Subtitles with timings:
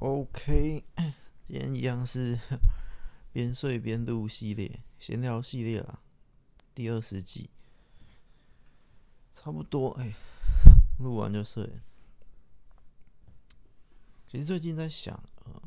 [0.00, 0.84] OK，
[1.48, 2.38] 今天一样是
[3.32, 5.98] 边睡边录系列，闲聊系列啦，
[6.72, 7.50] 第二十集，
[9.34, 10.14] 差不多哎，
[11.02, 11.80] 录完就睡。
[14.28, 15.60] 其实最近在想，呃，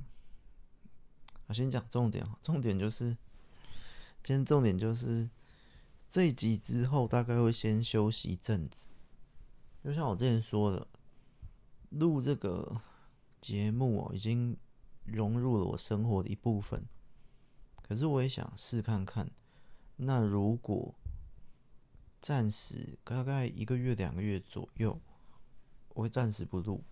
[1.48, 3.18] 我先讲重点，重点就是，
[4.24, 5.30] 今天重点就是
[6.10, 8.88] 这一集之后大概会先休息一阵子，
[9.84, 10.88] 就像我之前说的，
[11.90, 12.82] 录这个。
[13.42, 14.56] 节目哦，已经
[15.04, 16.88] 融入了我生活的一部分。
[17.82, 19.30] 可是我也想试看看，
[19.98, 20.96] 那如果
[22.22, 25.02] 暂时大概一个月、两个月左右，
[25.90, 26.84] 我会暂时不录。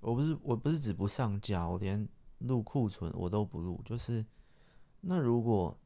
[0.00, 2.08] 我不是，我不是指不上架，我连
[2.38, 3.82] 录库存我都不录。
[3.84, 4.24] 就是
[5.00, 5.76] 那如果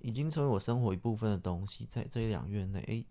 [0.00, 3.04] 已经成为我生活一部分的东西，在这一两月内，哎，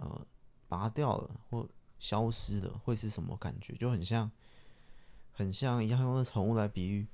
[0.00, 0.26] 呃，
[0.68, 1.66] 拔掉了或
[1.98, 3.72] 消失了，会是什么感觉？
[3.76, 4.30] 就很像。
[5.36, 7.08] 很像一样用的宠物来比喻，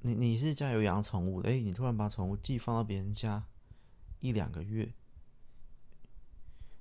[0.00, 3.44] 你你是家有养宠物的，哎，你突然把宠物寄放到别人家
[4.20, 4.94] 一两个月，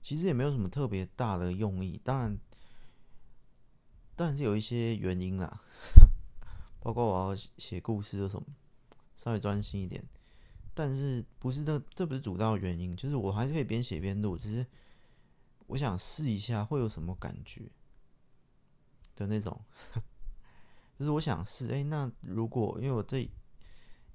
[0.01, 2.39] 其实也没有什么特别大的用意，当然，
[4.15, 5.61] 当然是有一些原因啦，
[6.79, 8.47] 包括我要写故事的什么，
[9.17, 10.01] 稍微专心一点，
[10.73, 14.65] 但是不是这这不是主要原因，就是我还是可以边写边录，只是
[15.65, 17.69] 我想试一下会有什么感觉。
[19.17, 19.59] 的那种，
[20.97, 23.27] 就是我想试，哎，那如果因为我这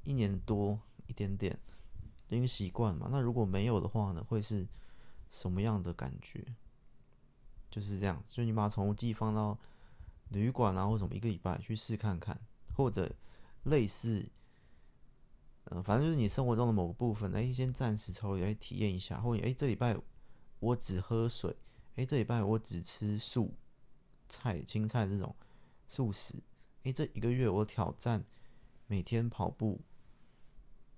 [0.05, 1.59] 一年多一点点
[2.29, 4.67] 已经习惯嘛，那如果没有的话呢，会是
[5.29, 6.55] 什么样的感觉？
[7.69, 9.59] 就是这样，就你把宠物寄放到
[10.29, 12.39] 旅馆啊，或什么一个礼拜去试看看，
[12.77, 13.11] 或者
[13.65, 14.29] 类似，
[15.65, 19.97] 呃，反正就是你生活中的某个部分，哎，先暂时抽离来体验一下，或者哎，这礼拜
[20.61, 21.57] 我只喝水，
[21.97, 23.55] 哎，这礼拜我只吃素。
[24.33, 25.37] 菜、青菜这种
[25.87, 26.37] 素食，
[26.85, 28.25] 诶，这一个月我挑战
[28.87, 29.83] 每天跑步，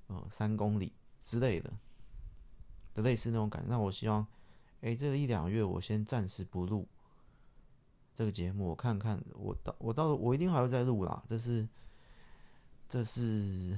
[0.07, 1.73] 呃，三公里之类的，
[2.95, 3.69] 的类似那种感觉。
[3.69, 4.25] 那我希望，
[4.83, 6.87] 诶，这一两月我先暂时不录
[8.15, 11.69] 这个节目，我看看，我到我到我一定还会再录啦，这是
[12.89, 13.77] 这是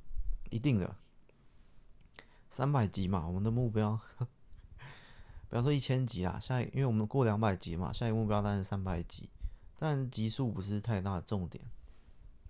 [0.50, 0.96] 一定的，
[2.48, 4.00] 三百集嘛，我们的目标。
[5.54, 9.28] 比方说一千集啊，下一因为我们过两百集嘛，下一个目标当然是三百集，
[9.78, 11.64] 但集数不是太大的重点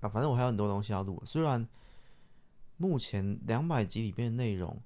[0.01, 0.09] 啊。
[0.09, 1.69] 反正我还有很多东西要录，虽然
[2.79, 4.81] 目前两百集里面的内容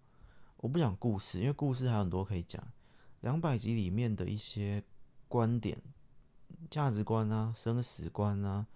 [0.56, 2.61] 我不讲故事，因为故事还有很多可以讲。
[3.21, 4.83] 两百集里面的一些
[5.29, 5.81] 观点、
[6.69, 8.67] 价值观啊、生死观啊、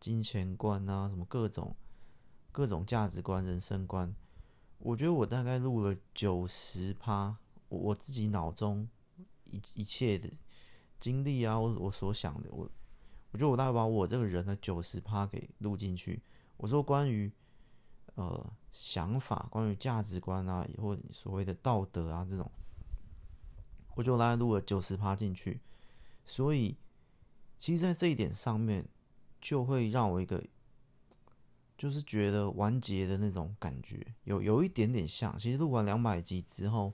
[0.00, 1.76] 金钱观啊，什么各种
[2.50, 4.14] 各种价值观、人生观，
[4.78, 7.36] 我觉得我大概录了九十趴。
[7.70, 8.86] 我我自己脑中
[9.44, 10.28] 一一切的
[10.98, 12.68] 经历啊，我我所想的，我
[13.30, 16.20] 我觉得我大概把我这个人的九十趴给录进去。
[16.56, 17.32] 我说关于
[18.16, 22.50] 呃想法，关于价值观啊，或所谓的道德啊这种，
[23.94, 25.60] 我就大概录了九十趴进去。
[26.26, 26.76] 所以，
[27.56, 28.86] 其实，在这一点上面，
[29.40, 30.44] 就会让我一个
[31.78, 35.38] 就是觉得完结的那种感觉，有有一点点像。
[35.38, 36.92] 其实录完两百集之后。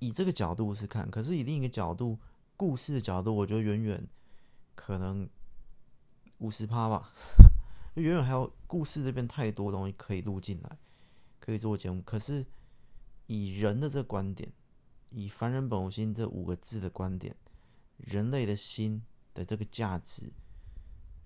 [0.00, 2.18] 以这个角度是看，可是以另一个角度，
[2.56, 4.06] 故事的角度，我觉得远远
[4.74, 5.28] 可能
[6.38, 7.12] 五十趴吧，
[7.94, 10.78] 远远还有故事这边太多东西可以录进来，
[11.40, 12.00] 可以做节目。
[12.02, 12.46] 可是
[13.26, 14.52] 以人的这个观点，
[15.10, 17.34] 以凡人本无心这五个字的观点，
[17.96, 19.02] 人类的心
[19.34, 20.32] 的这个价值，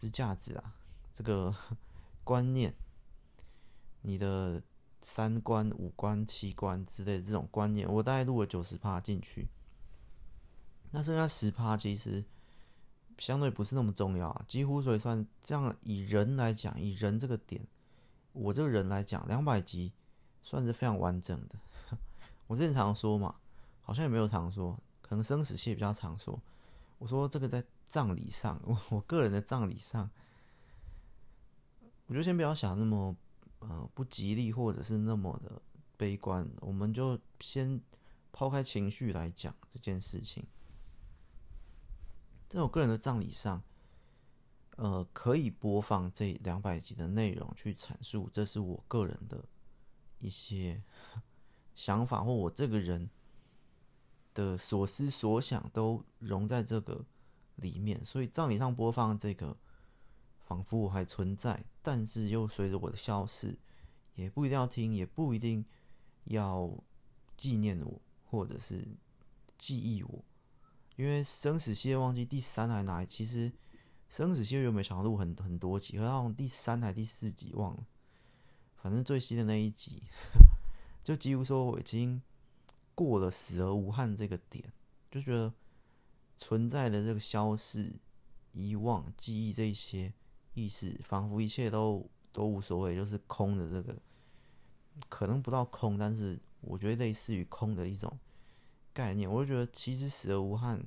[0.00, 0.76] 是价值啊，
[1.12, 1.54] 这个
[2.24, 2.74] 观念，
[4.00, 4.62] 你的。
[5.02, 9.48] 三观、五观、七观之类的这种观念，我大概录了九十趴进去，
[10.92, 12.24] 那剩下十趴其实
[13.18, 15.76] 相对不是那么重要啊，几乎所以算这样。
[15.82, 17.66] 以人来讲，以人这个点，
[18.32, 19.92] 我这个人来讲，两百集
[20.42, 21.56] 算是非常完整的。
[22.46, 23.34] 我之前常说嘛，
[23.82, 26.40] 好像也没有常说，可能生死契比较常说。
[26.98, 30.08] 我说这个在葬礼上，我 我个人的葬礼上，
[32.06, 33.16] 我就先不要想那么。
[33.68, 35.62] 呃，不吉利或者是那么的
[35.96, 37.80] 悲观，我们就先
[38.32, 40.44] 抛开情绪来讲这件事情。
[42.48, 43.62] 在我个人的葬礼上，
[44.76, 49.44] 呃，可以播放这两百集的内容去阐述，这是我个人的
[50.18, 50.82] 一些
[51.74, 53.08] 想法，或我这个人
[54.34, 57.04] 的所思所想都融在这个
[57.56, 59.56] 里面，所以葬礼上播放这个。
[60.46, 63.58] 仿佛我还存在，但是又随着我的消逝，
[64.14, 65.64] 也不一定要听，也不一定
[66.24, 66.70] 要
[67.36, 68.86] 纪念我，或者是
[69.56, 70.24] 记忆我，
[70.96, 73.04] 因为生死系列忘记第三还哪？
[73.04, 73.52] 其实
[74.08, 77.86] 生死契约原本想录很很多集，可是好像第三还第四集忘了，
[78.76, 80.02] 反正最新的那一集，
[81.02, 82.20] 就几乎说我已经
[82.94, 84.72] 过了死而无憾这个点，
[85.10, 85.54] 就觉得
[86.36, 87.94] 存在的这个消逝、
[88.52, 90.12] 遗忘、记忆这一些
[90.54, 93.96] 意识，仿佛一切都都无所谓，就是空的这个，
[95.08, 98.18] 可能不到空，但是我觉得类似于空的一种
[98.92, 100.86] 概念，我就觉得其实死而无憾。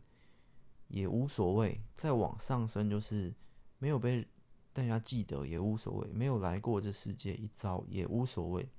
[0.88, 3.34] 也无所谓，再往上升就是
[3.80, 4.26] 没有被
[4.72, 8.70] 大家记得也无所谓，没有来过这世界一遭也无所谓，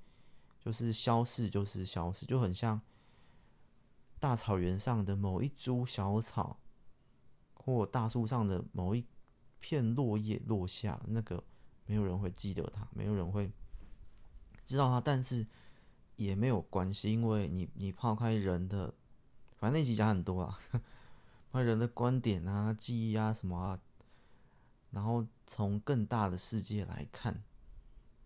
[0.57, 2.79] 就是消逝就是消逝，就很像
[4.21, 6.61] 大草原上的某一株小草，
[7.53, 9.05] 或大树上的某一
[9.59, 11.43] 片落叶落下，那个
[11.85, 13.51] 没有人会记得他，没有人会
[14.63, 15.45] 知道他，但是
[16.15, 18.93] 也没有关系，因为你你抛开人的，
[19.57, 20.59] 反正那集讲很多啊。
[21.53, 23.79] 人的观点啊、记忆啊什么啊，
[24.91, 27.43] 然后从更大的世界来看，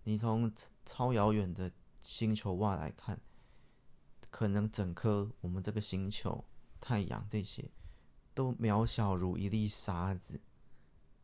[0.04, 0.51] 你从
[0.86, 3.22] 超遥远的星球外来看，
[4.30, 6.44] 可能整颗我们这个星球、
[6.81, 7.72] 太阳这些
[8.34, 10.42] 都渺小如一粒沙子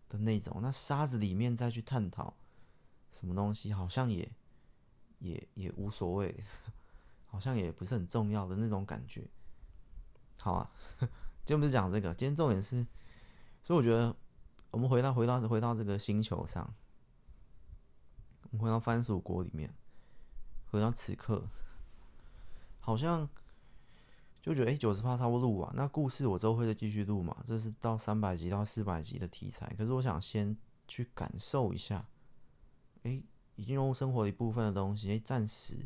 [0.09, 0.59] 的那种。
[0.62, 2.33] 那沙子里面再去探讨
[3.12, 4.30] 什么东西，好像也
[5.19, 6.44] 也也无所谓，
[7.27, 9.27] 好像也不是很重要的那种感觉。
[10.39, 10.71] 好啊。
[11.48, 12.86] 今天不是讲这个，今天重点是，
[13.63, 14.13] 所以我觉得
[14.69, 16.75] 我们回到回到回到这个星球上，
[18.51, 19.74] 我们回到番薯国里面，
[20.69, 21.48] 回到此刻，
[22.81, 23.30] 好像
[24.47, 30.55] 就觉得哎，九十趴差不多录完，那故事我之后会再继续录嘛，这是到三百集到四百集的题材，可是我想先
[30.88, 32.07] 去感受一下，
[33.03, 33.21] 哎，
[33.55, 35.85] 已经融入生活的一部分的东西，哎，暂时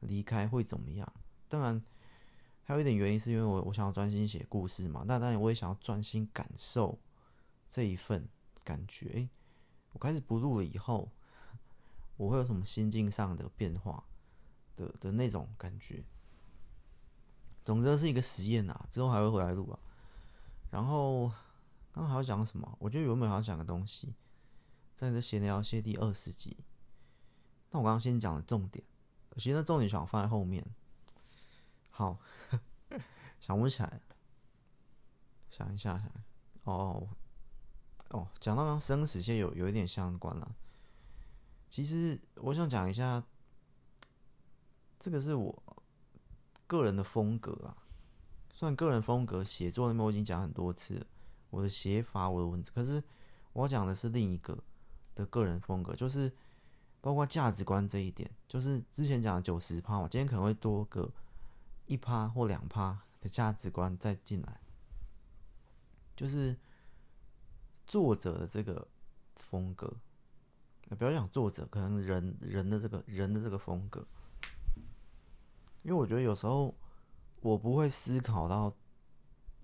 [0.00, 1.12] 离开会怎么样？
[1.48, 1.82] 当然。
[2.68, 6.98] 还有一点原因是因为我我想要专心写故事嘛，那当然我也想要专心感受
[7.68, 8.28] 这一份
[8.64, 9.08] 感觉。
[9.10, 9.30] 诶，
[9.92, 11.08] 我开始不录了以后，
[12.16, 14.02] 我会有什么心境上的变化
[14.74, 16.04] 的的那种感觉。
[17.66, 19.78] 总之是一个实验啊，之后还会回来录啊。
[20.70, 21.28] 然后
[21.92, 22.76] 刚刚还要讲什么？
[22.80, 24.14] 我觉得原本还要讲个东西，
[24.94, 26.56] 在这闲聊系第二十集。
[27.70, 28.82] 那我刚刚先讲了重点，
[29.36, 30.64] 其实那重点想放在后面。
[31.90, 32.18] 好。
[33.38, 34.00] 想不起来，
[35.50, 36.10] 想一下，想
[36.64, 37.06] 哦
[38.08, 40.56] 哦，讲到刚生死线有有一点相关了。
[41.68, 43.22] 其实我想讲一下，
[44.98, 45.62] 这个是我
[46.66, 47.76] 个人的风格啊，
[48.52, 49.42] 算个人风格。
[49.42, 51.06] 写作那边我已经讲很多次了，
[51.50, 52.70] 我的写法，我的文字。
[52.72, 53.02] 可是
[53.52, 54.58] 我讲的是另一个
[55.14, 56.32] 的个人风格，就是
[57.00, 61.12] 包括价值观这一点，就是之前讲的九十趴，我今天可能会多个
[61.86, 62.90] 一趴或两趴
[63.20, 63.28] 的。
[63.28, 64.60] 价值观再进来，
[66.14, 66.56] 就是
[67.84, 68.86] 作者的这个
[69.34, 69.92] 风格。
[70.96, 74.06] 不要讲作者，可能人人的这个人的这个风格。
[75.86, 76.74] 因为我觉得有时候
[77.40, 78.74] 我不会思考到，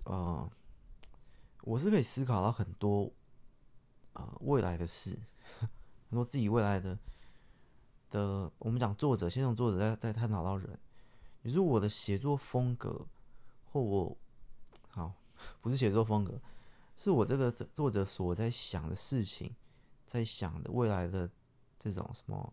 [0.04, 0.48] 呃，
[1.62, 3.12] 我是可以思考到很多
[4.12, 5.18] 呃未来的事，
[5.58, 6.96] 很多自己未来的
[8.08, 8.52] 的。
[8.58, 10.78] 我们讲作者，先从作者再再探讨到人，
[11.42, 13.04] 也就是我的写作风格。
[13.72, 14.16] 或我
[14.90, 15.12] 好，
[15.60, 16.40] 不是写作风格，
[16.96, 19.56] 是我这个作者所在想的事情，
[20.06, 21.28] 在想的未来的
[21.80, 22.52] 这种什么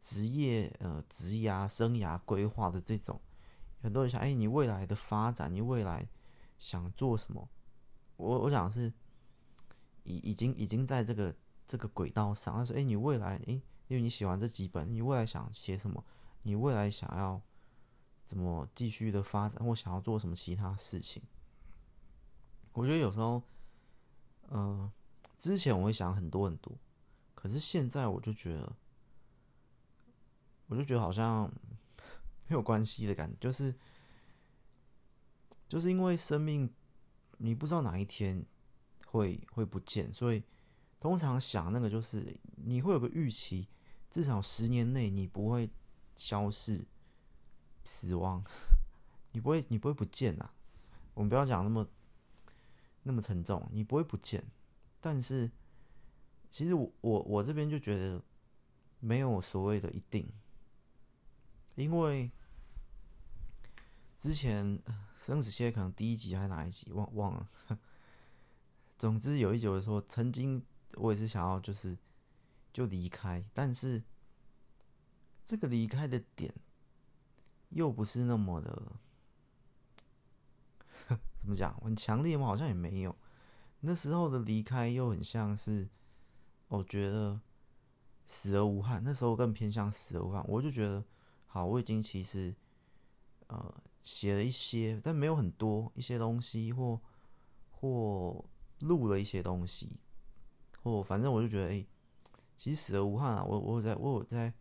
[0.00, 3.20] 职业呃职涯生涯规划的这种，
[3.82, 6.08] 很多人想，哎，你未来的发展，你未来
[6.58, 7.48] 想做什么？
[8.16, 8.92] 我我想是
[10.04, 11.34] 已已经已经在这个
[11.66, 12.54] 这个轨道上。
[12.54, 16.04] 他说，哎，你未来，哎，因为你喜欢这几本，你未来想写什么？
[16.42, 17.42] 你未来想要。
[18.28, 21.22] 怎么继续的发展，或想要做什么其他事情？
[22.74, 23.42] 我觉得有时候，
[24.50, 24.92] 嗯、呃，
[25.38, 26.76] 之前我会想很多很多，
[27.34, 28.76] 可是现在我就觉得，
[30.68, 31.52] 我就觉得好像
[32.46, 33.74] 没有关系的感觉，就是
[35.68, 36.72] 就是因为生命，
[37.38, 38.42] 你不知道哪一天
[39.06, 40.42] 会会不见，所以
[41.00, 43.66] 通常想那个就是你会有个预期，
[44.10, 45.68] 至少十年内你不会
[46.14, 46.86] 消失。
[47.90, 48.44] 死亡，
[49.32, 50.50] 你不会，你不会不见呐。
[51.14, 51.88] 我们不要讲那么
[53.04, 54.44] 那么沉重，你不会不见。
[55.00, 55.50] 但是，
[56.50, 58.22] 其实我我我这边就觉得
[59.00, 60.30] 没有所谓的一定，
[61.78, 62.30] 因为
[64.16, 64.80] 之前
[65.16, 67.48] 生死契可能第一集还是哪一集忘忘了。
[68.98, 71.96] 总之有一集我说，曾经我也是想要就是
[72.72, 74.02] 就离开，但是
[75.44, 76.52] 这个离开的点。
[77.70, 78.92] 又不是那么的，
[81.38, 81.78] 怎么讲？
[81.82, 82.46] 很强烈吗？
[82.46, 83.14] 好像也没有。
[83.80, 85.86] 那时候的离开又很像是，
[86.68, 87.38] 我觉得
[88.26, 89.04] 死而无憾。
[89.04, 90.42] 那时候更偏向死而无憾。
[90.48, 91.04] 我就觉得，
[91.48, 92.54] 好，我已经其实
[93.48, 97.00] 呃写了一些，但没有很多一些东西，或
[97.70, 98.44] 或
[98.78, 99.98] 录了一些东西，
[100.82, 101.84] 或反正我就觉得，哎、
[102.56, 103.44] 其实死而无憾啊。
[103.44, 104.54] 我我在我有在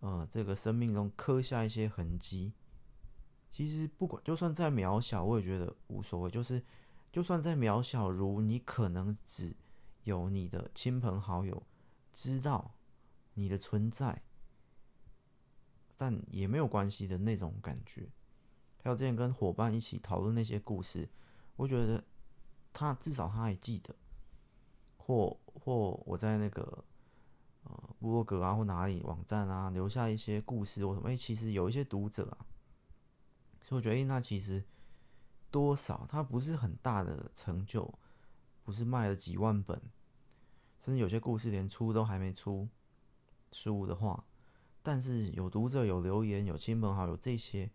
[0.00, 2.52] 呃这个生命中刻下一些痕迹。
[3.48, 6.30] 其实不管就算再渺小，我也觉得无所谓。
[6.30, 6.62] 就是。
[7.12, 9.56] 就算再渺小，如你可能只
[10.04, 11.62] 有你的亲朋好友
[12.12, 12.74] 知道
[13.32, 14.22] 你的存在，
[15.96, 18.08] 但也没有关系的那种感觉。
[18.82, 21.08] 还有之前跟伙伴一起讨论那些故事，
[21.56, 22.04] 我觉得
[22.72, 23.94] 他至少他还记得，
[24.96, 26.84] 或或我在那个
[27.64, 32.46] 呃部落格啊或哪里网站啊留下一些故事，我什么哎，其实有一些读者啊，
[33.62, 34.64] 所以我觉得那其实。
[35.48, 36.04] 多少？
[36.06, 37.98] 他不是很大的成就，
[38.62, 39.80] 不是卖了几万本，
[40.78, 42.68] 甚至有些故事连出都还没出
[43.52, 44.26] 书的话，
[44.86, 47.68] 但是有读者、有留言、有亲朋好友这些，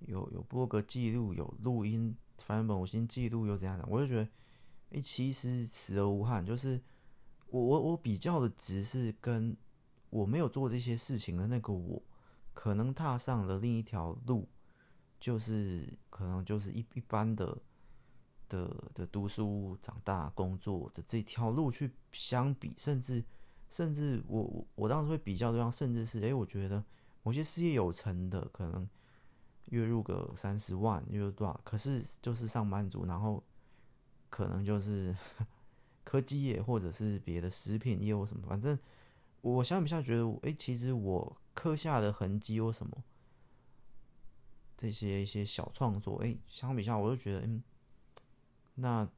[0.00, 4.28] 有有播个记录、有录音翻本、我先记录又怎样的，我就觉得，
[4.90, 6.44] 哎，其实死而无憾。
[6.44, 6.78] 就是
[7.46, 9.56] 我我我比较的只是跟
[10.10, 12.02] 我没有做这些事情的那个我，
[12.52, 14.46] 可能踏上了另一条路。
[15.18, 17.56] 就是可能就是一一般的
[18.46, 23.24] 的的读书、长大、工作的这条路去相比，甚至
[23.68, 26.84] 甚至我我我当时会比较对象，甚至是哎，我觉得
[27.22, 28.88] 某些事业有成的，可能
[29.66, 31.60] 月入个三十万，月入多少？
[31.64, 33.42] 可是就是上班族，然后
[34.30, 35.16] 可能就是
[36.04, 38.78] 科技业或者是别的食品业或什么，反正
[39.40, 43.04] 我相比下觉得，哎，其实我刻下的痕迹或什么。
[44.76, 47.62] 这些一些小创作，哎，相比下，我就觉得，嗯，
[48.74, 49.08] 那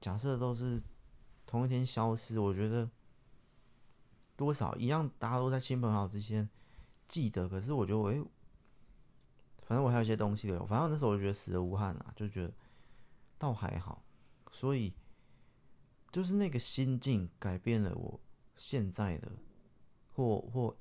[0.00, 0.82] 假设都是
[1.44, 2.88] 同一天消失，我觉得
[4.36, 6.48] 多少一样，大家都在亲朋好友之间
[7.08, 7.48] 记得。
[7.48, 8.24] 可是我觉得，哎，
[9.66, 12.52] 反正我还有一些东西的，反正那时候我就觉得死而无憾啊，就觉得
[13.38, 14.04] 倒还好。
[14.50, 14.94] 所以
[16.12, 18.20] 就是那个心境改变了我
[18.54, 19.32] 现在的，
[20.12, 20.76] 或或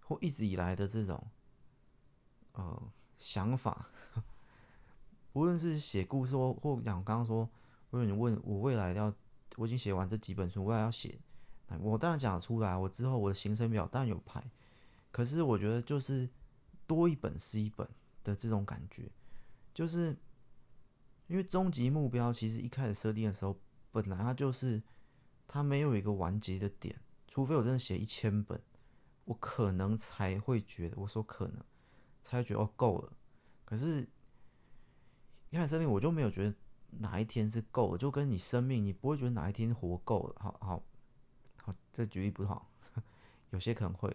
[0.00, 1.30] 或一直以来的这种，
[2.52, 2.92] 呃。
[3.16, 3.88] 想法，
[5.32, 7.48] 无论是写故事或或讲刚刚说，
[7.88, 9.10] 如果你问我未来要，
[9.56, 11.18] 我已经写完这几本书，未来要写，
[11.80, 12.76] 我当然讲得出来。
[12.76, 14.42] 我之后我的行程表当然有排，
[15.10, 16.28] 可是我觉得就是
[16.86, 17.88] 多一本是一本
[18.22, 19.10] 的这种感觉，
[19.72, 20.16] 就是
[21.26, 23.58] 因为终极目标其实一开始设定的时候，
[23.90, 24.82] 本来它就是
[25.46, 28.60] 它没有一个完结的点，除非我真的写一千本，
[29.24, 31.62] 我可能才会觉得，我说可能。
[32.26, 33.12] 才觉得哦够了，
[33.66, 34.00] 可是
[35.50, 36.54] 一开始设定我就没有觉得
[36.88, 40.36] 哪一天是够了，就跟你生命，你不会觉得哪一天活够了。
[40.40, 40.82] 好好，
[41.94, 42.68] 这举例不好，
[43.50, 44.14] 有些可能会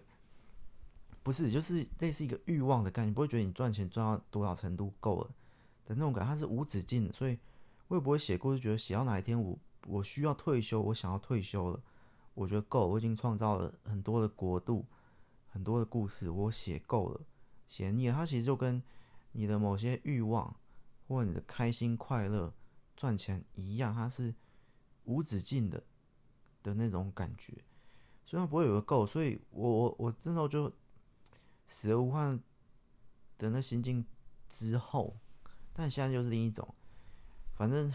[1.23, 5.27] 不是，就是类似一个欲望的概念，不会觉得你赚钱赚到多少程度够了
[5.85, 7.13] 的那种感觉，它是无止境的。
[7.13, 7.39] 所以
[7.87, 9.57] 我也不会写故事，觉得写到哪一天我
[9.87, 11.81] 我需要退休，我想要退休了，
[12.33, 14.85] 我觉得够，我已经创造了很多的国度，
[15.47, 17.21] 很多的故事，我写够了。
[17.67, 18.81] 写腻了，它其实就跟
[19.31, 20.55] 你的某些欲望，
[21.07, 22.53] 或你的开心、快乐、
[22.97, 24.33] 赚钱一样，它是
[25.03, 25.83] 无止境的
[26.63, 27.53] 的那种感觉，
[28.29, 29.07] 所以不会有个够。
[29.07, 30.71] 所以我我我那时候就
[31.65, 32.39] 死而无憾
[33.39, 34.05] 的那心境
[34.47, 35.17] 之后，
[35.73, 36.75] 但现在就是另一种，
[37.55, 37.91] 反正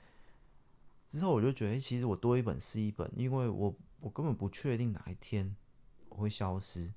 [1.08, 5.56] 之后我就觉得，其实我多一本是一本，因为我我根本不确定哪一天
[6.10, 6.92] 我会消失。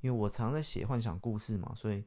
[0.00, 2.04] 因为我常在写幻想故事嘛，所以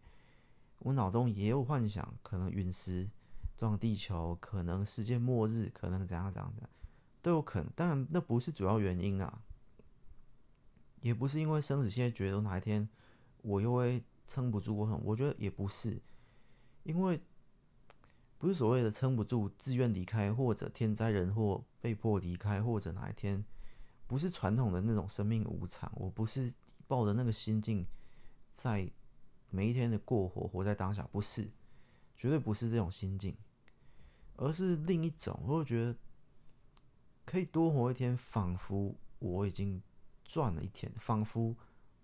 [0.79, 3.09] 我脑中也有幻想，可能陨石
[3.55, 6.69] 撞地球，可能世界末日，可能怎样怎样怎样，
[7.21, 7.71] 都有可能。
[7.73, 9.41] 当然，那不是主要原因啊，
[11.01, 12.87] 也不是因为生死现在觉得哪一天
[13.41, 16.01] 我又会撑不住，我我觉得也不是，
[16.83, 17.21] 因为
[18.37, 23.43] 不是所谓的撑不住，自愿离开，或者天灾人祸被迫离开，或者哪一天
[24.05, 26.53] 不是传统的那种生命无常，我不是。
[26.89, 27.85] 抱着那个心境，
[28.53, 28.89] 在
[29.49, 31.45] 每一天的过活，活在当下，不是，
[32.15, 33.35] 绝对不是这种心境，
[34.37, 35.37] 而是另一种。
[35.45, 35.93] 我会觉得
[37.25, 39.83] 可以多活一天，仿佛我已经
[40.27, 41.55] 赚了一天，仿佛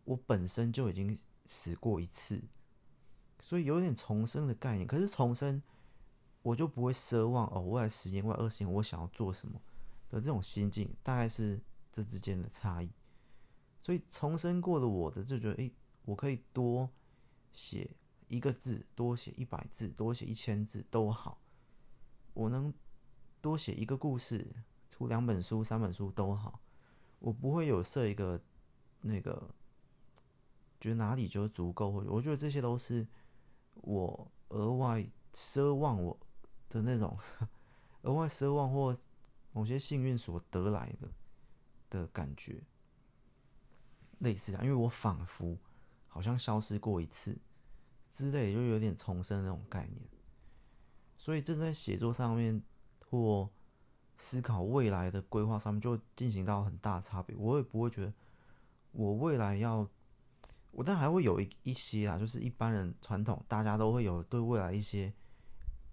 [0.05, 1.15] 我本身就已经
[1.45, 2.41] 死过一次，
[3.39, 4.87] 所以有点重生的概念。
[4.87, 5.61] 可是重生，
[6.41, 9.61] 我就不会奢望哦，未来十年、未来二十年，我想要做什么
[10.09, 11.61] 的这种心境，大概是
[11.91, 12.89] 这之间的差异。
[13.81, 15.73] 所以重生过的我的就觉得，诶，
[16.05, 16.89] 我可以多
[17.51, 17.91] 写
[18.29, 21.41] 一个字，多写一百字，多写一千字都好。
[22.33, 22.73] 我能
[23.41, 24.55] 多写一个故事，
[24.87, 26.61] 出两本书、三本书都好，
[27.23, 28.37] 我不会有设一个
[28.99, 29.49] 那个，
[30.77, 31.87] 觉得哪里就足够。
[31.87, 33.07] 我觉得这些都是
[33.75, 36.19] 我额外奢望我
[36.67, 37.17] 的那种
[38.01, 38.93] 额外奢望或
[39.53, 41.07] 某些幸运所得来的
[41.89, 42.61] 的感觉，
[44.19, 45.57] 类似啊，因为我仿佛
[46.09, 47.37] 好像消失过一次
[48.11, 50.01] 之类，就有点重生那种概念。
[51.17, 52.61] 所以，正在写作上面
[53.09, 53.49] 或
[54.17, 57.35] 思考未来的规划上面，就进行到很大差别。
[57.35, 58.13] 我也不会觉得
[58.91, 59.87] 我未来要，
[60.71, 65.13] 我但还会有一一些啊，就是一般人传统，大家都会有对未来一些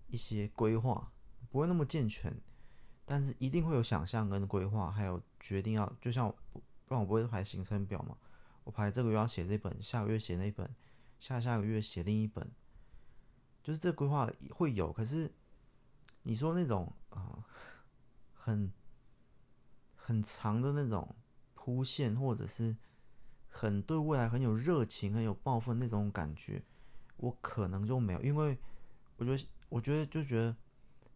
[0.08, 1.12] 一些规划，
[1.50, 2.34] 不会那么健全，
[3.04, 6.34] 但是一定会有想象跟规划，还有决定要，就像我
[6.86, 8.16] 不然我不会排行程表嘛，
[8.64, 10.68] 我排这个月要写这本，下个月写那本，
[11.18, 12.50] 下下个月写另一本。
[13.62, 15.30] 就是这规划会有，可是
[16.22, 17.44] 你说那种啊、
[18.50, 18.72] 很
[19.94, 21.16] 很长的那种
[21.54, 22.76] 铺线，或者是
[23.48, 26.62] 很对未来很有热情、很有抱负那种感觉，
[27.16, 28.58] 我可能就没有，因为
[29.16, 30.56] 我觉得，我觉得就觉得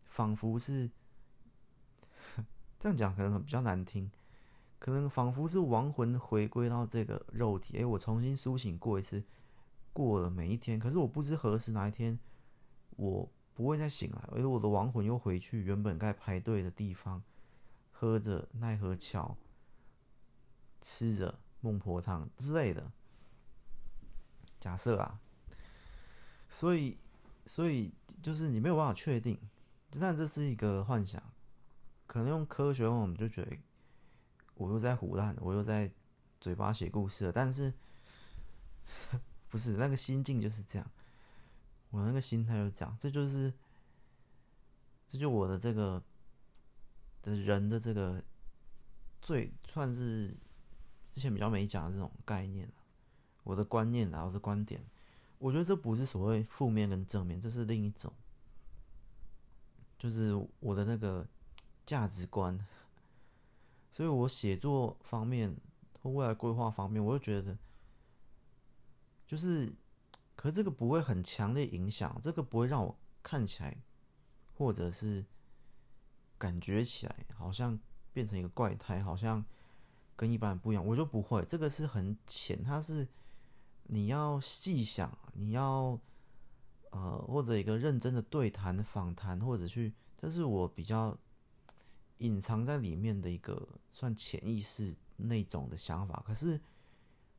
[0.04, 0.90] 仿佛是
[2.78, 4.10] 这样讲，可能比较难听，
[4.78, 9.24] 可能仿佛是亡魂回归到这个肉体，哎，我重新苏醒过一次，
[9.92, 12.18] 过了每一天，可是我不知何时哪一天。
[12.96, 17.22] 我不会再醒来，而我的亡魂又回去原本该排队的地方，
[17.92, 19.36] 喝着奈何桥，
[20.80, 22.90] 吃着孟婆汤之类的。
[24.58, 25.20] 假设啊，
[26.48, 26.98] 所以，
[27.46, 27.92] 所以
[28.22, 29.38] 就是你没有办法确定，
[30.00, 31.22] 但这是一个幻想。
[32.06, 33.56] 可能用科学话，我们就觉得
[34.54, 35.90] 我又在胡乱，我又在
[36.40, 37.32] 嘴巴写故事了。
[37.32, 37.72] 但是
[39.48, 40.90] 不是那个心境就是这样。
[41.94, 43.54] 我那个心态就讲，这就是，
[45.06, 46.02] 这就我的这个
[47.22, 48.20] 的人的这个
[49.22, 50.26] 最算是
[51.12, 52.68] 之前比较没讲的这种概念，
[53.44, 54.84] 我的观念啊，我的观点，
[55.38, 58.12] 我觉得这不是所谓负面跟正面，这是另一种，
[59.96, 61.24] 就是我的那个
[61.86, 62.58] 价值观。
[63.88, 65.56] 所以我写作方面
[66.02, 67.56] 或未来规划方面，我就觉得
[69.28, 69.72] 就是。
[70.36, 73.82] 可这个不会很强烈影响，这个不会让我看起来，
[74.54, 75.24] 或者是
[76.36, 77.78] 感觉起来好像
[78.12, 79.44] 变成一个怪胎，好像
[80.16, 80.84] 跟一般人不一样。
[80.84, 83.08] 我就不会，这个是很浅，它是
[83.84, 85.98] 你要细想，你要
[86.90, 91.16] 呃或者一个认真的对谈、访谈，或者去，这是我比较
[92.18, 96.22] 隐藏在里面的一个算潜意识那种的想法。
[96.26, 96.60] 可是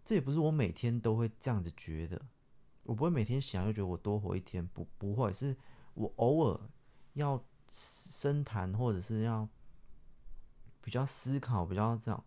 [0.03, 2.21] 这也不是我每天都会这样子觉得。
[2.86, 5.58] 我不会每天想，就觉得我多活一天，不不会，是
[5.95, 6.60] 我偶尔
[7.13, 9.50] 要深谈，或者是要
[10.82, 12.24] 比较思考，比较这样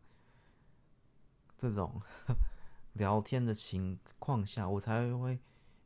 [1.56, 2.02] 这种
[2.94, 5.38] 聊天的情况下，我才会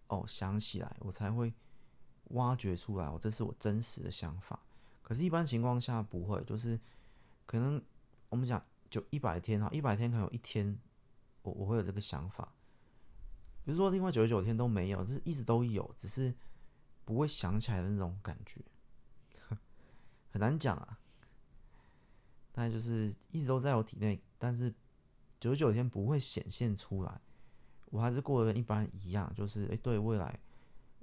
[0.09, 1.53] 哦想起来，我才会
[2.29, 4.59] 挖掘出来，我，这是我真实的想法。
[5.03, 6.81] 可是，一般情况下不会，就是
[7.45, 7.83] 可能
[8.31, 10.79] 我们讲就一百天哈，一百天可能有一天
[11.43, 12.51] 我我会有这个想法。
[13.65, 16.35] 比如说，另外九十九天都没有，就是一直都有，只是
[17.05, 18.61] 不会想起来的那种感觉，
[20.31, 20.99] 很难讲啊。
[22.51, 24.75] 但就是一直都在我体内，但是
[25.39, 27.21] 九十九天不会显现出来。
[27.87, 30.39] 我还是过得跟一般一样，就是诶，对未来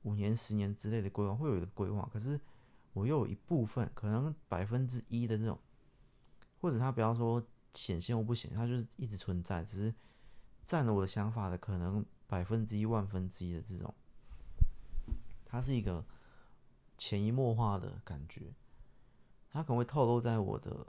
[0.04, 2.40] 五年、十年之类的规划会有一个规划，可是
[2.94, 5.58] 我又有一部分，可能百分之一的这种，
[6.60, 7.42] 或者他不要说
[7.74, 9.96] 显现或不显，他就是一直存在，只是
[10.62, 12.06] 占了我的想法的可能。
[12.30, 13.92] 百分之一、万分之一的这种，
[15.44, 16.06] 它是一个
[16.96, 18.54] 潜移默化的感觉，
[19.50, 20.86] 它可能会透露在我的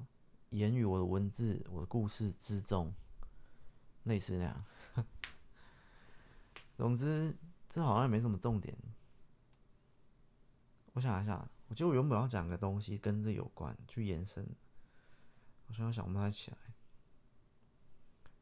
[0.50, 2.92] 言语、我的文字、我的故事之中，
[4.02, 4.64] 类似那样。
[6.76, 7.34] 总之，
[7.66, 8.76] 这好像也没什么重点。
[10.92, 14.46] 我想一下，我觉得我原本要讲个东西跟这有关，去延伸，
[15.68, 16.58] 我现在想不太起来。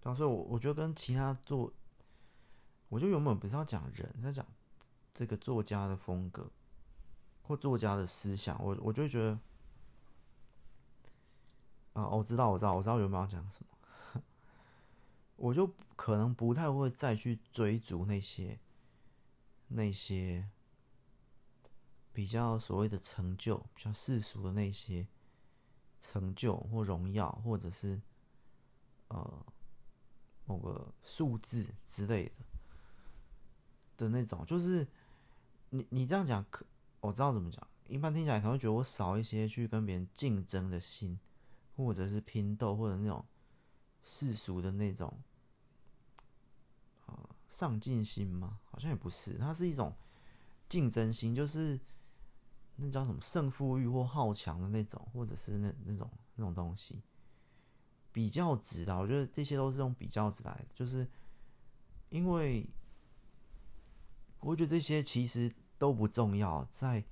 [0.00, 1.72] 当时我我觉得跟其他做。
[2.88, 4.46] 我就原本不是要讲人，在讲
[5.12, 6.50] 这个作家的风格
[7.42, 9.38] 或作家的思想，我我就觉得，
[11.92, 14.22] 啊，我知道，我知道，我知道原本要讲什么，
[15.36, 18.58] 我就可能不太会再去追逐那些
[19.68, 20.48] 那些
[22.12, 25.06] 比较所谓的成就，比较世俗的那些
[26.00, 28.00] 成就或荣耀，或者是
[29.08, 29.46] 呃
[30.46, 32.32] 某个数字之类的。
[33.98, 34.88] 的那种，就是
[35.68, 36.64] 你你这样讲，可
[37.00, 41.18] 我知道怎么讲，一般听起来可能会觉得我少一些去跟别人竞争的心，
[41.76, 43.22] 或者是拼斗，或者那种
[44.00, 45.20] 世俗的那种
[47.06, 48.60] 呃上进心吗？
[48.64, 49.94] 好像也不是，它是一种
[50.68, 51.78] 竞争心，就是
[52.76, 57.02] 那叫什么胜负欲或好强的那种，或者是那那种那种东西。
[58.10, 61.06] 比较值的，我觉得这些都是用比较值来的，就是
[62.08, 62.68] 因为
[64.40, 67.04] 我觉得这些其实都不重要，在。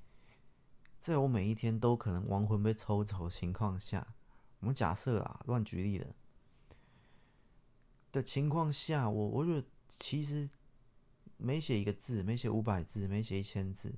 [0.99, 4.15] 在我每一天都可能亡魂被抽走的情况下，
[4.59, 6.17] 我们假设啊，乱举例的
[8.11, 10.51] 的情况下，我我觉得其实
[11.37, 13.95] 每写一个字，每写五百字，每写一千字，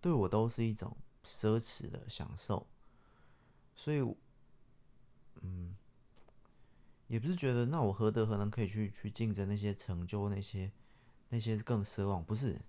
[0.00, 2.66] 对我都是一种奢侈的享受。
[3.74, 4.00] 所以，
[5.40, 5.74] 嗯，
[7.06, 10.70] 也不是觉得那我何德何能可以去去竞争那些成就，那些
[11.28, 12.60] 那些更奢望，不是。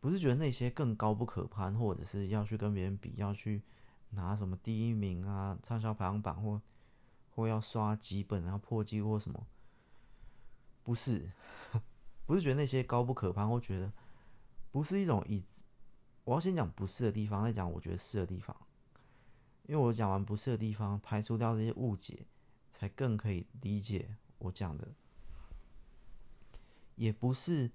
[0.00, 3.62] 不是觉得那些更高不可攀，或者是要去跟别人比，要去
[4.10, 6.60] 拿什么第一名啊、畅销排行榜或
[7.30, 9.46] 或要刷几本然后破纪录或什么？
[10.82, 11.30] 不是，
[12.26, 13.92] 不是觉得那些高不可攀，我觉得
[14.72, 15.44] 不是一种以。
[16.24, 18.56] 我要先讲不是的地方，再讲我觉得是的地方。
[19.66, 22.26] 因为我讲完不是的地方，排除掉这些误解，
[22.70, 24.88] 才更可以理解我讲的。
[27.02, 27.70] 也不是。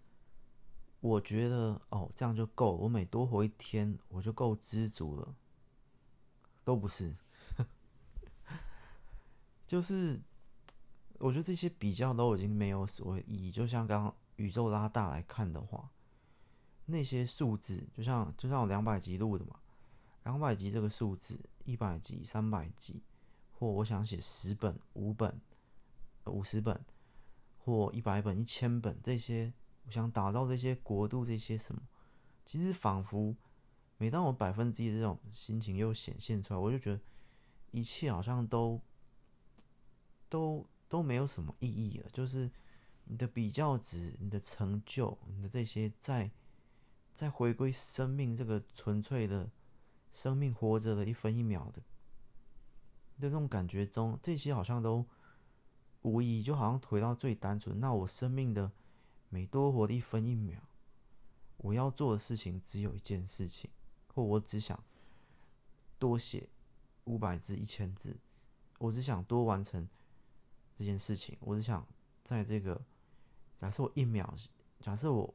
[1.00, 2.72] 我觉得哦，这样就够。
[2.72, 5.36] 我每多活一天，我就够知足了。
[6.64, 7.16] 都不是，
[9.68, 10.20] 就是
[11.20, 13.52] 我觉得这些比较都已经没有所谓意义。
[13.52, 15.92] 就像刚刚宇宙拉大来看的话，
[16.86, 19.60] 那些数字，就像就像我两百集录的嘛，
[20.24, 23.04] 两百集这个数字，一百集、三百集，
[23.52, 25.40] 或我想写十本、五本、
[26.26, 26.84] 五十本，
[27.76, 29.54] 或一百本、一千本这些。
[29.86, 31.82] 我想打造这些国度，这些什么，
[32.46, 33.34] 其实仿佛
[33.98, 37.00] 每当我百分之一这种心情又显现出来，我就觉得
[37.72, 38.82] 一切好像都
[40.28, 42.10] 都都没有什么意义了。
[42.12, 42.52] 就是
[43.06, 46.32] 你的比较值、你的成就、你的这些在，在
[47.14, 49.50] 在回归生命这个纯粹的
[50.12, 51.84] 生命活着的一分一秒的的
[53.22, 55.06] 这种感觉中，这些好像都
[56.08, 57.80] 无疑，就好像回到最单纯。
[57.80, 58.72] 那我生命的。
[59.30, 60.62] 每多活的一分一秒，
[61.58, 63.70] 我要做的事情只有一件事情，
[64.14, 64.82] 或我只想
[66.00, 66.48] 多写
[67.04, 68.16] 五百字、一千字，
[68.80, 69.86] 我只想多完成
[70.78, 71.86] 这件事情，我只想
[72.24, 72.82] 在这个
[73.60, 74.34] 假设我一秒，
[74.80, 75.34] 假设我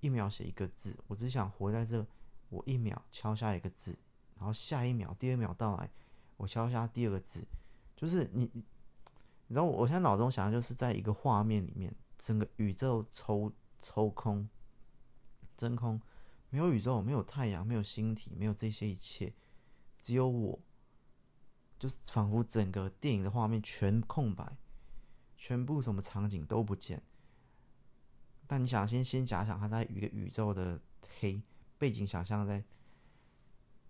[0.00, 2.04] 一秒写一个字，我只想活在这，
[2.48, 3.96] 我一秒敲下一个字，
[4.36, 5.88] 然后下一秒第二秒到来，
[6.38, 7.46] 我敲下第二个字，
[7.94, 8.50] 就是你，
[9.46, 11.94] 你知道我，我现在脑中想的就是在一个画面里面。
[12.16, 14.48] 整个宇宙抽抽空，
[15.54, 16.00] 真空，
[16.48, 19.34] 没有宇宙，没有太阳，没有星体，没有这些一切，
[20.00, 20.58] 只有我，
[21.78, 24.56] 就是仿佛整个电影的画面全空白，
[25.36, 27.02] 全部什么场景都不见。
[28.46, 30.80] 但你想先先假想，它在一个宇宙的
[31.20, 31.42] 黑
[31.76, 32.64] 背景，想象在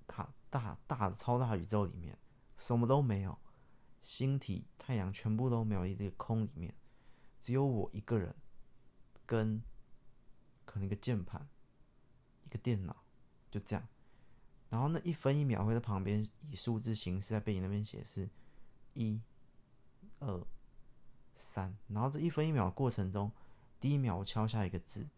[0.06, 2.18] 大大大的超大宇宙里面，
[2.56, 3.38] 什么都没有，
[4.02, 6.75] 星体、太阳全部都没有，一个空里面。
[7.40, 8.35] 只有我一个人，
[9.25, 9.62] 跟
[10.66, 11.49] 可能一个键盘，
[12.44, 12.94] 一个电脑，
[13.51, 13.88] 就这样。
[14.68, 18.29] 然后那一分一秒会在旁边以数字形式在背景那边显示，
[18.92, 19.23] 一、
[20.18, 20.47] 二、
[21.35, 21.75] 三。
[21.88, 23.33] 然后这一分一秒过程中，
[23.81, 25.09] 第一秒我敲下一个字，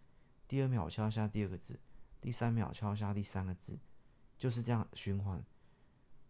[0.46, 1.80] 第二秒我敲下第二个字，
[2.20, 3.80] 第三秒敲下第三个字，
[4.38, 5.44] 就是这样循环。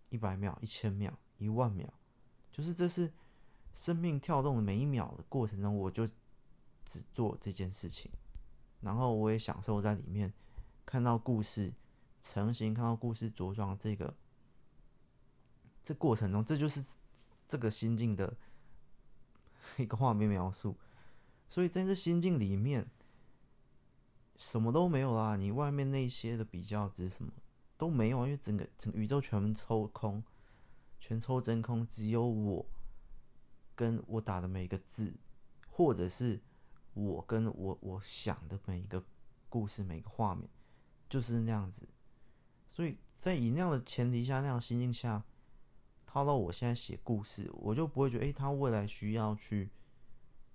[0.09, 1.93] 一百秒、一千秒、一万秒，
[2.51, 3.13] 就是这是。
[3.77, 6.09] 生命跳动的每一秒的过程中，我就
[6.87, 8.11] 只做这件事情，
[8.81, 10.33] 然后我也享受在里面
[10.87, 11.75] 看到故事
[12.23, 13.79] 成型，看到故事茁壮。
[13.79, 14.17] 这个
[15.83, 16.83] 这过程中，这就是
[17.47, 18.35] 这个心境的
[19.77, 20.75] 一个画面描述。
[21.47, 22.91] 所以在这心境里面，
[24.39, 27.31] 什么都没有啦，你外面那些的比较值什么
[27.77, 30.25] 都没有，因为整个整个宇宙全部抽空，
[30.99, 32.67] 全抽真空，只有我。
[33.77, 35.15] 跟我打的每一个字，
[35.69, 36.41] 或者是
[36.95, 39.05] 我跟我我想的每一个
[39.49, 40.49] 故事、每一个画面，
[41.09, 41.87] 就是那样子。
[42.67, 45.23] 所以在以那样的前提下、那样心境下，
[46.07, 49.71] 套到我现在写故事，我就不会觉得，诶，他未来需要去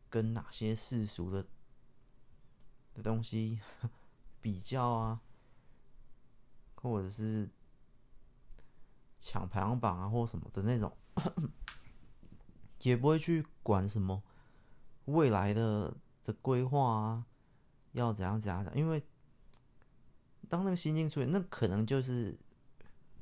[0.10, 1.46] 跟哪些世俗的
[2.94, 3.62] 的东西
[4.42, 5.22] 比较啊，
[6.76, 7.50] 或者是
[9.20, 10.92] 抢排行榜啊，或什么的那种。
[12.84, 14.22] 也不会去管什么
[15.06, 17.26] 未来的的规划啊，
[17.94, 19.04] 要怎样怎样怎样，因为
[20.50, 22.38] 当那个心境出现，那可能就是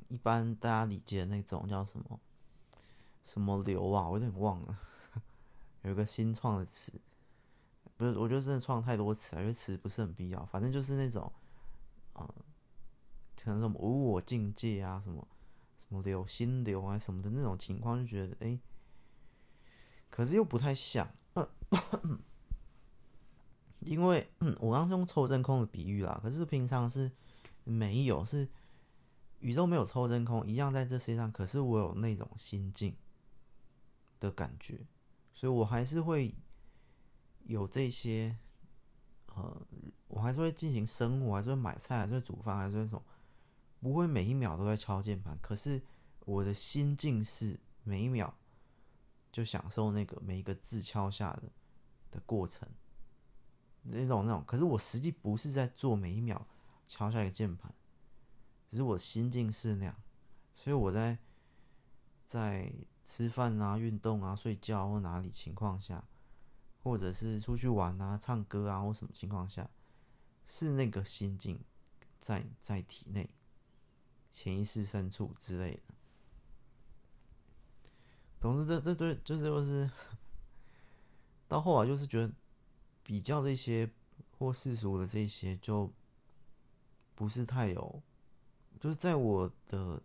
[0.08, 2.20] 一般大家理解的那种叫什么
[3.22, 4.78] 什么流啊，我有点忘了，
[5.82, 6.92] 有一个新创的词，
[7.96, 10.44] 不是，我觉得真的创太多词了，因为词不是很必要。
[10.46, 11.30] 反正就是那种，
[12.14, 12.26] 嗯，
[13.42, 15.26] 可能什么无我境界啊，什么
[15.76, 18.58] 什么流心流啊什么的那种情况，就觉得哎、
[20.10, 21.08] 可是又不太像。
[23.80, 27.10] 因为我刚刚是用抽真空的比喻啦，可是平常是
[27.64, 28.46] 没有，是
[29.38, 32.94] 宇宙没有抽真空一样在这世界上，可是我有那种心境
[34.18, 34.86] 的感觉，
[35.32, 36.34] 所以我还是会
[37.44, 38.36] 有这些，
[39.34, 39.66] 呃，
[40.08, 43.02] 我还是会进行生活，还是会买菜，还是会煮饭，还是会什么，
[43.80, 45.80] 不会每一秒都在敲键盘，可是
[46.26, 48.36] 我的心境是每一秒
[49.32, 51.42] 就享受那个每一个字敲下的
[52.10, 52.68] 的过程。
[53.82, 56.46] 那种那种，可是我实际不是在做每一秒
[56.86, 57.72] 敲下一个键盘，
[58.68, 59.96] 只是我心境是那样，
[60.52, 61.16] 所以我在
[62.26, 62.70] 在
[63.04, 66.04] 吃饭啊、运动啊、睡觉或哪里情况下，
[66.82, 69.70] 或者是出去玩啊、唱歌啊或什么情况下，
[70.44, 71.64] 是那个心境
[72.18, 73.30] 在在体内、
[74.30, 75.94] 潜意识深处之类的。
[78.40, 79.88] 总之，这这对就是就是
[81.46, 82.32] 到后来就是觉得。
[83.02, 83.90] 比较这些
[84.38, 85.92] 或世俗的这些，就
[87.16, 88.02] 不是太有，
[88.78, 90.00] 就是在我的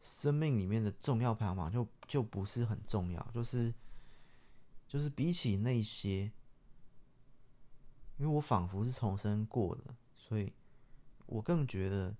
[0.00, 3.74] 生命里面的重要排行榜就就不是很重要，就是
[4.86, 6.30] 就是比起那些，
[8.18, 10.52] 因为我仿佛是重生过的，所以
[11.26, 12.14] 我更觉得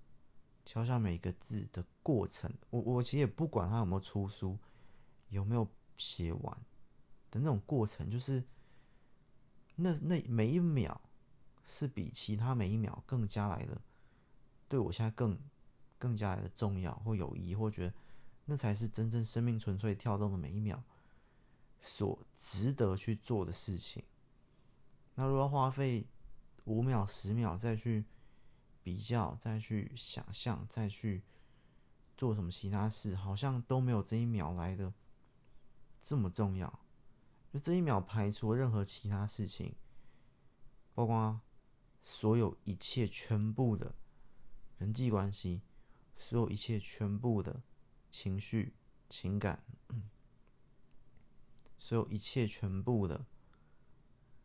[0.65, 4.59] 敲下每一个字的过程，我我其实也不管他有没有出书，
[5.29, 6.57] 有没有写完
[7.31, 8.45] 的那种过程，就是。
[9.75, 11.01] 那那每一秒
[11.65, 13.81] 是比其他每一秒更加来的，
[14.69, 15.37] 对我现在更
[15.99, 17.95] 更加来的重要或有意，或觉得
[18.45, 20.85] 那才是真正生命纯粹跳动的每一秒
[21.81, 24.05] 所值得去做的事情。
[25.15, 26.07] 那如果花费
[26.65, 28.05] 五秒、十秒再去
[28.83, 31.23] 比较、再去想象、再去
[32.17, 34.93] 做什么其他事，好像都没有这一秒来的
[36.01, 36.81] 这么重要。
[37.53, 39.75] 就这一秒排除任何其他事情，
[40.95, 41.41] 包括
[42.03, 43.95] 所有一切全部的
[44.79, 45.63] 人际关系，
[46.17, 47.63] 所有一切全部的
[48.11, 48.75] 情绪
[49.09, 49.63] 情感，
[51.77, 53.27] 所有一切全部的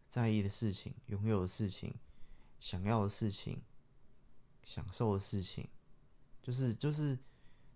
[0.10, 1.95] 在意的事情、拥有的事情、
[2.60, 3.62] 想要的事情、
[4.67, 5.65] 享受的事情，
[6.43, 7.17] 就是就是，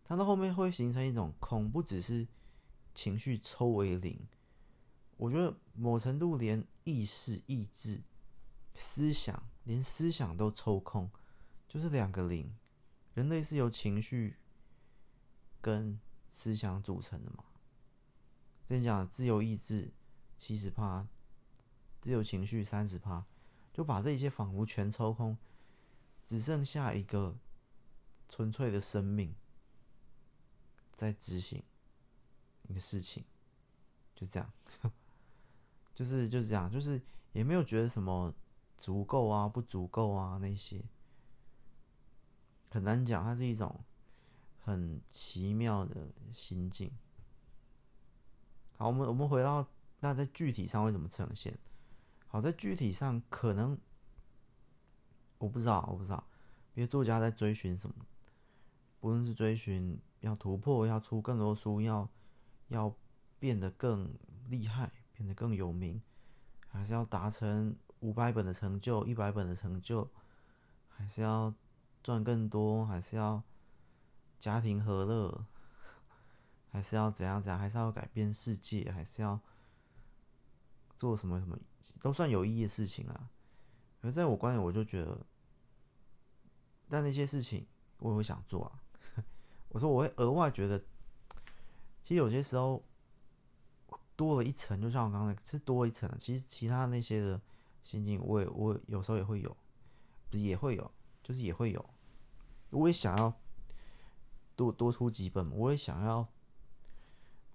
[0.03, 2.27] 它到后面会形成一种空，不只是
[2.93, 4.27] 情绪抽为零。
[5.15, 8.01] 我觉得某程度连意识、意志、
[8.73, 11.09] 思想，连思想都抽空，
[11.65, 12.53] 就是两个零。
[13.13, 14.35] 人类是由情绪
[15.61, 17.45] 跟思想组成的嘛？
[18.67, 19.93] 这样讲，自由意志
[20.37, 21.07] 七十趴，
[22.01, 23.25] 自由情绪三十趴，
[23.71, 25.37] 就把这一切仿佛全抽空，
[26.31, 27.37] 只剩下一个
[28.29, 29.35] 纯粹的生命
[30.95, 31.61] 在执行
[32.69, 33.25] 一个事情，
[34.15, 34.53] 就这样。
[35.93, 37.01] 就是就是这样，就是
[37.33, 38.33] 也没有觉得什么
[38.77, 40.81] 足够啊、不足够啊那些，
[42.69, 43.25] 很难讲。
[43.25, 43.83] 它是一种
[44.57, 46.89] 很奇妙的心境。
[48.77, 49.67] 好，我们我们回到
[49.99, 51.59] 那在具体上会怎么呈现？
[52.29, 53.77] 好，在具体上可能
[55.41, 56.23] 我不知道，我不知道，
[56.73, 57.95] 别的作家在追寻什么，
[58.99, 62.09] 不论是追寻要突破、要出更多书、要
[62.69, 62.95] 要
[63.37, 64.13] 变得更
[64.47, 64.91] 厉害。
[65.13, 66.01] 变得更有名，
[66.67, 70.09] 还是要达成五百本的成就、一百本的成就，
[70.87, 71.53] 还是要
[72.01, 73.43] 赚更多，还是要
[74.39, 75.45] 家庭和乐，
[76.71, 79.39] 还是要怎样怎样，还是要改变世界，还是要
[80.95, 81.55] 做什么什么，
[82.01, 83.29] 都算有意义的事情啊。
[84.01, 85.23] 而在我观点，我就觉得，
[86.91, 87.65] 但那些事情
[87.99, 88.83] 我也会想做啊。
[89.69, 90.77] 我说我会额外觉得，
[92.03, 92.83] 其实有些时候。
[94.13, 96.07] 多了一层，就像我刚才是多一层。
[96.19, 97.41] 其实其他那些的
[97.81, 99.57] 心境，我也我有时候也会有，
[100.29, 100.91] 不是也会有，
[101.23, 101.83] 就是也会有。
[102.69, 103.33] 我也想要
[104.55, 106.27] 多多出几本，我也想要，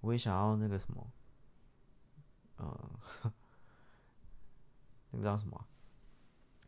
[0.01, 1.07] 我也想要那个什么，
[2.57, 2.99] 呃，
[5.11, 5.67] 那个叫什么？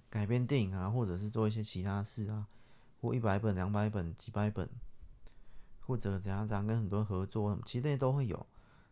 [0.10, 2.47] 改编电影啊，或者是做一些其他事啊，
[3.01, 4.69] 或一百本、两百本、几百本，
[5.79, 8.45] 或者怎样怎样跟很多人合作，其实那些都会有。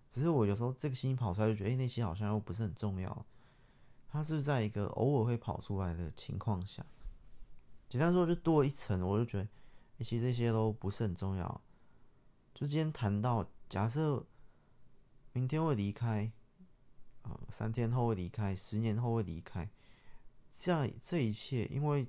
[0.09, 3.25] 只是我有时候这个心跑出来，就觉得，哎，那些好像又不是很重要。
[4.09, 6.85] 它是在一个偶尔会跑出来的情况下，
[7.89, 11.61] 简单说，就多一层，我就觉得，其实这些都不是很重要。
[12.53, 14.25] 就今天谈到，假设
[15.33, 16.31] 明天会离开，
[17.23, 19.69] 呃，三天后会离开，十年后会离开，
[20.53, 22.07] 这这一切，因为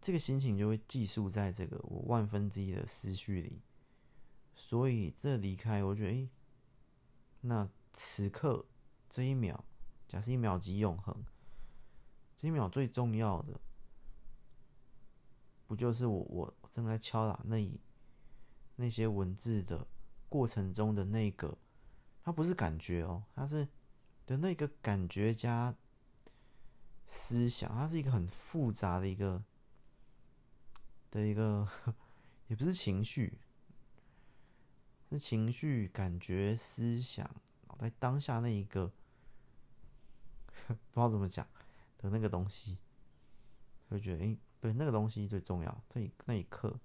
[0.00, 3.62] 这个心情就会寄宿在这个我万分之一的思绪里，
[4.54, 6.30] 所以这离开，我觉得，诶，
[7.40, 8.66] 那此刻
[9.08, 9.64] 这一秒，
[10.06, 11.24] 假设一秒即永恒，
[12.36, 13.60] 这一秒最重要的，
[15.66, 17.80] 不就是我我正在敲打那一。
[18.78, 19.88] 那些文字的
[20.28, 21.56] 过程中的那个，
[22.22, 23.66] 它不是感觉哦，它是
[24.26, 25.74] 的那个感觉加
[27.06, 29.42] 思想，它是一个很复杂的一个
[31.16, 31.66] 的一个，
[32.46, 33.38] 也不是情绪，
[35.10, 37.28] 是情绪、感觉、思想，
[37.78, 38.92] 在当下那一个
[40.68, 41.46] 不知道怎么讲
[41.96, 42.76] 的那个东西，
[43.90, 46.78] 就觉得哎，对，那个东西最重要，这一那一刻。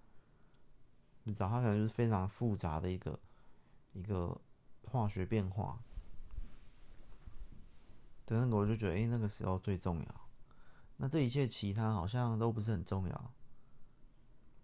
[1.24, 3.20] 你知道，它可能就是非常复杂的一个
[3.92, 4.40] 一个
[4.86, 5.84] 化学变化。
[8.26, 10.30] 等那个，我就觉得，哎，那个时候最重要。
[10.98, 13.34] 那这一切其他好像都不是很重要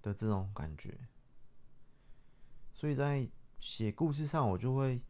[0.07, 0.97] 的这种感觉。
[2.73, 5.01] 所以在写故事上，我就会，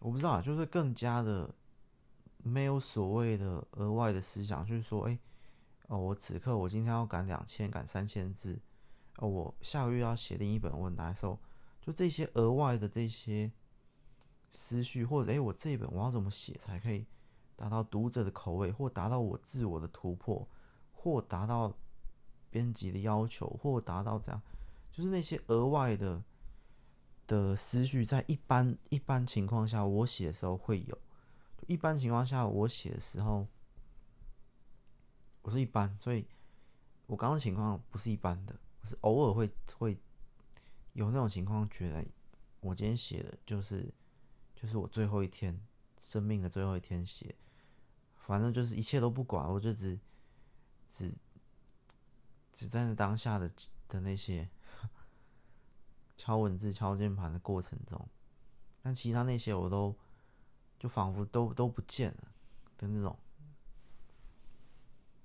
[0.00, 1.54] 我不知道啊，就是更加的
[2.38, 5.18] 没有所谓的额外的思想，就是说，哎，
[5.88, 8.60] 哦，我此刻我今天要赶两千，赶三千字。
[9.16, 11.38] 哦，我下个月要写另一本，我很难受。
[11.80, 13.50] 就这些额外的这些
[14.50, 17.06] 思绪，或者诶，我这一本我要怎么写才可以
[17.56, 20.46] 达到读者的口味，或达到我自我的突破，
[20.92, 21.74] 或达到
[22.50, 24.42] 编辑的要求，或达到这样，
[24.90, 26.22] 就是那些额外的
[27.26, 30.98] 的思绪，在一般一般情况下我写的时候会有。
[31.66, 33.46] 一般情况下我写的时候，
[35.42, 36.26] 我是一般，所以
[37.06, 38.58] 我刚刚情况不是一般的。
[38.80, 39.98] 我是偶尔会会
[40.94, 42.02] 有那种情况，觉得
[42.60, 43.92] 我今天写的就是
[44.54, 45.60] 就是我最后一天
[45.98, 47.34] 生命的最后一天写，
[48.14, 50.00] 反正就是一切都不管，我就只
[50.90, 51.14] 只
[52.58, 53.48] 只在那当下的
[53.86, 54.48] 的那些
[56.16, 58.08] 敲文字、敲键盘的过程中，
[58.82, 59.94] 但其他那些我都
[60.76, 62.32] 就仿佛都都不见了
[62.76, 63.16] 的那种。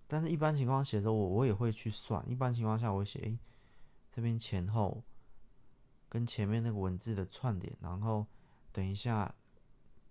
[0.06, 2.24] 但是，一般情况写的时候，我我也会去算。
[2.30, 3.39] 一般情况下，我会写，诶，
[4.12, 5.04] 这边前后
[6.08, 8.28] 跟前面那个文字的串联，然后
[8.72, 9.34] 等一下，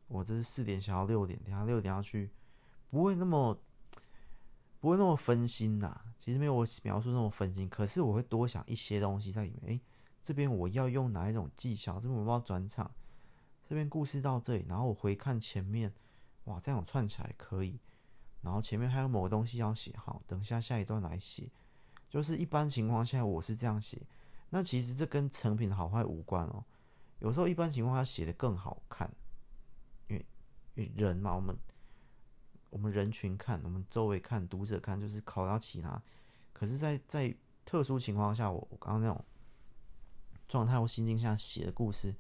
[0.09, 2.33] 我这是四点写到六点，等下六点要去，
[2.91, 3.57] 不会那么
[4.83, 6.01] 不会那么分心呐。
[6.19, 9.75] 其实没有我描述那么分心，可是我会多想一些东西在里面。
[9.75, 9.81] 诶，
[10.25, 12.01] 这边我要用哪一种技巧？
[12.01, 12.91] 这边我要转场，
[13.69, 15.95] 这边故事到这里，然后我回看前面，
[16.47, 17.79] 哇，这样我串起来可以。
[18.41, 21.49] 然后前面还有某个东西要写好，等下下一段来写。
[22.11, 24.03] 就是一般情况下我是这样写，
[24.51, 26.65] 那其实这跟成品好坏无关哦。
[27.21, 29.09] 有时候一般情况下写的更好看，
[30.09, 30.27] 因为
[30.75, 31.57] 因为人嘛，我们
[32.73, 36.03] 我们人群看，我们周围看，读者看，就是考到其他。
[36.55, 39.23] 可是在，在特殊情况下，我我刚刚那种
[40.49, 42.17] 状态或心境下写的故事，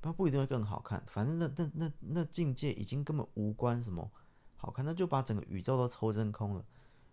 [0.00, 1.04] 它不一定会更好看。
[1.06, 4.10] 反正那那那那境界已经根本无关什么。
[4.56, 6.64] 好看，那就把整个宇宙都抽真空了，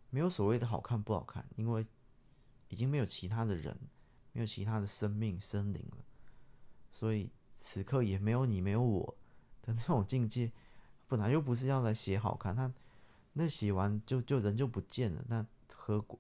[0.09, 1.85] 没有所谓的好看不好看，因为
[2.69, 3.77] 已经没有其他的人，
[4.31, 6.05] 没有其他的生命生灵了，
[6.91, 9.17] 所以此刻也没有你，没有我
[9.61, 10.51] 的那种境界，
[11.07, 12.71] 本来又不是要来写好看，他
[13.33, 16.19] 那写完就就人就不见了，那何果？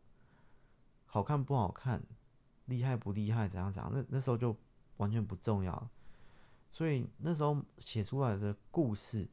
[1.05, 2.01] 好看不好看，
[2.65, 4.55] 厉害不厉害，怎样怎样，那那时候就
[4.97, 5.89] 完全不重要，
[6.71, 9.27] 所以那时候写出来的故事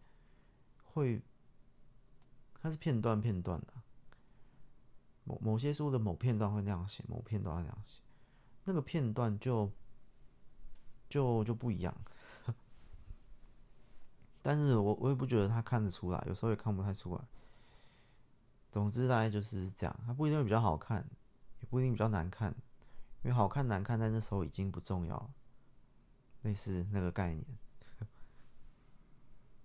[0.82, 1.22] 会。
[2.66, 3.74] 它是片段片段的，
[5.24, 8.00] 某某些书的某片段会那样写，某片段会那样写，
[8.64, 9.70] 那个片段就
[11.06, 11.94] 就就不一样。
[14.46, 17.24] 但是我我也不觉得他看得出来，有时候也看不太出来。
[18.70, 21.08] 总之大概就是这样，它不一定会比较好看，
[21.60, 22.54] 也不一定比较难看，
[23.22, 25.30] 因为好看难看在那时候已经不重要了，
[26.42, 27.46] 类似那个概念。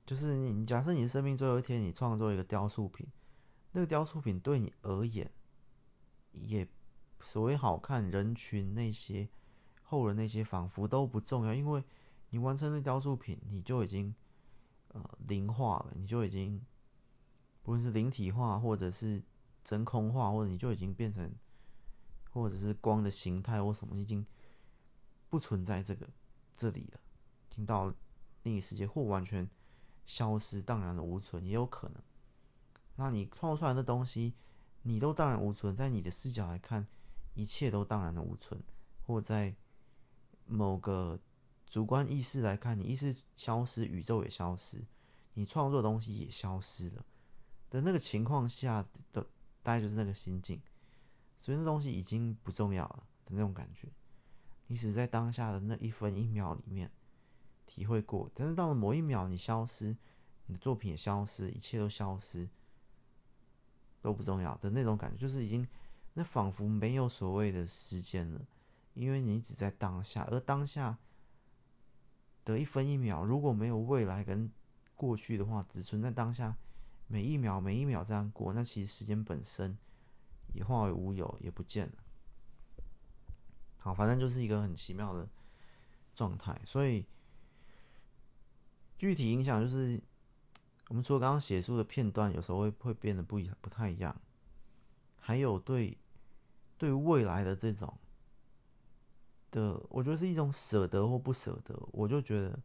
[0.05, 3.05] 就是你，假设你的生命最后一天，你创作一个雕塑品，
[3.73, 5.29] 那个雕塑品对你而言，
[6.31, 6.65] 也
[7.19, 9.27] 所谓好看，人群那些
[9.83, 11.83] 后人那些仿佛都不重要，因为
[12.29, 14.15] 你完成那雕塑品，你就已经
[14.89, 16.61] 呃灵化了，你就已经
[17.63, 19.23] 不论是灵体化，或者是
[19.63, 21.33] 真空化，或者你就已经变成，
[22.31, 24.25] 或者是光的形态或什么，已经
[25.29, 26.09] 不存在这个
[26.53, 26.99] 这里了，
[27.49, 27.93] 已经到
[28.43, 29.49] 另一世界或完全。
[30.05, 32.01] 消失，荡然无存也有可能。
[32.95, 34.33] 那你创作出来的东西，
[34.81, 36.87] 你都荡然无存，在你的视角来看，
[37.35, 38.59] 一切都荡然的无存，
[39.05, 39.55] 或在
[40.47, 41.19] 某个
[41.69, 44.83] 主观意识来看，你意识消失，宇宙也消失，
[45.35, 47.05] 你创作的东西也消失了
[47.69, 49.21] 的那个情况下的，
[49.61, 50.59] 大概就是那个心境，
[51.35, 53.87] 所以那东西已经不重要了的那种感觉。
[54.67, 56.91] 你只在当下的那一分一秒里面
[57.65, 59.95] 体会过，但是到了某一秒你消失，
[60.47, 62.49] 你的作品也消失，一切都消失。
[64.01, 65.67] 都不重要的那种感觉，就是已经
[66.13, 68.47] 那仿佛没有所谓的时间了，
[68.93, 70.97] 因为你只在当下，而当下
[72.43, 74.51] 的一分一秒，如果没有未来跟
[74.95, 76.57] 过去的话，只存在当下，
[77.07, 79.77] 每一秒每一秒这样过，那其实时间本身
[80.53, 81.93] 也化为乌有，也不见了。
[83.79, 85.27] 好，反正就是一个很奇妙的
[86.13, 87.05] 状态，所以
[88.97, 90.01] 具体影响就是。
[90.89, 94.19] 我们除了刚刚写书的片段，有时候会会变得不一不太一样，
[95.19, 95.95] 还有对
[96.79, 97.95] 对未来的这种
[99.51, 101.77] 的，我觉得是一种舍得或不舍得。
[101.91, 102.59] 我就觉得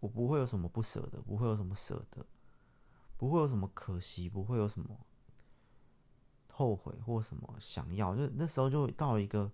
[0.00, 2.26] 我不会有什么不舍得，不会有什么舍得，
[3.16, 4.98] 不会有什么可惜，不会有什么
[6.52, 8.14] 后悔或什么想要。
[8.16, 9.52] 就那时候就到一个，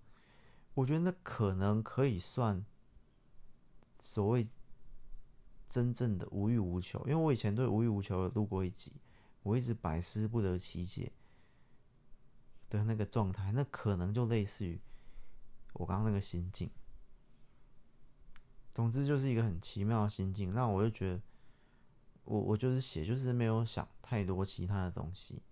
[0.75, 2.65] 我觉得那可能可以算
[3.99, 4.49] 所谓。
[5.69, 8.91] 真正的无欲无求，因为我以前对无欲无求有录过一集，
[9.45, 11.13] 我一直百思不得其解
[12.69, 14.81] 的那个状态，那可能就类似于
[15.75, 16.71] 我刚刚那个心境。
[18.71, 21.21] 总之就是一个很奇妙的心境，那我就觉得
[22.25, 25.43] 我我就是写，就是没有想太多其他的东西。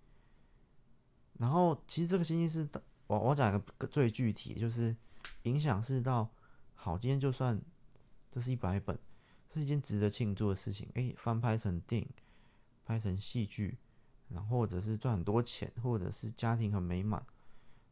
[1.33, 2.67] 然后其实这个心境是，
[3.07, 4.95] 我我讲一个最具体，就是
[5.43, 6.29] 影响是到
[6.75, 7.61] 好，今天就算
[8.31, 8.97] 这是一百本。
[9.51, 10.87] 是一件值得庆祝的事情。
[10.93, 12.07] 诶，翻拍成电影，
[12.85, 13.79] 拍成戏剧，
[14.27, 17.25] 然后或者是赚很多钱，或者是家庭很美满，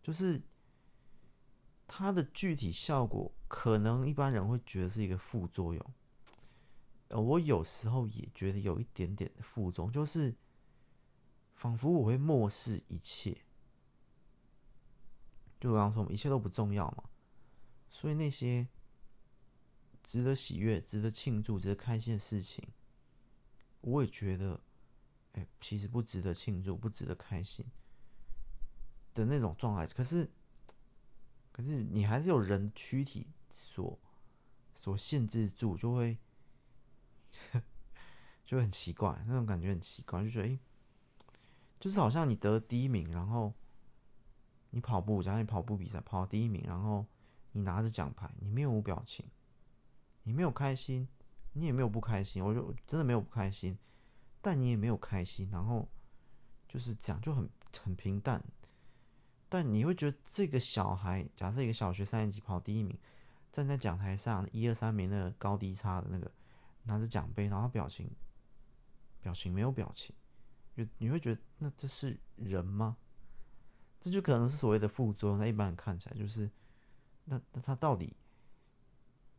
[0.03, 0.39] 就是
[1.87, 5.93] 它的具体效果，可能一般人会觉得是一个副作用。
[7.07, 10.35] 呃，我有时候也觉得有一点点的副作用，就是
[11.55, 13.45] 仿佛我会漠视一切，
[15.59, 17.05] 就我刚刚说，一切都不重要嘛，
[17.89, 18.67] 所以那些。
[20.03, 22.65] 值得喜悦、值得庆祝、值得开心的事情，
[23.81, 24.61] 我也觉得，
[25.33, 27.65] 哎，其实不值得庆祝、不值得开心
[29.13, 29.85] 的那种状态。
[29.93, 30.31] 可是，
[31.57, 33.97] 可是你还是有人躯体所
[34.75, 36.15] 所限制住，就会
[38.45, 40.59] 就很奇怪，那种感觉很奇怪，就觉得，哎，
[41.79, 43.51] 就是好像你得第一名，然后
[44.69, 47.07] 你跑步，假如你跑步比赛跑第一名，然后
[47.53, 49.25] 你拿着奖牌，你面无表情。
[50.23, 51.07] 你没有开心，
[51.53, 53.75] 你也没有不开心，我就真的没有不开心，
[54.41, 55.89] 但你也没有开心，然后
[56.67, 57.49] 就是这样就很
[57.81, 58.43] 很平淡。
[59.49, 62.97] 但你会觉得这个小孩，假设一个小学三年级跑第一名，
[63.51, 66.31] 站在讲台上一二三名那个高低差的那个
[66.83, 68.09] 拿着奖杯，然后表情
[69.21, 70.15] 表情没有表情，
[70.75, 72.97] 就你会觉得那这是人吗？
[73.99, 75.39] 这就可能是所谓的副作用。
[75.39, 76.49] 那一般人看起来就是
[77.25, 78.15] 那那他到底？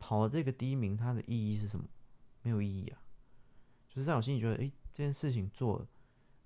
[0.00, 1.84] 跑了这个第一名，它的意义是什么？
[2.42, 3.02] 没有意义啊！
[3.88, 5.84] 就是在我心里觉得，诶，这件事情做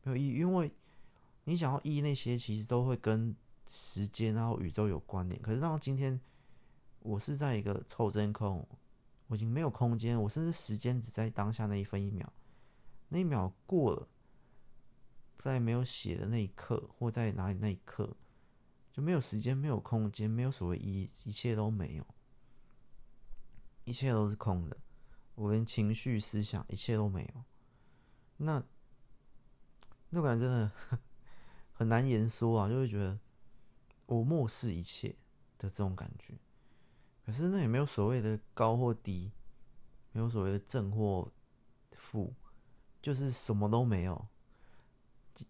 [0.04, 0.72] 没有意义，因为
[1.44, 3.36] 你想要意义那些，其实都会跟
[3.74, 5.40] 时间然后宇宙有关联。
[5.40, 6.20] 可是到今天，
[7.00, 8.68] 我是在一个臭真空，
[9.28, 12.30] 我已经没有空间，我甚至时间只在当下那一分一秒，
[13.08, 14.06] 那一秒过了，
[15.38, 18.14] 在没有写的那一刻，或在哪里那一刻，
[18.92, 22.06] 就没有时间，没有空间，没有所谓意义，一切都没有。
[23.84, 24.76] 一切都是空的，
[25.34, 27.44] 我连情绪、思想，一切都没有。
[28.36, 28.62] 那
[30.10, 30.72] 那感觉真的
[31.72, 33.18] 很难言说啊，就会觉得
[34.12, 35.10] 我漠视一切
[35.58, 36.34] 的这种感觉。
[37.24, 39.32] 可是那也没有所谓的高或低，
[40.12, 41.30] 没有所谓的正或
[41.92, 42.32] 负，
[43.00, 44.26] 就是什么都没有。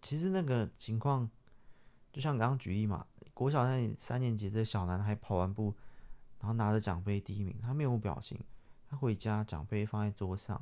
[0.00, 1.30] 其实那个情况，
[2.12, 5.74] 就像刚刚举例嘛，国小三三年级的小男孩跑完步。
[6.38, 8.36] 然后拿着奖杯第一名，他面无表情。
[8.90, 10.60] 他回家奖杯放在桌上，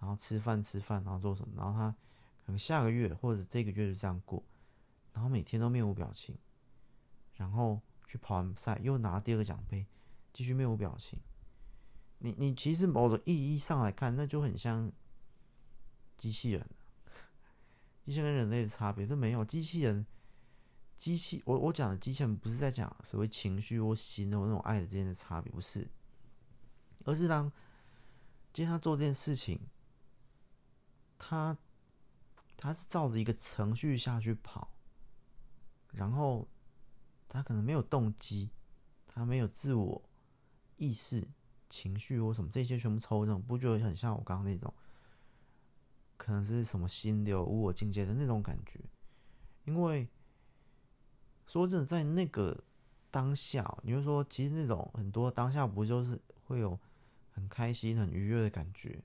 [0.00, 1.54] 然后吃饭吃饭，然后做什么？
[1.56, 1.88] 然后他
[2.44, 4.42] 可能下个月或者这个月就这样过，
[5.12, 6.36] 然后每天都面无表情。
[7.34, 9.86] 然后去跑完赛，又拿第二个奖杯，
[10.32, 11.20] 继续面无表情。
[12.18, 14.90] 你你其实某种意义上来看，那就很像
[16.16, 16.68] 机器人。
[18.04, 20.06] 机器人跟人类的差别是没有机器人。
[20.96, 25.90] 机器，我我讲的机器人不是在讲所谓情绪或心或那种爱之间的差别，不是，
[27.04, 27.50] 而是当
[28.52, 29.60] 今天他做这件事情，
[31.18, 31.58] 他
[32.56, 34.76] 他是照着一个程序下去跑，
[35.92, 36.48] 然后
[37.34, 38.48] 他可能没有动机，
[39.08, 40.08] 他没有自我
[40.76, 41.26] 意识、
[41.68, 44.72] 情绪或什么，这些全部抽这种，不觉得很像我刚刚那种，
[46.16, 48.78] 可能是什么心流、无我境界的那种感觉？
[49.64, 50.08] 因为
[51.44, 52.62] 说真的，在那个
[53.10, 56.78] 当下，你会说，其实那种很多当下不就是会有
[57.32, 59.02] 很开心、很愉悦的感觉？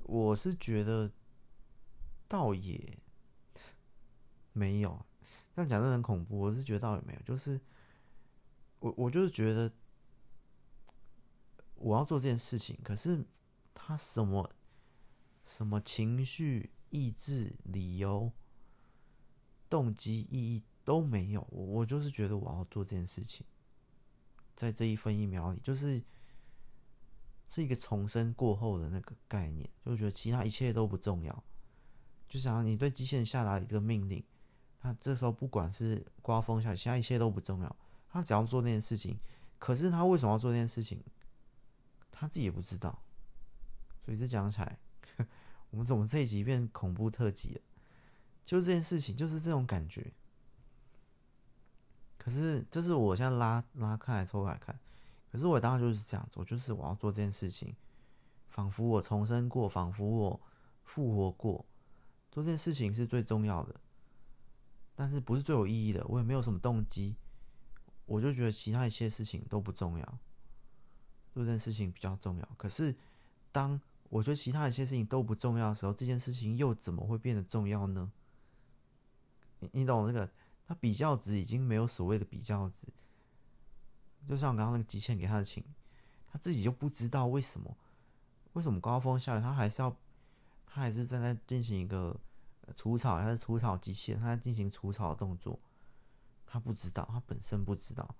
[0.00, 1.10] 我是觉得
[2.28, 2.98] 倒也
[4.52, 5.06] 没有，
[5.58, 6.38] 这样讲真的很恐怖。
[6.38, 7.60] 我是觉得倒也没有，就是
[8.78, 9.72] 我我就是觉得
[11.74, 13.24] 我要做这件事情，可是
[13.74, 14.50] 他什么
[15.42, 18.30] 什么情绪、意志、理由、
[19.68, 23.44] 动机、意义都没有，我我就是觉得我要做这件事情，
[24.54, 26.02] 在这一分一秒里，就是。
[27.50, 31.44] 是一个重生过后的那个概念，就觉得其他一切都不重要。
[32.28, 34.22] 就想要你对机器人下达一个命令，
[34.88, 37.76] 那这时候不管是刮风下雨，其他一切都不重要，
[38.08, 39.18] 他只要做那件事情。
[39.58, 40.98] 可是他为什么要做那件事情，
[42.10, 42.98] 他自己也不知道。
[44.02, 44.78] 所以这讲起来，
[45.68, 47.60] 我们怎么这一集变恐怖特辑了？
[48.46, 50.10] 就这件事情，就是这种感觉。
[52.16, 54.78] 可是这是我现在拉拉开来抽开看。
[55.30, 57.76] 可是我当时就是这样做，就是我要做这件事情，
[58.48, 60.40] 仿佛我重生过，仿佛我
[60.82, 61.66] 复活过，
[62.30, 63.78] 做这件事情是最重要的，
[64.98, 66.04] 但是不是最有意义的。
[66.08, 67.14] 我也没有什么动机，
[68.04, 70.18] 我就觉得其他一切事情都不重要，
[71.32, 72.48] 这件事情比较重要。
[72.56, 72.96] 可是
[73.52, 78.10] 当我觉得其他一切事情都不重要的时候，这件事情又怎么会变得重要呢？
[79.60, 80.28] 你你懂那个？
[80.66, 82.88] 他比较值已经没有所谓的比较值。
[84.26, 85.64] 就像刚刚那个极限给他的情，
[86.30, 87.74] 他自己就不知道为什么，
[88.52, 89.96] 为什么刮风下雨他还是要，
[90.66, 92.20] 他还是正在进行一个
[92.74, 95.58] 除草，他是除草机器人，他在进行除草的动作，
[96.46, 98.14] 他不知道，他本身不知道，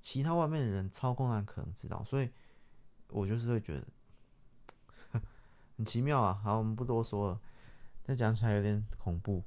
[0.00, 2.30] 其他外面的人操控他可能知道，所以
[3.08, 5.20] 我就是会觉得
[5.76, 6.40] 很奇妙啊。
[6.42, 7.40] 好，我们不多说了，
[8.02, 9.42] 再讲起来有点恐怖，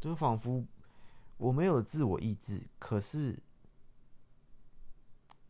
[0.00, 0.64] 就仿佛
[1.36, 3.38] 我没有自我意志，可是。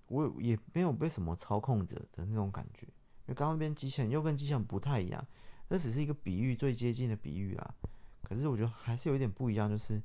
[0.09, 5.27] 我也没有被什么操控着的那种感觉，因为刚刚那边机器人又跟机器人不太一样，
[5.73, 7.75] 这只是一个比喻，最接近的比喻啦。
[8.23, 10.03] 可是我觉得还是有一点不一样，就是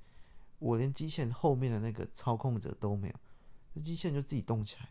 [0.59, 3.15] 我连机器人后面的那个操控者都没有，
[3.75, 4.87] 这机器人就自己动起来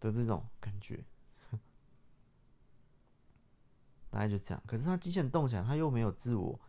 [0.00, 1.02] 的这种感觉，
[4.10, 4.62] 大概就这样。
[4.66, 6.60] 可是它机器人动起来，它又没有自我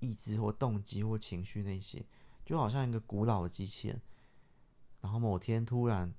[0.00, 2.04] 意志或动机或情绪那些，
[2.44, 4.02] 就好像一个古老的机器人，
[5.02, 6.12] 然后某天突然。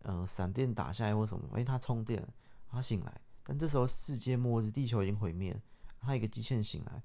[0.00, 1.48] 呃，闪电打下来或什么？
[1.54, 2.34] 哎，他充电了，
[2.68, 5.62] 他醒来，但这时候世界末日，地球已经毁灭。
[6.00, 7.02] 他一个机器人醒来，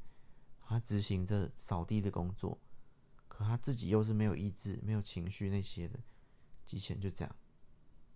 [0.62, 2.58] 他执行着扫地的工作，
[3.28, 6.00] 可他自己又是没有意志、没有情绪那些的
[6.66, 7.36] 机器人，就这样。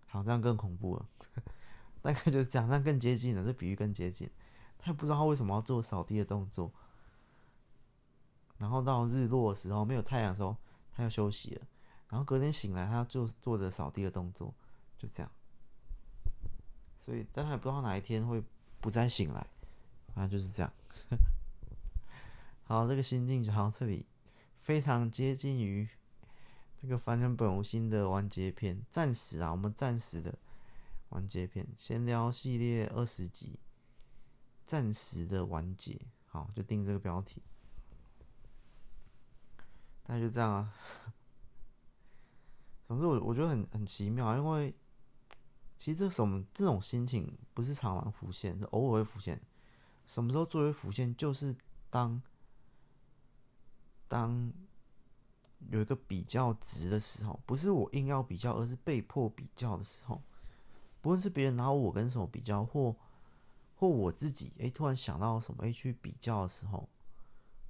[0.06, 1.08] 好，这样更恐怖了，
[2.02, 4.30] 大概就是这样，这样更接近了，这比喻更接近。
[4.78, 6.72] 他也不知道他为什么要做扫地的动作，
[8.58, 10.56] 然后到日落的时候，没有太阳的时候，
[10.92, 11.66] 他要休息了，
[12.08, 14.54] 然后隔天醒来，他要做做着扫地的动作。
[14.98, 15.32] 就这样，
[17.04, 18.42] 所以，但他也不知道哪一天会
[18.80, 19.46] 不再醒来，
[20.14, 20.72] 反正就是这样。
[22.64, 24.06] 好，这个心境讲到这里，
[24.58, 25.86] 非常接近于
[26.78, 28.80] 这个凡人本无心的完结篇。
[28.88, 30.38] 暂时啊，我们暂时的
[31.10, 33.58] 完结篇，闲聊系列二十集，
[34.64, 36.00] 暂时的完结。
[36.24, 37.42] 好，就定这个标题。
[40.04, 40.72] 大概就这样啊。
[42.88, 44.74] 总之，我我觉得很很奇妙，因为。
[45.76, 49.40] 其实这什么这种心情不是常常浮现，是偶尔会浮现。
[50.06, 51.14] 什么时候最会浮现？
[51.16, 51.56] 就是
[51.90, 52.22] 当
[54.06, 54.52] 当
[55.70, 60.22] 有一个比较值的时候，不是我硬要比较，而是被迫比较的时候。
[61.00, 62.94] 不论是别人拿我跟什么比较，或
[63.74, 66.88] 或我自己哎突然想到什么哎去比较的时候，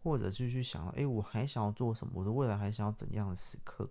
[0.03, 3.89] 或者就去想到哎我还想要做什么，我的未来还想要怎样的时刻，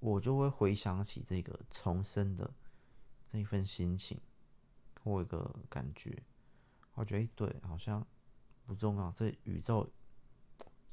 [0.00, 2.50] 我就会回想起这个重生的。
[3.32, 4.20] 那一份心情
[5.02, 6.22] 或一个感觉，
[6.94, 8.06] 我觉得对，好像
[8.66, 9.10] 不重要。
[9.12, 9.90] 这宇宙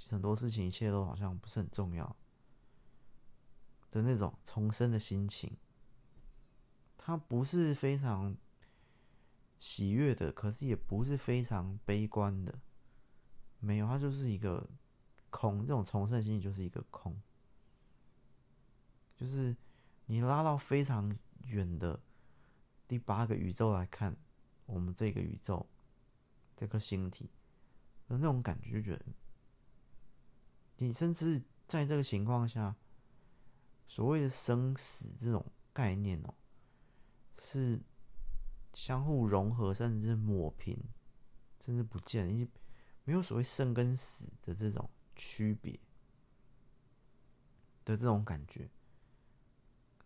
[0.10, 2.16] 很多事情，一切都好像不是很重要
[3.90, 5.58] 的那种重生的心情。
[6.98, 8.38] 它不是非常
[9.58, 12.60] 喜悦的，可是也不是非常悲观的。
[13.60, 14.70] 没有，它就是一个
[15.30, 15.60] 空。
[15.60, 17.22] 这种重生的心情就是一个空，
[19.18, 19.56] 就是
[20.06, 21.14] 你拉到非常
[21.44, 22.00] 远的。
[22.90, 24.18] 第八个宇宙来看，
[24.66, 25.70] 我们这个宇宙
[26.58, 27.30] 这颗星体
[28.08, 29.06] 的那种感觉，就觉得
[30.78, 32.76] 你甚至在这个情况下，
[33.86, 36.34] 所谓的生死这种概念哦，
[37.36, 37.80] 是
[38.74, 40.76] 相互融合，甚至是抹平，
[41.60, 42.50] 甚至不见，因为
[43.04, 45.80] 没有所谓生跟死的这种区别
[47.86, 48.68] 的这种感觉，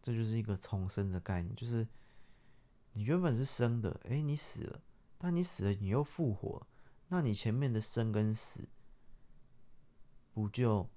[0.02, 1.88] 这就是一个重生的概念，就是
[2.94, 4.82] 你原本是生的，哎，你死了，
[5.18, 6.68] 但你死了，你又复活。
[7.10, 8.68] 那你前面的生跟死，
[10.34, 10.90] 不就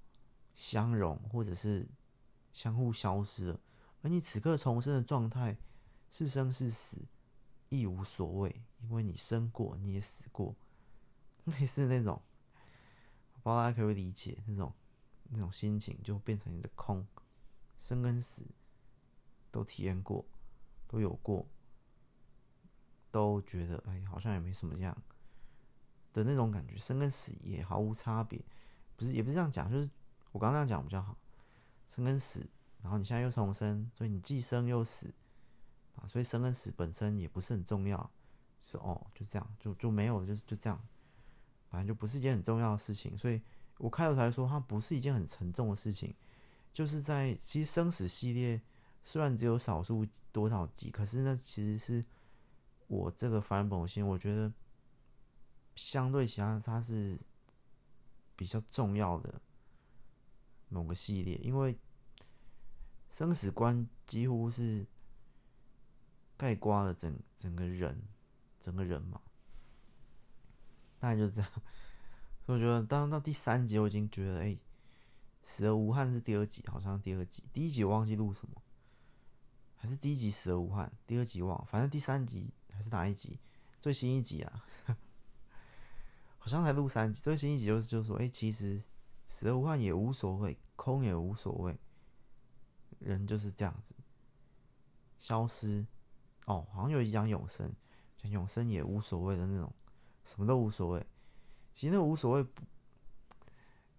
[0.55, 1.87] 相融，或者是
[2.51, 3.59] 相互消失了？
[4.01, 5.57] 而你此刻重生的状态，
[6.09, 7.05] 是生是死，
[7.69, 10.55] 亦无所谓，因为你生过，你也死过，
[11.45, 12.21] 类似那种，
[13.43, 14.73] 不知道大家可不可以理解那种
[15.29, 17.05] 那种心情，就变成一个空，
[17.75, 18.45] 生跟死
[19.51, 20.25] 都体验过，
[20.87, 21.47] 都有过，
[23.17, 24.95] 都觉得哎，好像也没什么这样。
[26.13, 28.43] 的那种感觉，生跟死也毫无差别，
[28.95, 29.89] 不是，也不是这样讲，就是
[30.31, 31.15] 我刚刚那样讲比较好。
[31.85, 32.47] 生跟死，
[32.81, 35.13] 然后你现在又重生，所以你既生又死
[35.95, 38.09] 啊，所以生跟死本身也不是很重要，
[38.59, 40.79] 是哦，就这样，就就没有，就是就这样，
[41.69, 43.15] 反正就不是一件很重要的事情。
[43.17, 43.39] 所以
[43.77, 46.15] 我开头才说它不是一件很沉重的事情，
[46.73, 48.59] 就是在其实生死系列
[49.03, 52.03] 虽然只有少数多少集，可是那其实是
[52.87, 54.51] 我这个凡人本心，我觉得。
[55.75, 57.15] 相对其他，它是
[58.35, 59.39] 比较重要的
[60.69, 61.77] 某个系列，因为
[63.11, 64.87] 生死观几乎是
[66.35, 68.01] 盖刮了整整个人，
[68.59, 69.21] 整个人嘛，
[70.97, 71.51] 大概就是这样。
[72.41, 74.57] 所以我觉得，当到第三集，我已经觉得，哎、
[75.43, 78.59] 死而无憾是第二集，好像第二集，第一集我忘记录什么，
[79.75, 83.39] 还是第一集死而无憾，第二集忘，反正第三集还是哪一集，
[83.79, 84.63] 最新一集啊。
[86.37, 88.79] 好像才录三集，最新一集就是就说，哎、其实
[89.25, 91.75] 死而无憾也无所谓，空也无所谓，
[92.99, 93.95] 人就是这样子，
[95.17, 95.85] 消失。
[96.45, 97.75] 哦，好像有一讲永生，
[98.21, 99.73] 讲永生也无所谓的那种，
[100.23, 101.05] 什么都无所谓。
[101.73, 102.61] 其实那无所谓不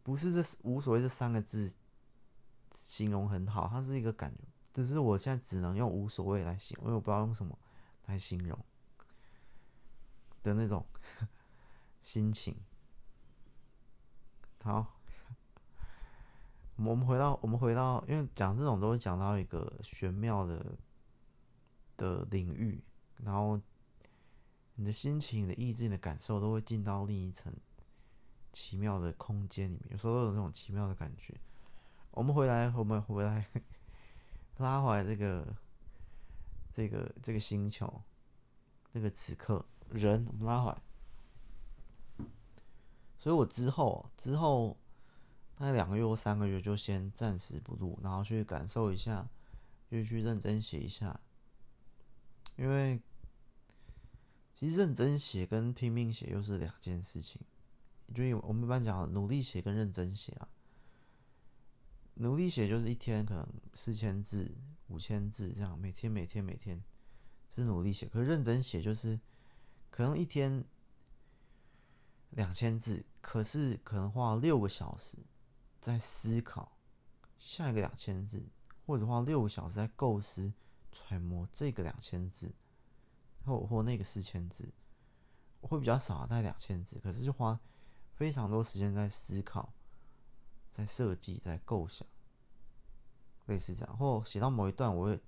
[0.05, 1.75] 不是这无所谓这三个字
[2.73, 7.59] 形容很好，它是一个感觉，只是我现在只能用无所谓来形容，因为我不知道用什么
[8.07, 8.59] 来形容
[10.49, 10.85] 的那种。
[12.01, 12.57] 心情
[14.63, 14.99] 好，
[16.77, 20.79] 我们回到我们回到，因为讲这种都会讲到一个玄妙的
[21.99, 22.83] 的领域，
[23.19, 23.61] 然后
[24.77, 27.53] 你的心情、你的意志、你的感受都会进到另一层
[28.53, 31.39] 奇妙的空间里面，有时候都有那种奇妙的感觉。
[32.13, 33.51] 我们回来，我们回来
[34.57, 35.55] 拉回来这个
[36.73, 38.03] 这个这个星球，
[38.91, 42.27] 这个此刻人，拉回来。
[43.17, 44.77] 所以我之后之后
[45.57, 49.29] 大概两个月或三个月就先暂时不录，然后去感受一下，
[49.91, 51.21] 就去认真写一下。
[52.57, 53.01] 因为
[54.53, 57.41] 其实认真写跟拼命写又是两件事情。
[58.15, 60.49] 就我们一般讲努力写跟认真写啊，
[62.15, 66.83] 努力写就是一天可能四千字、五千字这样，每天每天每天，
[67.55, 68.07] 是努力写。
[68.07, 69.21] 可是认真写就是
[69.91, 70.65] 可能一天。
[72.33, 75.17] 两千字，可是可能花六个小时
[75.81, 76.77] 在思考
[77.39, 78.47] 下一个两千字，
[78.87, 80.53] 或者花六个小时在构思
[80.93, 82.55] 揣摩这个两千字，
[83.47, 84.75] 或或那个四千字，
[85.63, 87.59] 会比较少，大概两千字，可是就花
[88.15, 89.73] 非常多时间在思考、
[90.71, 92.07] 在设计、在构想，
[93.47, 93.97] 类似这样。
[93.97, 95.23] 或写到某一段，我会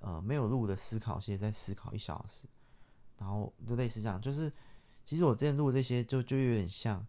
[0.00, 2.48] 呃没有录的思考，现在在思考一小时，
[3.18, 4.52] 然后就类似这样，就是。
[5.04, 7.06] 其实我之前录这些就就有点像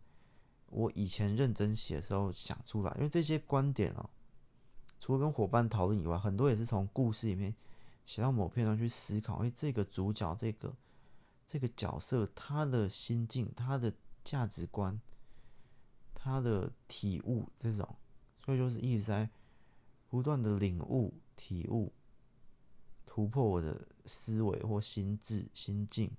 [0.67, 4.09] 我以前认真写的时候想出来，因为这些观点哦，
[5.01, 7.53] 除了跟伙伴讨论以外，很多也是从故事里面
[8.05, 10.73] 写到某片段去思考，哎，这个主角这个
[11.45, 13.93] 这个角色他的心境、他的
[14.23, 14.97] 价值观、
[16.13, 17.97] 他的体悟这种，
[18.45, 19.29] 所以就是一直在
[20.07, 21.91] 不断的领悟、体悟、
[23.19, 26.09] 突破我的思维或心智、心境。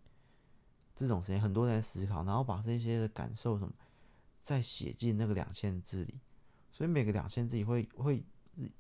[0.95, 3.73] 这种时间很多人在思考，然后把这些的感受什么
[4.43, 6.21] 再写进那个两千字里，
[6.71, 8.23] 所以每个两千字里会会，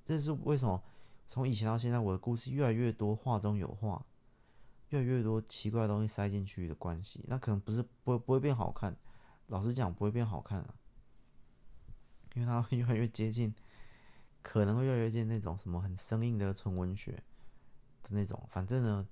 [0.05, 0.83] 这是为什么？
[1.27, 4.05] 从以前到现在，我的故事越来越多话中有话，
[4.91, 8.95] 越来越多奇怪的东西塞进去的关系，那可能不是不会不会变好看，
[9.47, 10.75] 老实讲不会变好看啊，
[12.35, 13.55] 因为它会越来越接近，
[14.43, 17.23] 可能会越来越接近那种什么很生硬的纯文学
[18.03, 19.07] 的那种，反正呢。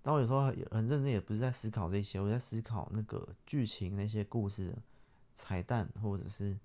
[0.00, 4.74] 但我有时候很认真，也不是在思考这些，我在思考那个剧情、那些故事
[5.34, 6.58] 彩蛋，或者是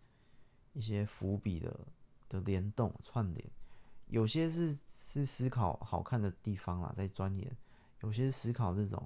[0.71, 1.79] 一些伏笔的
[2.29, 3.45] 的联动串联。
[4.07, 7.45] 有些是是思考好看的地方啦，在钻研；
[8.01, 9.05] 有些是思考这种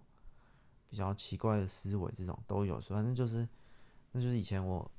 [0.89, 2.79] 比较奇怪的思维，这种都有。
[2.81, 3.47] 反正就是，
[4.11, 4.91] 那就是以前我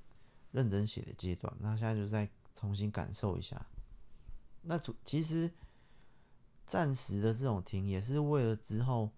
[0.51, 1.55] 认真写的阶段。
[1.61, 3.64] 那现在就再重新感受一下。
[4.62, 5.53] 那主其实
[6.68, 9.10] 暂时的这种停，也是为了之后。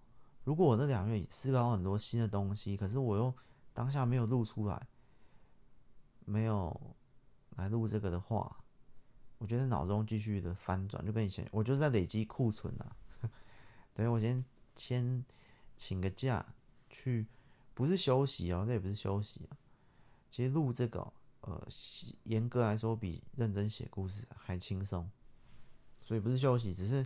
[0.43, 3.31] 如果我那两个月思考很多新的东西，可是我又
[3.75, 4.87] 当下没有录出来，
[6.25, 6.95] 没有
[7.57, 8.57] 来录这个的话，
[9.37, 12.95] 我觉得脑中继续的翻转，就跟以前，我就是在累积库存啊。
[13.93, 14.43] 等于我先
[14.75, 15.23] 先
[15.77, 16.43] 请个假
[16.89, 17.27] 去，
[17.75, 19.47] 不是休息哦，这也不是休息。
[20.31, 21.67] 其实录这个，呃，
[22.23, 25.07] 严格来说比认真写故事还轻松，
[26.01, 27.05] 所以不是休息，只是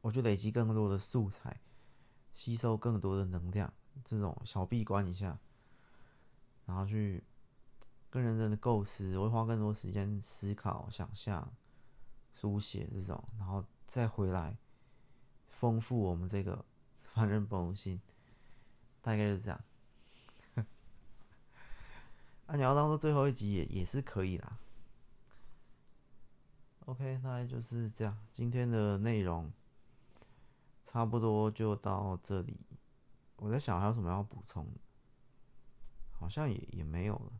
[0.00, 1.60] 我就累积更多的素材。
[2.32, 3.72] 吸收更多的能量，
[4.04, 5.38] 这种小闭关一下，
[6.66, 7.24] 然后去
[8.10, 11.50] 更认真的构思，我会花更多时间思考、想象、
[12.34, 14.58] 书写这种，然后再回来
[15.48, 16.62] 丰富我们这个
[17.00, 17.98] 凡人本无信，
[19.00, 19.64] 大概就是这样。
[22.44, 24.58] 啊，你要当做最后一集也也是可以啦。
[26.84, 29.50] OK，大概就是这样，今天的内容。
[30.86, 32.60] 差不多就到这里。
[33.34, 34.64] 我在想还有什么要补充，
[36.12, 37.32] 好像也也没有了。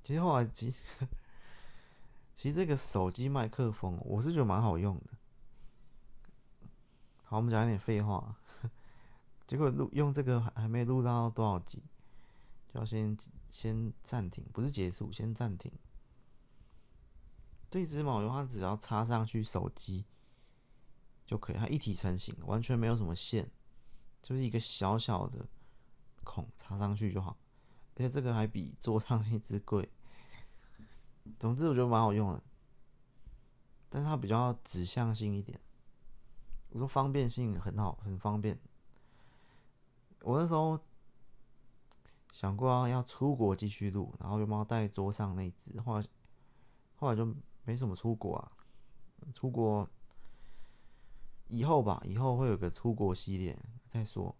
[0.00, 0.80] 其实后来，其实
[2.34, 5.10] 其实这个手机麦克风，我是觉得蛮好用的。
[7.26, 8.34] 好，我们讲一点废话。
[9.46, 11.82] 结果录用这个还还没录到多少集，
[12.72, 13.14] 就要先
[13.50, 15.70] 先暂停，不是结束，先暂停。
[17.68, 20.06] 这支嘛，我用它只要插上去手机。
[21.32, 23.50] 就可以，它一体成型，完全没有什么线，
[24.20, 25.48] 就是一个小小的
[26.24, 27.38] 孔插上去就好。
[27.94, 29.90] 而且这个还比桌上那只贵。
[31.38, 32.42] 总之我觉得蛮好用的，
[33.88, 35.58] 但是它比较指向性一点。
[36.68, 38.60] 我说方便性很好，很方便。
[40.20, 40.78] 我那时候
[42.30, 45.80] 想过要出国继续录，然后有没有带桌上那只？
[45.80, 46.06] 后来
[46.96, 48.52] 后来就没什么出国啊，
[49.32, 49.88] 出国。
[51.52, 53.54] 以后吧，以后会有个出国系列
[53.86, 54.34] 再说。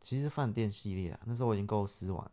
[0.00, 2.30] 其实饭店系列啊，那时候我已经构思完，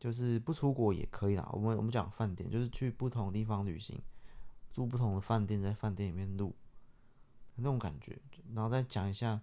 [0.00, 1.48] 就是不出国也可以啦。
[1.52, 4.02] 我们我们讲饭店，就是去不同地方旅行，
[4.72, 6.56] 住不同的饭店，在饭店里面录
[7.54, 8.20] 那种感觉，
[8.52, 9.40] 然后再讲一下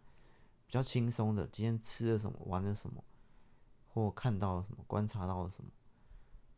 [0.68, 3.02] 比较轻松的，今天吃了什么，玩了什么，
[3.88, 5.72] 或看到了什么，观察到了什么。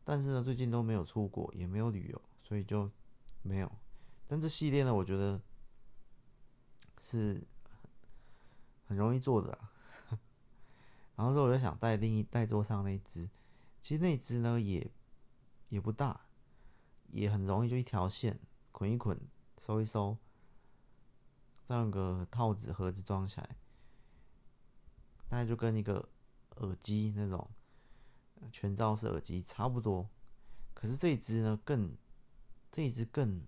[0.02, 2.90] 但是呢，最近都没有出国，也没有旅游，所以就
[3.42, 3.70] 没有。
[4.26, 5.40] 但这系列呢，我觉得。
[7.00, 7.46] 是
[8.86, 9.58] 很容易做的，
[11.16, 13.28] 然后说我就想带另一带桌上那一只，
[13.80, 14.90] 其实那只呢也
[15.68, 16.20] 也不大，
[17.10, 18.38] 也很容易就一条线
[18.72, 19.18] 捆一捆
[19.58, 20.16] 收一收，
[21.64, 23.56] 这样个套子盒子装起来，
[25.28, 26.08] 大概就跟一个
[26.56, 27.48] 耳机那种
[28.50, 30.08] 全罩式耳机差不多，
[30.74, 31.96] 可是这一只呢更
[32.72, 33.42] 这一只更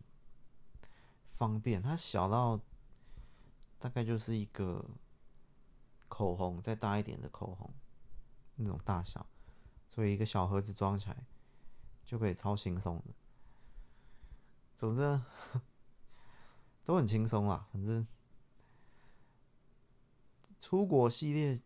[1.27, 2.61] 方便，它小到。
[3.81, 4.85] 大概就是一个
[6.07, 7.73] 口红再大一点的口红
[8.57, 9.27] 那种大小，
[9.89, 11.25] 所以一个小盒子装起来
[12.05, 13.15] 就可以超轻松的。
[14.77, 15.23] 总之
[16.85, 18.07] 都很轻松啦，反正
[20.59, 21.59] 出国系列，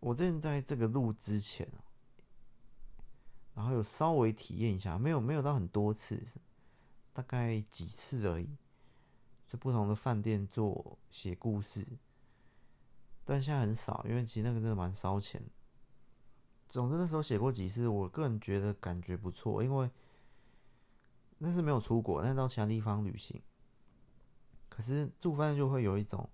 [0.00, 1.68] 我正在这个录之前，
[3.54, 6.24] 然后有稍微体验一下，没有没有到很多次，
[7.12, 8.48] 大概几次而已。
[9.52, 11.86] 在不同的饭店做写故事，
[13.22, 15.42] 但现在很少，因为其实那个真的蛮烧钱。
[16.66, 19.90] 总之那时候写过几次，我个人觉得感觉不错，因为
[21.36, 23.42] 那是没有出国，但到其他地方旅行。
[24.70, 26.30] 可是住饭店就会有一种，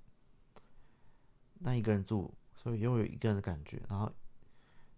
[1.54, 3.82] 那一个人住，所以又有一个人的感觉。
[3.88, 4.12] 然后，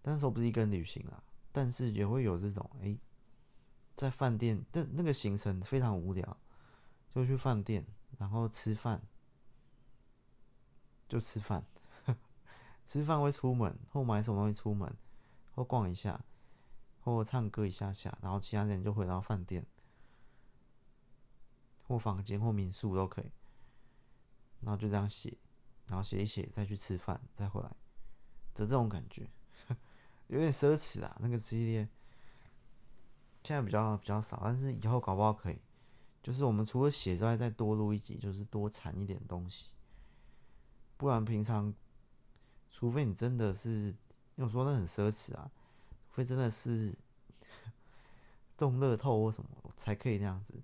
[0.03, 2.99] 但那时候不是一个人旅行啊，但是也会有这种，哎，
[3.95, 6.37] 在饭店，但那个行程非常无聊，
[7.09, 7.87] 就去饭店。
[8.19, 9.03] 然后吃饭，
[11.09, 11.65] 就吃饭，
[12.85, 14.95] 吃饭会出门，或买什么东西出门，
[15.55, 16.25] 或逛一下，
[17.01, 19.67] 或唱歌一下下，然后其他人就回到饭店，
[21.87, 23.31] 或房间或民宿都可以，
[24.61, 25.37] 然后就这样写，
[25.87, 27.69] 然后写一写，再去吃饭，再回来
[28.55, 29.31] 的这种感觉，
[30.29, 31.17] 有点奢侈啊。
[31.21, 31.89] 那个系列
[33.43, 35.59] 现在比较比较少，但是以后搞不好可以。
[36.23, 39.75] 就是我们除了写之外，再多录一集，就是多产一点东西。
[40.97, 41.75] 不然平常，
[42.71, 43.87] 除非你真的是，
[44.37, 45.51] 因为我说那很奢侈啊，
[46.09, 46.95] 除非真的是
[48.57, 50.55] 中乐透或什么才可以那样子。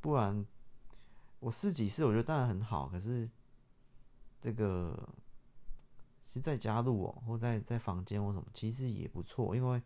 [0.00, 0.46] 不然，
[1.40, 2.88] 我试几次，我觉得当然很好。
[2.88, 3.30] 可是
[4.40, 5.08] 这个，
[6.26, 9.82] 其实在家录哦，或在在房间或什么，其实也不错，因为。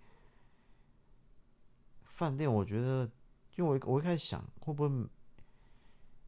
[2.02, 3.10] 饭店，我觉得，
[3.56, 5.08] 就我我一开始想，会不会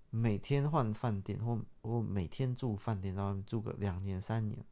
[0.08, 4.64] 每天换饭店，或我每天住饭店，然后住个两年三年，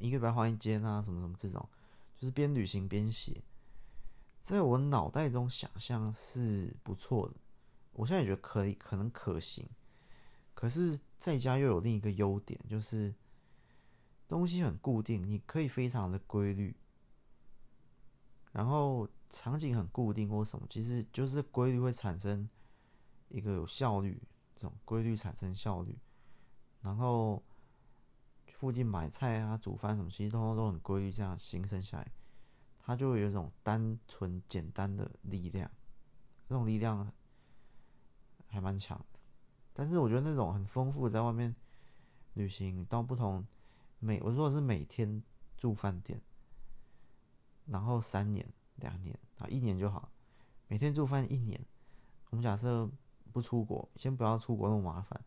[0.00, 1.66] 一个礼拜换一间啊，什么什么这种，
[2.14, 3.42] 就是边旅行边写，
[4.38, 7.36] 在我脑袋中想象是不错的。
[7.94, 9.66] 我现在也觉得可以，可能可行。
[10.52, 13.14] 可是在家又有另一个优点，就是
[14.28, 16.76] 东西很固定，你可以非常的规律，
[18.52, 19.08] 然后。
[19.28, 22.48] 场景很固定或什么，其实就是规律会产生
[23.28, 24.22] 一个有效率，
[24.56, 25.98] 这种规律产生效率。
[26.82, 27.42] 然后
[28.54, 32.12] 附近买菜啊、煮饭什么，其实都都很规律，这样形成下来，
[32.78, 35.70] 它就会有一种单纯简单的力量，
[36.48, 37.12] 这种力量
[38.46, 39.20] 还蛮强的。
[39.72, 41.54] 但是我觉得那种很丰富，在外面
[42.34, 43.46] 旅行到不同
[43.98, 45.22] 每，我说的是每天
[45.56, 46.20] 住饭店，
[47.66, 48.52] 然后三年。
[48.80, 50.10] 两年啊，一年就好。
[50.70, 51.64] 每天住饭一年，
[52.28, 52.86] 我们假设
[53.32, 55.24] 不出国，先不要出国那么麻烦，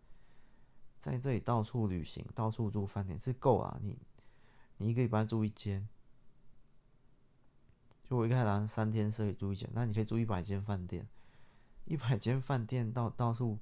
[1.00, 3.80] 在这里到处旅行，到处住饭店是够啊。
[3.82, 4.00] 你
[4.78, 5.90] 你一个礼拜住一间，
[8.04, 11.08] 就我一开始三天是可以住一间，那你可以住一百间饭店，
[11.86, 13.58] 一百间饭店到到处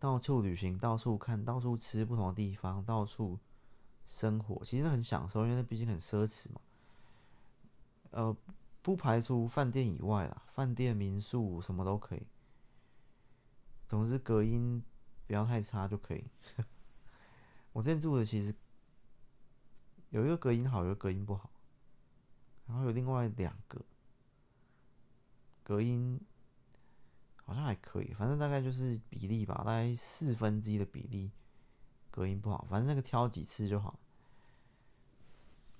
[0.00, 3.38] 到处旅行，到处看，到处吃不同的地方，到处
[4.04, 6.60] 生活，其实很享受，因为毕竟很奢侈嘛。
[8.10, 8.36] 呃。
[8.86, 12.24] 不排除饭店以外啦，饭店、民宿什么都可以。
[13.88, 14.80] 总之隔音
[15.26, 16.24] 不要太差就可以。
[17.74, 18.54] 我之前住的其实
[20.10, 21.50] 有一个隔音好，有一个隔音不好，
[22.68, 23.84] 然后有另外两个
[25.64, 26.20] 隔音
[27.44, 31.32] 好像还可以，反正大概就是比例吧，大概四分之一的比例
[32.12, 33.98] 隔音不好，反正那个挑几次就好。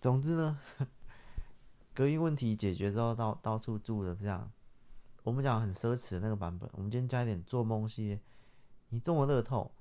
[0.00, 0.58] 总之呢。
[1.96, 4.52] 隔音问题解决之后，到到处住的这样，
[5.22, 6.68] 我们讲很奢侈的那个版本。
[6.74, 8.20] 我们今天加一点做梦系列，
[8.90, 9.72] 你中了乐透，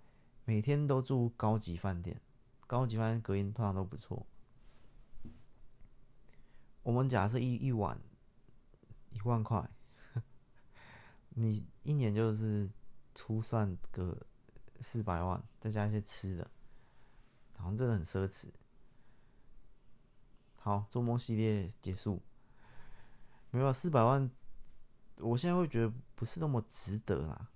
[0.45, 2.21] 每天都住高级饭店，
[2.67, 4.25] 高级饭店隔音通常都不错。
[6.83, 7.99] 我们假设一一晚
[9.09, 9.69] 一万块，
[11.31, 12.71] 你一年就是
[13.13, 14.25] 粗算个
[14.79, 16.49] 四百万，再加一些吃的，
[17.57, 18.47] 好像真的很奢侈。
[20.65, 22.19] 好，做梦系列结束。
[23.51, 24.31] 没有四百万，
[25.17, 27.49] 我现在会觉得不是那么值得啦。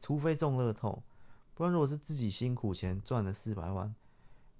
[0.00, 1.02] 除非中乐透，
[1.52, 3.94] 不然如果是自己辛苦钱赚的四百万，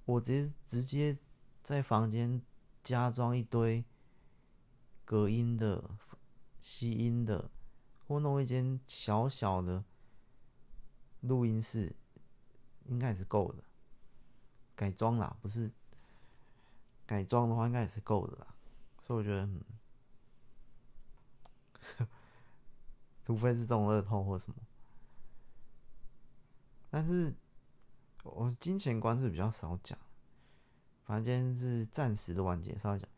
[0.04, 1.16] 我直接直接
[1.62, 2.42] 在房间
[2.82, 3.82] 加装一堆
[5.06, 5.82] 隔音的、
[6.60, 7.50] 吸音的，
[8.06, 9.82] 或弄一间小小的
[11.22, 11.96] 录音室，
[12.84, 13.64] 应该也是够的。
[14.74, 15.72] 改装啦，不是。
[17.06, 18.48] 改装的话应该也是够的啦，
[19.00, 19.62] 所以我觉得，嗯、
[23.22, 24.56] 除非是这种乐透或什么，
[26.90, 27.32] 但是
[28.24, 29.96] 我金钱观是比较少讲，
[31.04, 33.08] 反正今天是暂时的完结，稍微讲，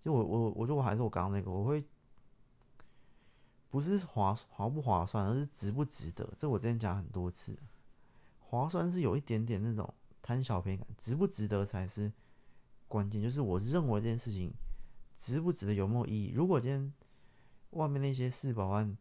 [0.00, 1.86] 就我我我觉得我还是我刚刚那个，我会
[3.70, 6.28] 不是划划不划算，而是值不值得。
[6.36, 7.56] 这我之前讲很多次，
[8.40, 12.12] 划算是有一点点那种贪小便宜感，值不值得才是。
[12.88, 14.52] 关键就是我认为这件事情
[15.16, 16.32] 值不值得，有没有意义？
[16.34, 16.92] 如果今天
[17.70, 18.96] 外面那些四百万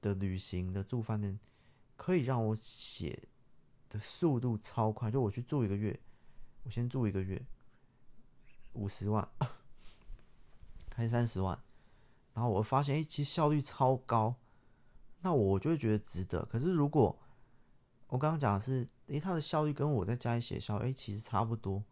[0.00, 1.38] 的旅行的住饭店
[1.96, 3.28] 可以让我写
[3.88, 5.98] 的速度超快，就我去住一个月，
[6.62, 7.44] 我先住一个月，
[8.74, 9.28] 五十万，
[10.88, 11.58] 开三十万，
[12.32, 14.36] 然后我发现哎，其实效率超高，
[15.22, 16.44] 那我就会觉得值得。
[16.44, 17.18] 可是如果
[18.06, 21.82] 我刚刚讲的是，诶，它的效率跟我在家里写效，诶，其实差不多。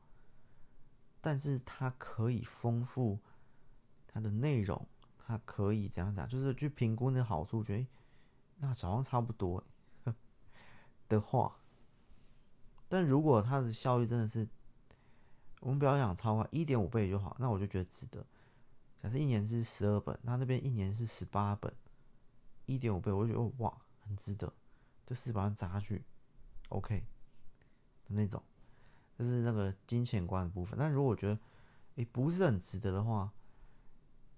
[1.25, 3.19] 但是它可以丰富
[4.07, 6.29] 它的内容，它可以怎样讲？
[6.29, 7.87] 就是去评估那个好处，觉得
[8.59, 9.65] 那好像差不多
[11.09, 11.57] 的话。
[12.91, 14.47] 但如果它的效率真的是，
[15.61, 18.27] 我们不要讲超过一点五倍就好，那我就觉得值得。
[18.99, 21.75] 假设一年是十二本，那那边一年是十八本，
[22.67, 24.53] 一点五倍，我就觉得哇，很值得。
[25.07, 26.05] 这四百万砸下去
[26.69, 27.01] ，OK
[28.05, 28.43] 的那种。
[29.19, 31.39] 就是那个金钱观的部分，但如果我觉得，
[31.97, 33.33] 诶不是很值得的话，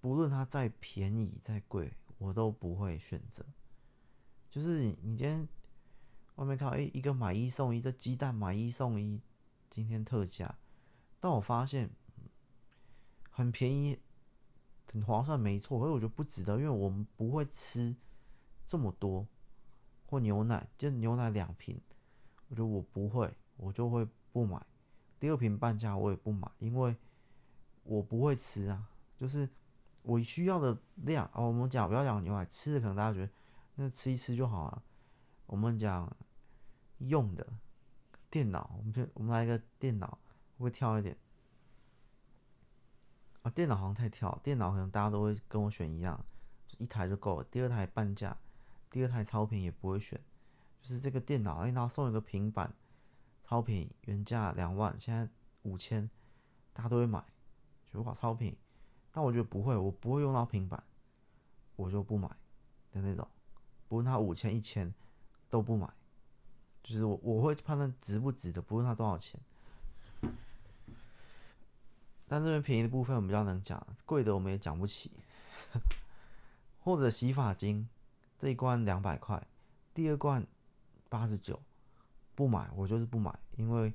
[0.01, 3.45] 不论它再便宜再贵，我都不会选择。
[4.51, 5.49] 就是你今天
[6.37, 9.23] 外面看，哎、一个买一送一，这鸡蛋买一送一，
[9.69, 10.57] 今天特价，
[11.19, 11.91] 但我发现
[13.31, 13.99] 很便宜，
[14.93, 17.97] 很划算，没错，可是我觉得不值得，因为我们不会吃
[18.67, 19.27] 这么多，
[20.07, 21.81] 或牛奶，就牛奶两瓶，
[22.49, 24.65] 我觉得我不会，我就会不买。
[25.19, 26.97] 第二瓶半价我也不买，因为
[27.83, 28.89] 我不会吃啊，
[29.19, 29.49] 就是。
[30.09, 33.33] 我需要的量哦，我们讲不要讲牛奶，吃的可能大家觉得
[33.75, 34.81] 那吃一吃就好了。
[35.47, 36.17] 我们讲
[36.99, 37.45] 用的
[38.31, 40.17] 电脑，我们就我们来一个电脑，
[40.59, 41.17] 会跳一点
[43.43, 43.51] 啊？
[43.51, 46.25] 电脑好像太跳，电脑可能大家都会跟我选一样，
[46.79, 47.45] 一台就够了。
[47.51, 48.39] 第二台半价，
[48.89, 50.21] 第二台超便宜也不会选，
[50.81, 52.73] 就是这个电脑，哎，然后送一个平板，
[53.49, 55.29] 超便宜，原价两万，现在
[55.63, 56.11] 五千，
[56.73, 57.21] 大家都会买，
[57.85, 58.59] 觉得哇超便宜。
[59.13, 60.83] 但我觉得不会，我不会用到平板，
[61.77, 62.29] 我就不买
[62.91, 63.29] 的那种。
[63.87, 64.93] 不论它五千一千
[65.49, 65.89] 都不买，
[66.83, 69.41] 就是我我会判断值不值得，不论它多少钱。
[72.27, 75.13] 但这边便宜的部分我们比较能讲，贵的我们也讲不起。
[76.81, 77.89] 或者洗发精
[78.41, 79.47] 这一罐两百块，
[79.95, 80.45] 第二罐
[81.09, 81.63] 八十九，
[82.37, 83.93] 不买，我就是不买，因为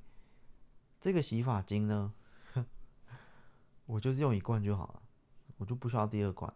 [0.99, 2.13] 这个洗发精呢，
[3.85, 5.01] 我就是用一罐就好了。
[5.57, 6.51] 我就不需要第二罐，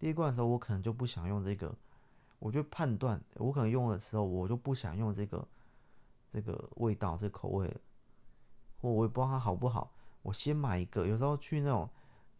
[0.00, 1.72] 第一罐的时候我可能就不想用这个，
[2.40, 5.46] 我就判断我可能用的时候我就不想用这个
[6.28, 7.80] 这个味道这口味了，
[8.78, 11.06] 或我也不知道它好不好，我先买一个。
[11.06, 11.88] 有时候去那种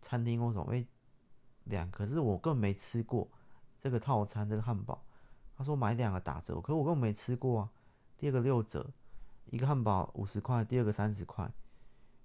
[0.00, 0.84] 餐厅或什么，哎，
[1.66, 3.28] 两，可是我根本没吃过
[3.78, 5.04] 这个套餐这个汉堡，
[5.56, 7.70] 他说买两个打折，可是我根本没吃过啊。
[8.18, 8.90] 第二个六折，
[9.46, 11.50] 一个汉堡五十块，第二个三十块，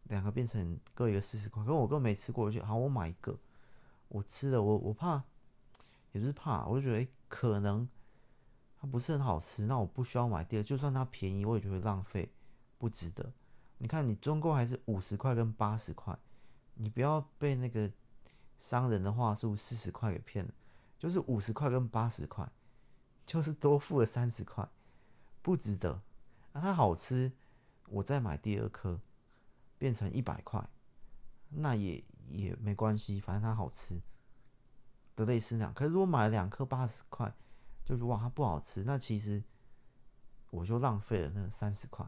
[0.05, 3.37] 两个变成各一个四十块，可我根本没吃过，我就好我买一个。
[4.09, 5.23] 我吃了，我我怕，
[6.11, 7.87] 也不是怕，我就觉得，可能
[8.79, 12.31] 它不是很好吃，那我不需要买第二，就算它便宜，我也觉得浪费，
[12.77, 13.31] 不值得。
[13.77, 16.17] 你看，你终归还是五十块跟八十块，
[16.75, 17.91] 你不要被那个
[18.57, 20.53] 商人的话术四十块给骗了，
[20.99, 22.47] 就是五十块跟八十块，
[23.25, 24.69] 就是多付了三十块，
[25.43, 26.01] 不值得。
[26.53, 27.33] 那它好吃，
[27.89, 28.99] 我再买第二颗，
[29.77, 30.67] 变成一百块，
[31.49, 32.03] 那也。
[32.29, 34.01] 也没关系，反正它好吃
[35.13, 35.73] 的类似那样。
[35.73, 37.31] 可是如果买了两颗八十块，
[37.85, 39.43] 就是哇，它不好吃，那其实
[40.49, 42.07] 我就浪费了那三十块，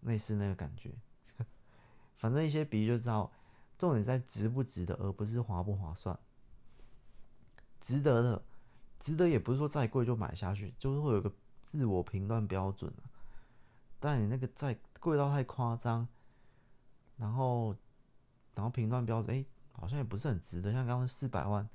[0.00, 0.96] 类似那个感觉。
[2.16, 3.30] 反正一些比喻就知道，
[3.76, 6.18] 重点在值不值得，而不是划不划算。
[7.78, 8.42] 值得的，
[8.98, 11.30] 值得也不是说再贵就买下去，就是会有个
[11.66, 12.92] 自我评断标准。
[14.00, 16.08] 但你那个再贵到太夸张，
[17.16, 17.76] 然后。
[18.56, 20.72] 然后评断标准，哎，好像也不是很值得。
[20.72, 21.68] 像刚刚四百万，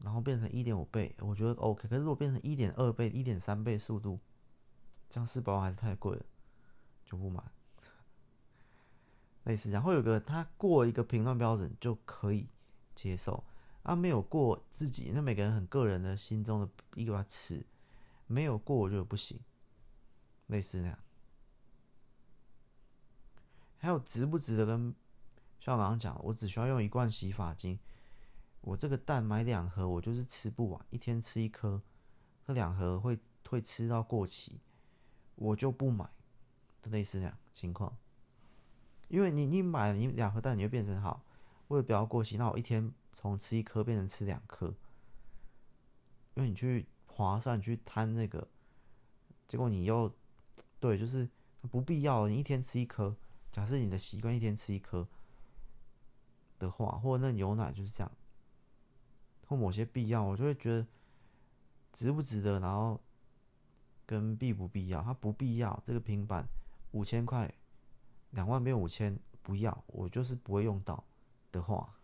[0.00, 1.88] 然后变成一点五倍，我觉得 OK。
[1.88, 4.20] 可是如果变成一点二倍、一点三倍速度，
[5.08, 6.22] 这样四百万还是太贵了，
[7.06, 7.42] 就不买。
[9.44, 12.50] 类似，然后有个他过一个评断标准就可以
[12.94, 13.42] 接受，
[13.82, 17.64] 啊，没有过自己，那每个人很个人的心中的一个尺，
[18.26, 19.40] 没有过我觉得不行。
[20.46, 20.98] 类似那样，
[23.78, 24.94] 还有值不值得跟。
[25.58, 27.80] 像我刚刚讲，我只需要用一罐洗发精，
[28.60, 31.82] 我这个蛋买两盒，我就是吃不完，一天吃一颗，
[32.46, 33.18] 这两盒会
[33.48, 34.60] 会吃到过期，
[35.34, 36.08] 我就不买，
[36.84, 37.96] 类似这样情况。
[39.08, 41.24] 因为你你买你两盒蛋，你就变成好，
[41.66, 44.68] 为了不要过期，那我一天从吃一颗变成吃两颗，
[46.34, 46.86] 因为你去
[47.24, 48.46] 划算，你去贪那个，
[49.46, 50.12] 结果你又
[50.78, 51.28] 对，就是
[51.70, 53.16] 不必要，你一天吃一颗，
[53.50, 55.06] 假设你的习惯一天吃一颗。
[56.58, 58.10] 的话，或者那牛奶就是这样，
[59.46, 60.86] 或某些必要，我就会觉得
[61.92, 62.98] 值不值得，然后
[64.06, 65.82] 跟必不必要，它不必要。
[65.84, 66.48] 这个平板
[66.92, 67.52] 五千块，
[68.30, 71.04] 两万变五千，不要，我就是不会用到
[71.52, 71.94] 的话，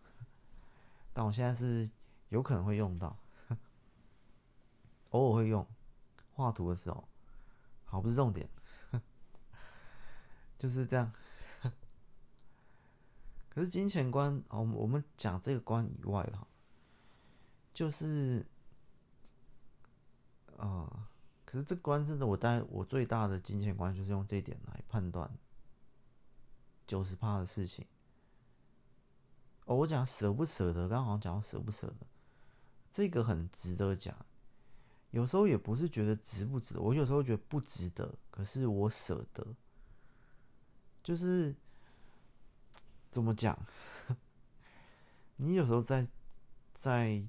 [1.13, 1.89] 但我现在是
[2.29, 3.17] 有可能会用到，
[5.13, 5.65] 偶尔会用
[6.33, 7.07] 画图的时候，
[7.85, 8.49] 好，不是重点，
[10.57, 11.11] 就是这样。
[13.49, 16.47] 可是金钱观，哦，我们讲这个观以外的，
[17.71, 18.43] 就是，
[20.57, 21.07] 啊、
[21.45, 25.29] 可是这关真的，我带我最大的金钱观就是用这一点来判断
[26.87, 27.85] 九十趴的事情。
[29.65, 32.07] 哦，我讲舍不舍得，刚好像讲舍不舍得，
[32.91, 34.25] 这个很值得讲。
[35.13, 39.55] 有时候也不是觉得值不值得，我有时候觉得不值得，可是我舍得，
[41.01, 41.55] 就是。
[43.11, 43.55] 怎么讲？
[45.37, 46.07] 你有时候在
[46.73, 47.23] 在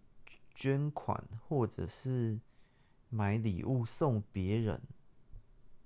[0.55, 2.41] 捐款或者是
[3.11, 4.81] 买礼物送别人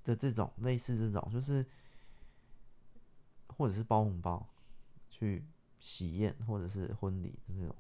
[0.05, 1.67] 的这种类似这种，就是
[3.49, 4.49] 或者是包红包
[5.11, 5.45] 去
[5.81, 7.75] 喜宴或者是婚礼的那种，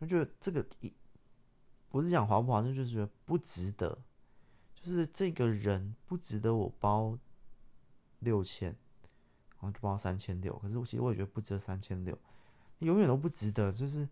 [0.00, 0.92] 我觉得这个一
[1.90, 3.98] 不是讲划不划算，就是觉得不值得，
[4.74, 7.18] 就是这个人不值得我包
[8.20, 12.18] 六千，然后就包三千六，可是我其实我也觉得不值得三千六，
[12.78, 14.08] 永远都不值得，就是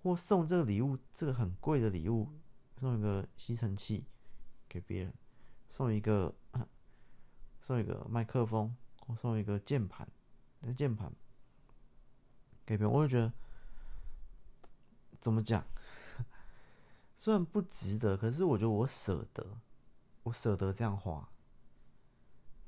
[0.00, 2.30] 我送这个礼物，这个很贵的礼物。
[2.78, 4.04] 送一个吸尘器
[4.68, 5.14] 给别人，
[5.66, 6.34] 送一个
[7.58, 10.06] 送一个麦克风，或送一个键盘，
[10.60, 11.10] 那键盘
[12.66, 13.32] 给别人，我就觉得
[15.18, 15.66] 怎么讲？
[17.18, 19.58] 虽然不值得，可是我觉得我舍得，
[20.22, 21.28] 我舍得这样花，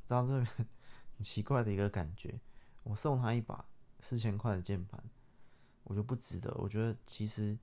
[0.07, 0.45] 知道这个
[1.15, 2.41] 很奇怪的一个感觉。
[2.83, 3.67] 我送他一把
[4.01, 5.05] 四千块的键盘，
[5.85, 6.51] 我就不值得。
[6.55, 7.59] 我觉得其实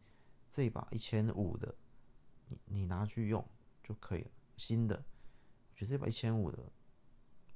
[0.52, 1.76] 这一把一千五的。
[2.48, 3.44] 你你拿去用
[3.84, 6.60] 就可以了，新的，我觉得这把一千五的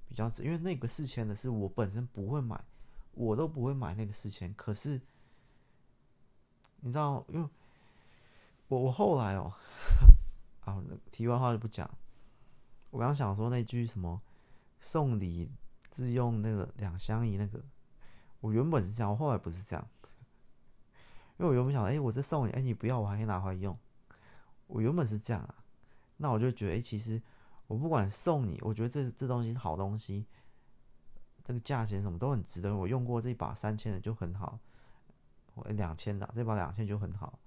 [0.08, 2.66] 比较值，因为那个四千的是我本身不会买，
[3.12, 4.52] 我都不会买那个四千。
[4.56, 5.00] 可是
[6.78, 7.48] 你知道，因为
[8.70, 9.54] 我我后来哦，
[10.62, 11.90] 啊，题外话就不讲。
[12.92, 14.22] 我刚想说那句什么
[14.80, 15.52] 送礼
[15.90, 17.64] 自用那个两相宜那个，
[18.40, 19.88] 我原本是这样，我后来不是这样，
[21.38, 23.78] 因为我原本想，哎，我这送你，哎，你不要，我还可以拿回来用。
[24.68, 25.56] 我原本是这样啊，
[26.18, 27.22] 那我就觉得，哎、其实
[27.66, 30.28] 我不管送你，我觉得这这东西是好东西，
[31.44, 32.76] 这个价钱什么都很值得。
[32.76, 34.60] 我用过这把三千的就很好，
[35.56, 37.40] 我两千的这把两千就很好，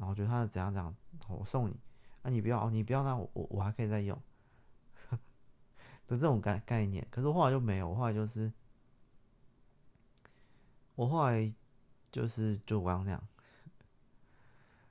[0.00, 0.96] 然后我觉得他怎样怎样，
[1.28, 1.76] 我送你，
[2.22, 4.18] 啊，你不要，你不要，那我我还可以再用
[6.08, 7.06] 的这种概概念。
[7.10, 8.50] 可是我后来就没有，我后来就是
[10.94, 11.54] 我后来
[12.10, 13.28] 就是就刚那样，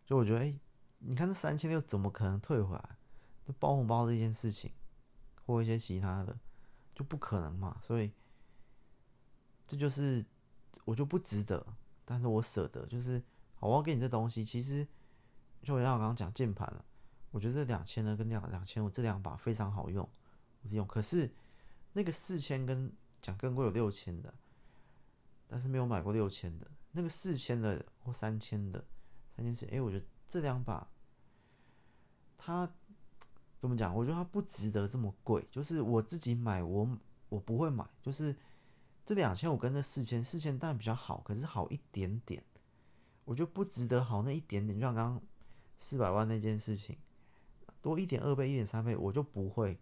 [0.06, 0.54] 就我觉得，哎、
[1.00, 2.98] 你看这三千六怎么可能退回来？
[3.48, 4.72] 这包红包这件事情，
[5.44, 6.40] 或一些其他的，
[6.94, 7.80] 就不可能嘛。
[7.82, 8.12] 所以
[9.66, 10.24] 这就是
[10.86, 11.66] 我就不值得，
[12.06, 12.86] 但是我舍得。
[12.86, 13.20] 就是
[13.56, 14.88] 好，我要给你这东西，其实
[15.64, 16.84] 就像我刚刚讲键盘了，
[17.32, 20.08] 我觉得这两千呢跟两两千五这两把非常好用，
[20.62, 20.86] 我是用。
[20.88, 21.32] 可是
[21.94, 22.92] 那个四千跟
[23.22, 24.34] 讲更贵有六千的，
[25.48, 26.70] 但是没有买过六千的。
[26.92, 28.84] 那个四千的或三千的，
[29.36, 30.06] 三千四，哎，我觉得。
[30.32, 30.88] 这两把，
[32.38, 32.72] 它
[33.58, 33.96] 怎么讲？
[33.96, 35.44] 我觉得它不值得这么贵。
[35.50, 36.88] 就是我自己买我，
[37.30, 37.84] 我不会买。
[38.00, 38.36] 就是
[39.04, 42.46] 这两千，五跟那四千，四千当然比较好，可是好一点点。
[43.26, 44.80] 我觉得不值得好那一点点。
[44.80, 45.24] 就像刚刚
[45.80, 46.98] 四百万那件事情，
[47.82, 49.80] 多一点二倍、一点三倍，我就不会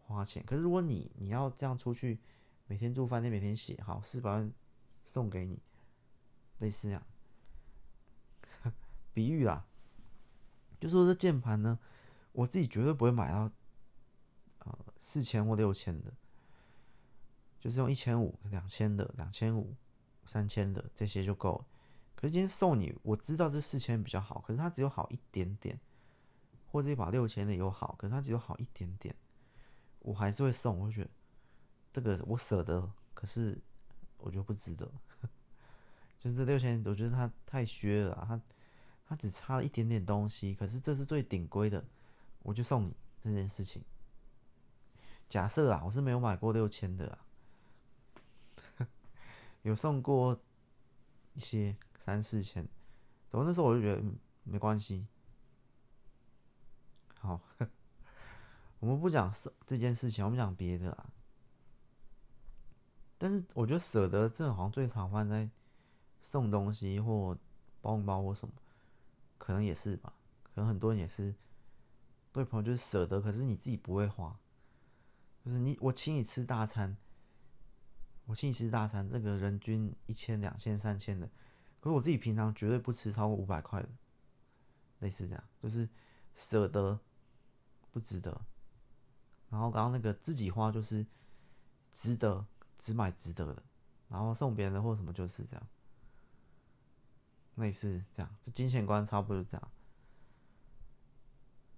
[0.00, 0.42] 花钱。
[0.44, 2.18] 可是如果你你要这样出去，
[2.66, 4.52] 每天住饭店，每天写好四百万
[5.04, 5.62] 送给你，
[6.58, 7.06] 类似这样，
[9.14, 9.64] 比喻啦。
[10.80, 11.78] 就说这键盘呢，
[12.32, 13.50] 我自己绝对不会买到，
[14.58, 16.12] 呃，四千或六千的，
[17.60, 19.76] 就是用一千五、两千的、两千五、
[20.26, 21.66] 三千的这些就够了。
[22.18, 25.78] 可是今天送你，我知道这四千比较好，可是它只有好一点点，
[26.66, 29.14] 或者一把六千的有好，可是它只有好一点点，
[30.00, 30.80] 我还是会送。
[30.80, 31.10] 我觉得
[31.92, 33.56] 这个我舍得，可是
[34.16, 34.90] 我觉得不值得。
[36.18, 38.40] 就是这六千，我觉得它太削了，它。
[39.10, 41.82] 它只差了一点点东西，可是这是最顶规的，
[42.42, 43.82] 我就送你这件事情。
[45.30, 47.18] 假设啊，我是没有买过六千的，
[49.62, 50.38] 有送过
[51.32, 52.66] 一些三四千，
[53.26, 54.02] 怎么那时候我就觉得，
[54.44, 55.06] 没关系。
[57.18, 57.40] 好，
[58.78, 61.12] 我们不讲舍这件事情，我们讲别的啊。
[63.18, 65.50] 但是我觉得舍得这好像最常发生在
[66.20, 67.36] 送东西或
[67.80, 68.54] 包红包或什么。
[69.36, 71.34] 可能也是吧，可能很多人也是
[72.32, 74.38] 对朋友就是舍得，可是你自己不会花，
[75.44, 76.96] 就是你我请你吃大餐，
[78.26, 81.30] 我请你吃大餐，这个人均一千、两千、三千的，
[81.80, 83.88] 可是我自己平常绝对不吃超过五百块的，
[84.98, 85.88] 类似这样，就是
[86.34, 86.98] 舍得
[87.90, 88.40] 不值得。
[89.48, 91.06] 然后刚刚那个自己花就是
[91.90, 92.46] 值得，
[92.78, 93.62] 只买值得的，
[94.08, 95.66] 然后送别人的或什么就是这样。
[97.54, 99.70] 类似这样，这金钱观差不多就这样。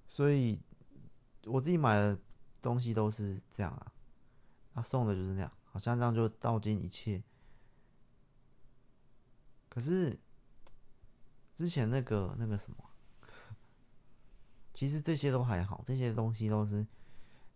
[0.06, 0.60] 所以
[1.44, 2.18] 我自己买的
[2.60, 3.92] 东西都是这样啊，
[4.74, 7.22] 他送的就是那样，好像这样就道尽一切。
[9.70, 10.20] 可是
[11.56, 12.76] 之前那个那个什么，
[14.74, 16.86] 其实这些都还好，这些东西都是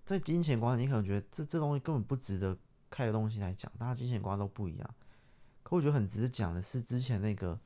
[0.07, 2.57] 在金钱观，你可能觉得这这东西根本不值得
[2.89, 4.95] 开的东西来讲，大家金钱观都不一样。
[5.63, 7.61] 可我觉得很值得讲的是之前那个。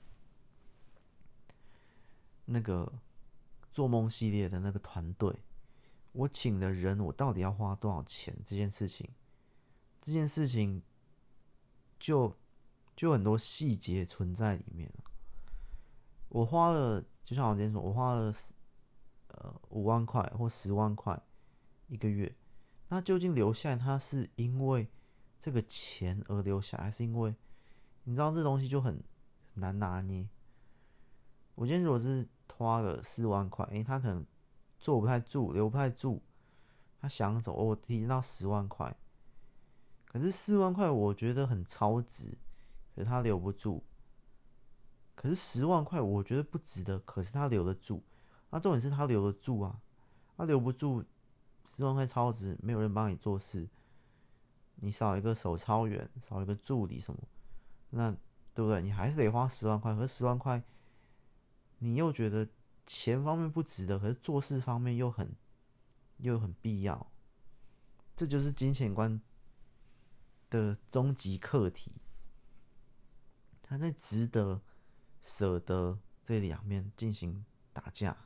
[2.50, 2.90] 那个
[3.70, 5.44] 做梦系列的那个团队，
[6.12, 8.34] 我请的人，我到底要花多少钱？
[8.42, 9.06] 这件事情，
[10.00, 10.82] 这件事情
[11.98, 12.34] 就
[12.98, 14.92] 就很多细节存在里面。
[16.30, 18.34] 我花了，就像我之前说，我花了
[19.28, 21.22] 呃五万块或十万块
[21.86, 22.34] 一个月，
[22.88, 24.90] 那究竟留下来，他是因为
[25.38, 27.36] 这个钱而留下，还是因为
[28.02, 29.00] 你知道这东西就很
[29.54, 30.28] 难拿捏？
[31.54, 34.26] 我今天如果是花了四万块，诶，他可能
[34.80, 36.20] 坐不太住，留不太住，
[37.00, 38.96] 他想走，我提到十万块，
[40.04, 42.36] 可是四万块我觉得很超值，
[42.98, 43.84] 可他留不住。
[45.14, 48.02] 可是十万块我觉得不值得，可是他留得住，
[48.50, 49.80] 那重点是他留得住啊，
[50.36, 51.04] 他留不住，
[51.66, 53.68] 十万块超值，没有人帮你做事，
[54.76, 57.20] 你少一个手操员，少一个助理什么，
[57.90, 58.10] 那
[58.54, 58.80] 对不对？
[58.82, 60.62] 你还是得花十万块，可是十万块，
[61.78, 62.48] 你又觉得
[62.86, 65.34] 钱方面不值得，可是做事方面又很
[66.18, 67.10] 又很必要，
[68.16, 69.20] 这就是金钱观
[70.48, 71.92] 的终极课题，
[73.68, 74.62] 他在值得。
[75.20, 78.16] 舍得这两面进行打架，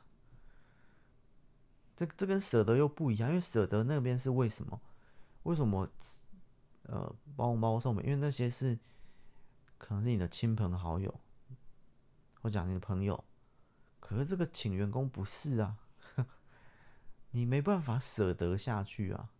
[1.95, 4.79] 这这跟舍得又不一样，因为舍得那边是为什么？
[5.41, 5.89] 为什么？
[6.83, 8.77] 呃，包红包送美，因为那些是
[9.79, 11.19] 可能是你的亲朋好友，
[12.41, 13.25] 或讲你的朋友，
[13.99, 15.79] 可是这个请员工不是啊，
[17.31, 19.31] 你没办法舍得下去啊，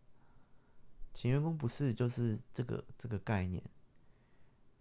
[1.14, 3.64] 请员工不是就是这个这个概念。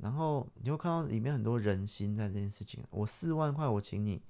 [0.03, 2.85] 然后你会看到里面很多人心在这件事情。
[2.91, 4.21] 我四万块，我请你，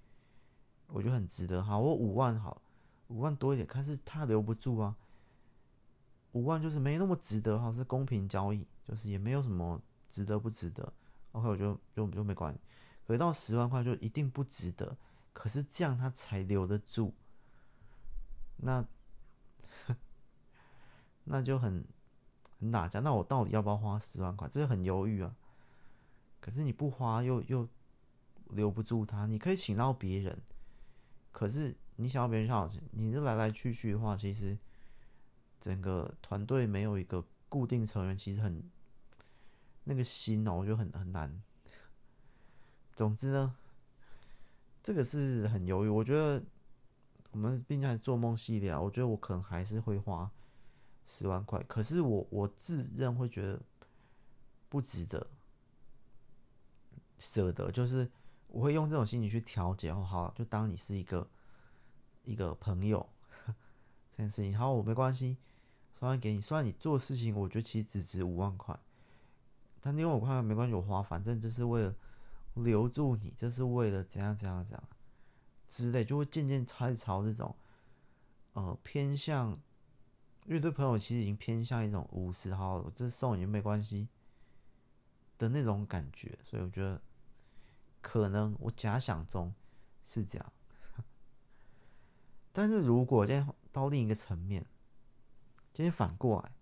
[0.89, 1.63] 我觉得很值得。
[1.63, 2.61] 好，我五万好，
[3.09, 4.95] 五万多一点，可是他留不住啊。
[6.33, 9.81] 五万就是没那么值得哈，是公平交易，就是也没有什么
[10.11, 10.93] 值得不值得。
[11.33, 12.61] OK，我觉得就就没关系。
[13.07, 14.95] 可是到十万块就一定不值得，
[15.33, 17.15] 可是这样他才留得住。
[18.59, 18.85] 那
[21.25, 21.83] 那就很
[22.61, 23.01] 很打架。
[23.01, 24.47] 那我到底要不要花十万块？
[24.49, 25.35] 这就很犹豫啊。
[26.43, 27.69] 可是你不花又又
[28.51, 30.37] 留不住他，你可以请到别人，
[31.31, 34.59] 可是你想要别人好，你这来来去去的话，其实
[35.61, 38.61] 整个团队没有一个固定成员，其实很
[39.85, 41.41] 那个心哦，我觉得很很难。
[42.97, 43.55] 总之呢，
[44.83, 45.89] 这个是很犹豫。
[45.89, 46.43] 我觉得
[47.31, 50.29] 我们毕竟还做梦系列啊，我觉得我可能还是会花
[51.07, 53.63] 十万块，可是我我自认会觉得
[54.69, 55.25] 不值得。
[57.23, 58.11] 舍得就是
[58.49, 61.31] 我会用这种心情去调节哦，好，就当你是一个
[62.25, 63.09] 一个朋友
[64.11, 65.39] 这件事情，好，我没关系，
[65.97, 68.77] 十万给你，虽然你做事情，我觉得其实只值五万块，
[69.81, 71.95] 但因为我看没关系，我花，反正这是为了
[72.55, 74.89] 留住你，这是为了怎样怎样怎样
[75.69, 77.55] 之类，就会渐渐开始朝这种
[78.55, 79.53] 呃偏向，
[80.47, 84.09] 因为对朋友其实已经偏向一种五十，好，我这送你没关系
[85.39, 87.01] 的那种感觉，所以我觉得。
[88.03, 89.55] 可能我假想中
[90.03, 90.53] 是这样，
[92.53, 94.67] 但是如果今天到另一个层面，
[95.73, 96.53] 今天反过来，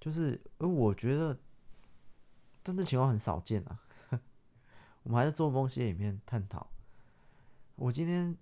[0.00, 1.38] 就是，而我觉得，
[2.62, 3.80] 但这情况很少见啊。
[5.02, 6.70] 我们还在做梦系列里面探讨。
[7.74, 8.36] 我今天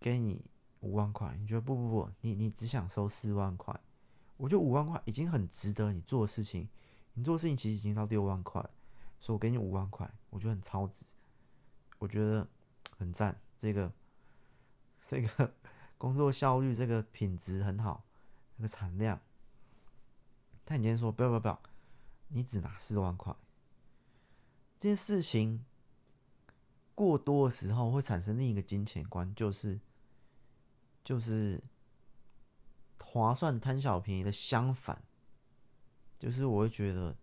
[0.00, 0.44] 给你
[0.80, 3.78] 五万块，你觉得不不不，你你只想收四万块，
[4.36, 6.68] 我觉得五万块已经很值得你做的事情，
[7.14, 8.64] 你做事情其实已经到六万块。
[9.24, 11.06] 所以我给你五万块，我觉得很超值，
[11.98, 12.46] 我觉得
[12.98, 13.40] 很赞。
[13.56, 13.90] 这个
[15.06, 15.54] 这个
[15.96, 18.04] 工作效率，这个品质很好，
[18.58, 19.18] 这个产量。
[20.62, 21.62] 但你今天说不要不要不要，
[22.28, 23.34] 你只拿四万块，
[24.76, 25.64] 这件事情
[26.94, 29.80] 过多的时候会产生另一个金钱观，就是
[31.02, 31.64] 就是
[33.00, 35.02] 划算贪小便宜的相反，
[36.18, 37.16] 就是我会觉得。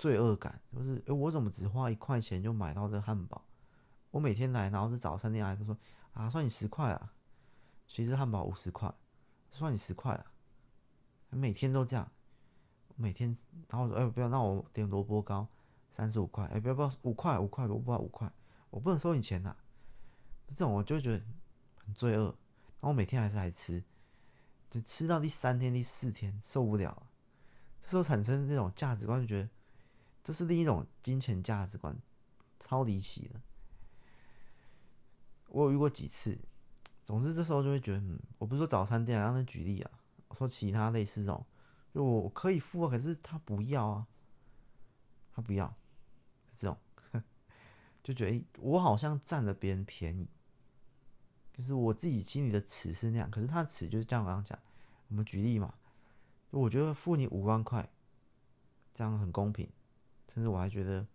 [0.00, 3.44] 罪恶感就是，诶，我怎么只花一块钱就买到这汉堡？
[4.10, 5.76] 我每天来，然后这早餐店来都说
[6.14, 7.12] 啊，算你十块啊。
[7.86, 8.90] 其实汉堡五十块，
[9.50, 10.24] 算你十块啊。
[11.28, 12.10] 每天都这样，
[12.96, 13.36] 每天，
[13.68, 15.46] 然后我说，哎，不要，那我点萝卜糕，
[15.90, 18.32] 三十五块，哎，不要不要，五块五块萝卜糕五块，
[18.70, 19.54] 我不能收你钱呐、
[20.48, 21.22] 这种我就觉得
[21.84, 23.84] 很罪恶，然后我每天还是来吃，
[24.70, 27.10] 只吃到第三天、第四天受不了了，
[27.78, 29.50] 这时候产生这种价值观，就觉得。
[30.22, 31.96] 这是另一种金钱价值观，
[32.58, 33.40] 超离奇的。
[35.48, 36.38] 我有遇过几次，
[37.04, 39.90] 总之这时候就会觉得，嗯，我不是说早餐店啊，让他举例啊，
[40.28, 41.44] 我说其他类似这种，
[41.92, 44.06] 就我可以付啊，可是他不要啊，
[45.32, 45.74] 他不要，
[46.54, 46.78] 这种，
[48.04, 50.28] 就觉得，欸，我好像占了别人便宜，
[51.52, 54.24] 就是我自己心里的尺是那样，可是他的尺就是这样。
[54.24, 54.56] 我刚讲，
[55.08, 55.74] 我们举例嘛，
[56.50, 57.90] 我觉得付你五万块，
[58.94, 59.68] 这样很公平，
[60.32, 61.06] 甚至我还觉得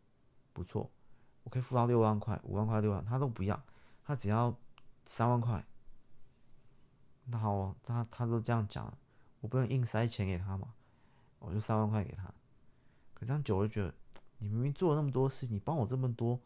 [0.53, 0.91] 不错。
[1.43, 3.63] 我可以付到六万块，五万块、六万，他都不要，
[4.03, 4.55] 他只要
[5.03, 5.63] 三万块。
[7.25, 8.91] 那好，哦他他都这样讲，
[9.41, 10.73] 我不能硬塞钱给他嘛，
[11.39, 12.33] 我就三万块给他。
[13.13, 13.93] 可这样久了就觉得，
[14.39, 16.39] 你明明做了那么多事，你帮我这么多，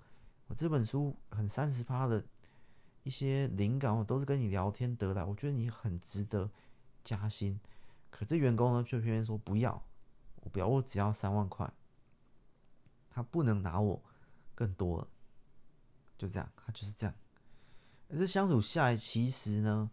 [0.48, 2.24] 我这本书很三十趴的
[3.04, 6.50] 一些灵感，我都是跟你聊天得来，我觉得你很值得
[7.04, 7.60] 加薪。
[8.10, 9.82] 可这员工呢，却偏偏说不要，
[10.42, 11.72] 我不要，我只要三万块，
[13.20, 14.02] 他不能拿我。
[14.56, 15.08] 更多，
[16.18, 17.16] 就这样，他就是这样。
[18.10, 19.90] 这相处下来，其实呢，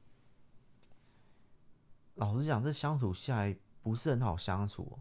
[2.15, 4.99] 老实讲，这相处下来不是很好相处哦。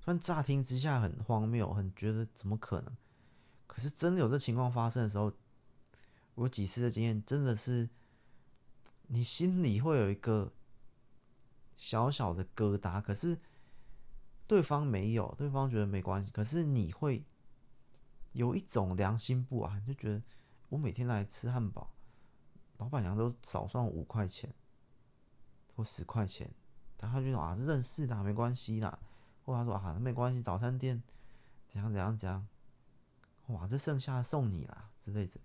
[0.00, 2.94] 虽然乍听之下很荒谬，很觉得怎么可能？
[3.66, 5.32] 可是真的有这情况发生的时候，
[6.34, 7.88] 我几次的经验真的是，
[9.06, 10.52] 你心里会有一个
[11.74, 13.40] 小小的疙瘩，可是
[14.46, 17.24] 对方没有，对方觉得没关系，可是你会。
[18.36, 20.22] 有一种良心不安，就觉得
[20.68, 21.90] 我每天来吃汉堡，
[22.76, 24.54] 老板娘都少算五块钱
[25.74, 26.54] 或十块钱，
[27.00, 28.98] 然后他就说啊，是认识的，没关系啦。
[29.42, 31.02] 或他说啊，没关系，早餐店
[31.66, 32.46] 怎样怎样怎样，
[33.46, 35.40] 哇，这剩下的送你啦之类的。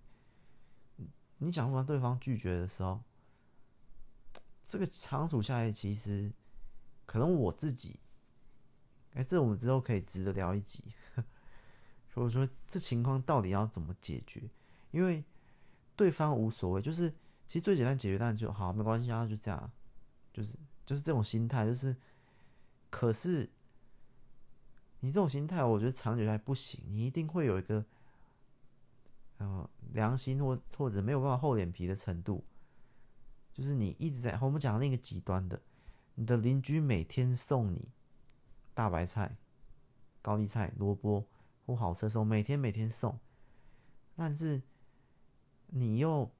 [1.38, 3.02] 你想不想对方拒绝的时候，
[4.68, 6.30] 这个相处下来，其实
[7.06, 8.00] 可能我自己，
[9.14, 10.92] 哎，这我们之后可以值得聊一集。
[12.12, 14.42] 所以说，这情况到底要怎么解决？
[14.90, 15.24] 因为
[15.96, 17.08] 对方无所谓，就是
[17.46, 19.70] 其实最简单解决，当然就好，没关系啊，就这样，
[20.32, 21.96] 就是就是这种心态，就是。
[22.90, 23.48] 可是
[25.00, 27.82] 你这种心态，我觉得长久下来不行，你一定会有一个
[29.38, 32.44] 呃良心或或者没有办法厚脸皮的程度，
[33.54, 35.62] 就是你一直在我们讲那个极端的，
[36.16, 37.88] 你的邻居每天送你
[38.74, 39.38] 大白菜、
[40.20, 41.26] 高丽菜、萝卜。
[41.64, 43.20] 不好车的时候，每天每天送，
[44.16, 44.62] 但是
[45.68, 46.30] 你又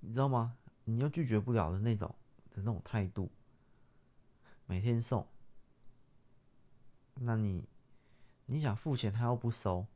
[0.00, 0.56] 你知道吗？
[0.84, 2.14] 你又拒绝不了的那种
[2.50, 3.30] 的那种态度，
[4.64, 5.28] 每天送，
[7.16, 7.68] 那你
[8.46, 9.86] 你想付钱他又不收，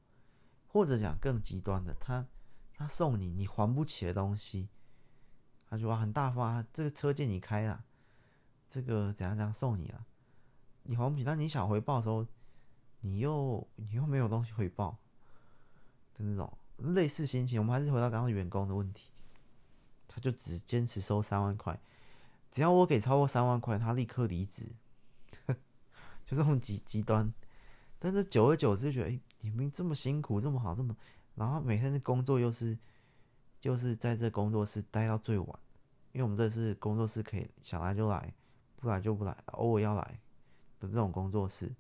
[0.68, 2.26] 或者讲更极端的，他
[2.74, 4.68] 他送你你还不起的东西，
[5.66, 7.84] 他就说很大方，这个车借你开了，
[8.68, 10.04] 这个怎样怎样送你了，
[10.82, 12.26] 你还不起，但你想回报的时候。
[13.02, 14.96] 你又你又没有东西回报
[16.14, 19.10] 的那种类似心情，我们还是回到刚刚员工的问题，
[20.08, 21.78] 他就只坚持收三万块，
[22.50, 24.66] 只要我给超过三万块，他立刻离职，
[26.24, 27.32] 就这种极极端。
[27.98, 30.96] 但是久而久之就觉得，哎、你们这么辛苦，这么好，这么，
[31.34, 32.78] 然后每天的工作又是，
[33.60, 35.48] 就是在这工作室待到最晚，
[36.12, 38.32] 因为我们这是工作室，可以想来就来，
[38.76, 40.20] 不来就不来，偶尔要来
[40.78, 41.72] 的这种工作室。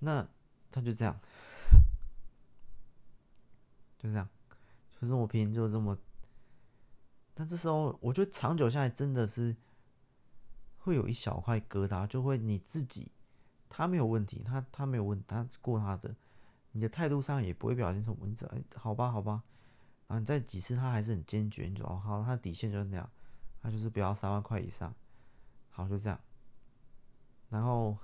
[0.00, 0.26] 那
[0.70, 1.18] 他 就这样，
[3.96, 4.28] 就这样，
[5.00, 5.96] 就这么拼，就这么。
[7.34, 9.56] 但这时候，我觉得长久下来，真的是
[10.78, 13.10] 会有一小块疙瘩，就会你自己，
[13.68, 16.14] 他没有问题，他他没有问，他过他的，
[16.72, 19.42] 你的态度上也不会表现出文字，哎，好吧，好吧。
[20.06, 23.10] 然后你再几次，他还是很坚决，你就哦好，他的底线就是那样，
[23.62, 24.94] 他就是不要三万块以上，
[25.70, 26.20] 好，就这样，
[27.48, 27.96] 然后。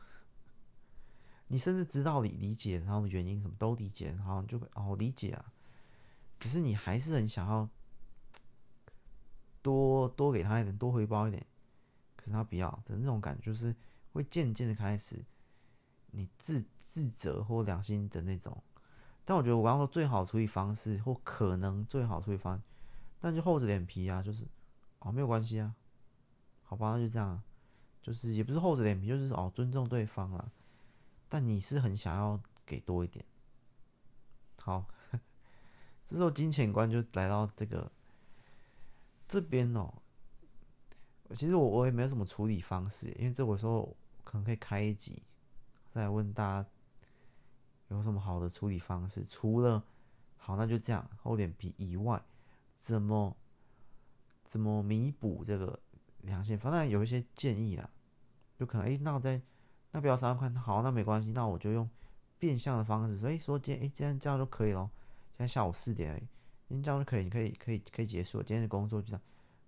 [1.49, 5.53] 你甚至知道你理解，然后原因什么都理解，然后就哦理解啊，
[6.41, 7.69] 只是你还是很想要
[9.61, 11.45] 多多给他一点，多回报一点，
[12.17, 13.75] 可是他不要的那种感觉，就是
[14.13, 15.23] 会渐渐的开始
[16.13, 18.63] 你自自责或良心的那种。
[19.25, 22.63] 但我觉得我刚刚说最好处理方式，或可能最好处理方式，
[23.21, 24.47] 但就厚着脸皮啊，就是
[25.01, 25.75] 哦没有关系啊，
[26.63, 27.43] 好吧，那就这样，
[28.01, 30.51] 就是也不是厚着脸皮，就是哦尊重对方啦。
[31.33, 33.25] 但你是很想要给多一点，
[34.61, 34.87] 好，
[36.05, 37.91] 这时候金钱观就来到这个
[39.27, 39.95] 这边哦。
[41.35, 45.23] 其实我我也没有什么处理方式，因为这个时候可能可以开一集，
[45.91, 46.69] 再问大家
[47.89, 49.25] 有什么好的处理方式。
[49.25, 49.83] 除了
[50.37, 52.23] 好，那就这样厚脸皮以外，
[52.77, 53.35] 怎么
[54.45, 55.81] 怎么弥补这个
[56.19, 56.59] 良心？
[56.59, 57.89] 反正有一些建议啦，
[58.59, 59.41] 就可能哎，那我在。
[59.93, 61.89] 那不要三万块，好，那没关系，那我就用
[62.39, 64.91] 变相的方式，所以说今天，哎，今天这样就可以了。
[65.37, 66.19] 现在下午四点，哎，
[66.69, 69.23] 今天这样就可以，你可以，可以，可以结束今天的工作，就这样，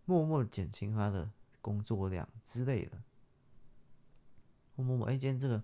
[0.04, 1.30] 默默的减轻他的
[1.60, 2.98] 工作量之类的。
[4.76, 5.62] 默默，哎，今天这个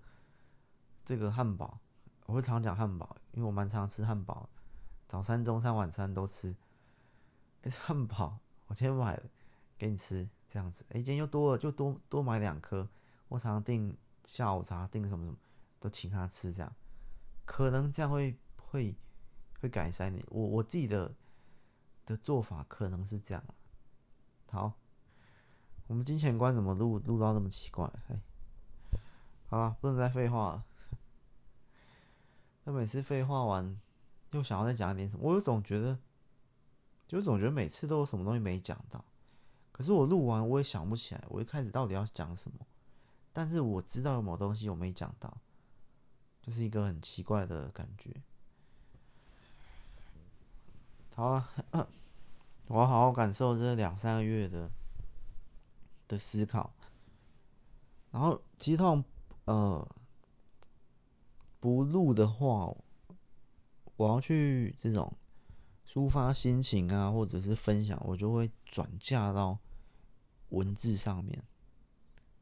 [1.05, 1.79] 这个汉堡，
[2.27, 4.49] 我会常讲汉堡，因为我蛮常吃汉堡，
[5.09, 6.55] 早餐、中餐、晚餐都吃。
[7.63, 9.23] 哎，汉堡，我今天买了，
[9.77, 10.85] 给你吃，这样子。
[10.91, 12.89] 哎，今天又多了，就多多买两颗。
[13.29, 15.37] 我常常订下午茶，订什么什么，
[15.79, 16.73] 都请他吃，这样，
[17.45, 18.95] 可能这样会会
[19.61, 20.25] 会改善你。
[20.29, 21.15] 我我自己的
[22.07, 23.45] 的做法可能是这样。
[24.51, 24.73] 好，
[25.87, 27.85] 我们金钱观怎么录录到那么奇怪？
[28.09, 28.21] 哎，
[29.47, 30.65] 好了，不能再废话了。
[32.65, 33.81] 那每次废话完，
[34.33, 35.23] 又想要再讲点什么？
[35.25, 35.99] 我有总觉得，
[37.09, 39.05] 就总觉得每次都有什么东西没讲到。
[39.73, 42.59] 可是我录完，我也想不起来，我一开始到底要讲什么。
[43.33, 45.41] 但是我知道有某东西我没讲到，
[46.43, 48.23] 就是一个很奇怪的感觉。
[51.15, 51.49] 好啊，
[52.67, 54.71] 我要好好感受这两三个月的
[56.09, 56.73] 的思考。
[58.11, 59.05] 然后，其实通
[59.45, 59.87] 呃
[61.61, 62.75] 不录的话，
[63.97, 65.13] 我要去这种
[65.87, 69.59] 抒发心情啊，或者是分享，我就会转嫁到
[70.49, 71.45] 文字上面。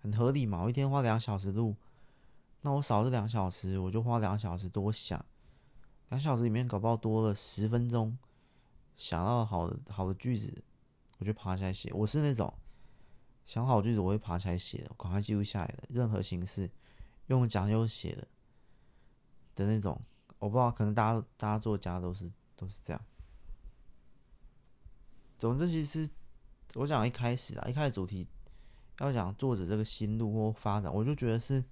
[0.00, 1.74] 很合理嘛，我一天花两小时录，
[2.60, 5.24] 那我少这两小时，我就花两小时多想，
[6.10, 8.16] 两小时里面搞不好多了十分钟，
[8.96, 10.62] 想到好的好的句子，
[11.18, 11.92] 我就爬起来写。
[11.92, 12.52] 我是那种
[13.44, 16.70] 想好句子我会爬起来写的，赶快记录下来的，任何形式
[17.26, 18.28] 用讲又写的
[19.56, 20.00] 的那种，
[20.38, 23.04] 我不知道，可能大家大家作家都是都是这样。
[25.36, 26.08] 总之，其实
[26.74, 28.28] 我讲一开始啊，一开始主题。
[28.98, 31.64] 要讲作者这个心路或发展，我就觉得是，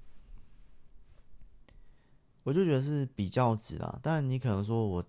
[2.45, 3.99] 我就觉得是比较值啦。
[4.01, 5.05] 但，你可能说我，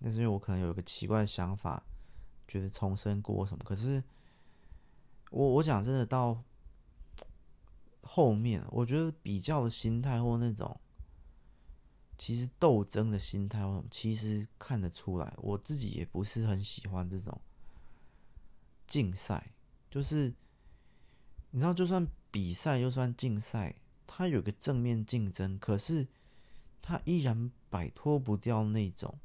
[0.00, 1.82] 那是因为我可能有一个奇怪的想法，
[2.48, 3.62] 觉得重生过什么。
[3.64, 4.02] 可是
[5.30, 6.42] 我，我我讲真的到
[8.00, 10.80] 后面，我觉得比较的心态或那种，
[12.16, 15.34] 其实斗争的心态或什么，其实看得出来。
[15.36, 17.38] 我自己也不是很喜欢这种
[18.86, 19.52] 竞赛，
[19.90, 20.32] 就是。
[21.54, 23.76] 你知道，就算比赛，就算竞赛，
[24.06, 26.08] 它有个正面竞争，可是
[26.80, 29.18] 它依然摆脱不掉那种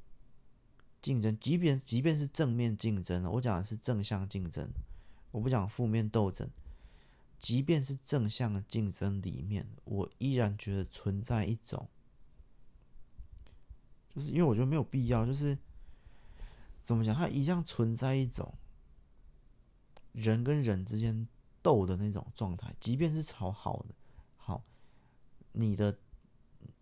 [1.01, 1.39] 竞争。
[1.39, 4.69] 即便即便是正面竞争，我讲的是正向竞争，
[5.31, 6.49] 我不讲负面斗争。
[7.39, 11.87] 即便是正向竞争里面，我依然觉得存在一种，
[14.13, 15.57] 就是因为我觉得没有必要，就是
[16.83, 18.53] 怎么讲，它一样存在一种
[20.11, 21.25] 人跟人之间。
[21.67, 23.93] 斗的那种状态，即便是朝好的，
[24.37, 24.63] 好，
[25.51, 25.99] 你的、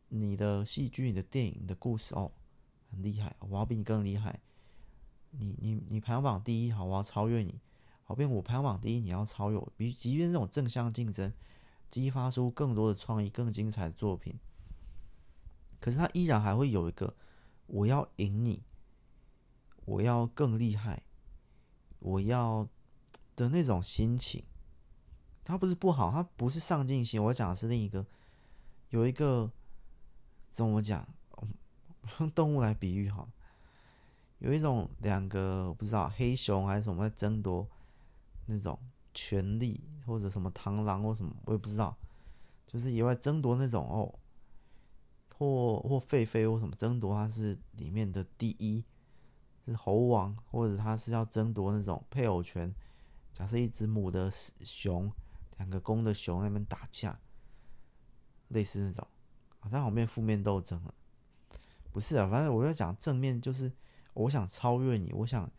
[0.09, 2.31] 你的戏剧、你的电影你的故事哦，
[2.91, 4.39] 很厉害，我要比你更厉害。
[5.31, 7.59] 你、你、你排行榜第一，好，我要超越你。
[8.03, 9.73] 好，变我排行榜第一，你要超越我。
[9.75, 11.33] 比即便这种正向竞争，
[11.89, 14.39] 激发出更多的创意、更精彩的作品，
[15.79, 17.15] 可是他依然还会有一个，
[17.65, 18.61] 我要赢你，
[19.85, 21.01] 我要更厉害，
[21.97, 22.69] 我要
[23.35, 24.43] 的那种心情。
[25.45, 27.23] 他不是不好，他不是上进心。
[27.23, 28.05] 我讲的是另一个，
[28.89, 29.49] 有一个
[30.51, 31.07] 怎么讲？
[32.19, 33.27] 用动物来比喻哈，
[34.37, 37.67] 有一种两个不知道黑熊还是什么在争夺
[38.45, 38.77] 那种
[39.11, 41.97] 权力，或者什么螳螂或什么，我也不知道，
[42.67, 44.13] 就是野外争夺那种哦，
[45.37, 48.83] 或或狒狒或什么争夺，它是里面的第一，
[49.65, 52.71] 是猴王，或者它是要争夺那种配偶权。
[53.33, 55.11] 假设一只母的熊。
[55.57, 57.19] 两个公的熊在那边打架，
[58.49, 59.07] 类似那种，
[59.59, 60.93] 好像后面负面斗争了。
[61.91, 63.71] 不是啊，反正我在讲正面，就是
[64.13, 65.49] 我想超越你，我想，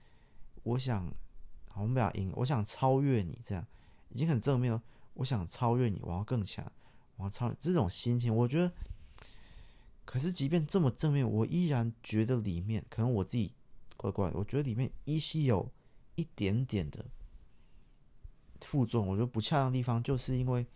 [0.62, 1.10] 我想，
[1.74, 3.66] 我们不要赢，我想超越你，这样
[4.10, 4.82] 已经很正面了。
[5.14, 6.70] 我想超越你，我要更强，
[7.16, 8.72] 我要超越这种心情，我觉得。
[10.04, 13.52] 可是，即便这么正面，我依然觉得里面可能我自己
[13.96, 15.68] 怪怪的，我觉得里面依稀有
[16.14, 17.04] 一点点的。
[18.60, 20.66] 负重，我觉得不恰当的地方，就是因为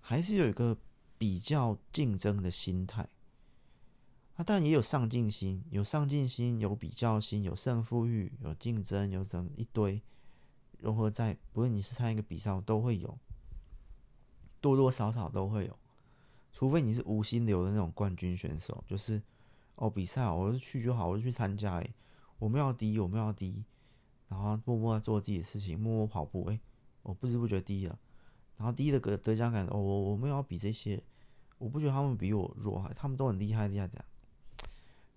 [0.00, 0.76] 还是有一个
[1.16, 3.08] 比较竞争的心态。
[4.36, 10.00] 啊，但也有上进心，有上进心，有比较心，有胜负欲，有竞争，有怎么一堆
[10.78, 13.18] 融合在，不论你是参加一个比赛，都会有，
[14.60, 15.76] 多多少少都会有。
[16.52, 19.20] 除非你是无心流的那种冠军选手，就是
[19.74, 21.94] 哦，比赛我就去就好，我就去参加，哎，
[22.38, 23.64] 我们要第一，我们要第一，
[24.28, 26.60] 然后默默做自己的事情，默默跑步，哎。
[27.08, 27.98] 我不知不觉第一了，
[28.58, 31.02] 然后第一的得得奖感，哦，我我没有要比这些，
[31.56, 34.04] 我不觉得他们比我弱，他们都很厉害厉害这样。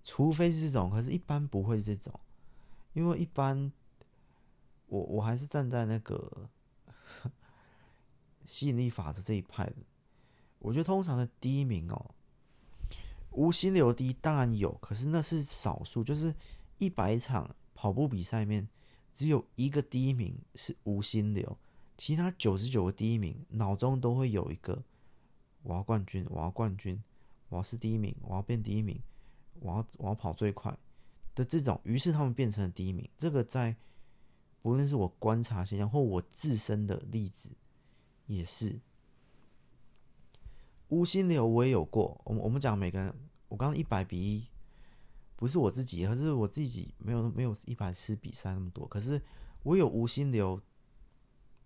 [0.02, 2.18] 除非是这种，可是一般不会这种，
[2.94, 3.70] 因为一般
[4.86, 6.48] 我我还是站在那个
[8.46, 9.76] 吸引力法则这一派的。
[10.60, 12.14] 我觉得通常的第一名哦，
[13.32, 16.34] 无心流第一当然有，可是那是少数，就是
[16.78, 18.66] 一百场跑步比赛里面
[19.14, 21.58] 只有一个第一名是无心流，
[22.04, 24.82] 其他九十九个第一名脑中都会有一个
[25.62, 27.00] 我要冠军，我要冠军，
[27.48, 29.00] 我要是第一名，我要变第一名，
[29.60, 30.76] 我要我要跑最快
[31.32, 33.08] 的这种，于是他们变成了第一名。
[33.16, 33.76] 这个在
[34.62, 37.50] 不论是我观察现象或我自身的例子，
[38.26, 38.80] 也是
[40.88, 42.20] 无心流，我也有过。
[42.24, 43.14] 我们我们讲每个人，
[43.46, 44.44] 我刚刚一百比一。
[45.36, 48.88] 不是我自己，而是我自己没有没有一百次比赛那么多。
[48.88, 49.22] 可是
[49.62, 50.60] 我有无心流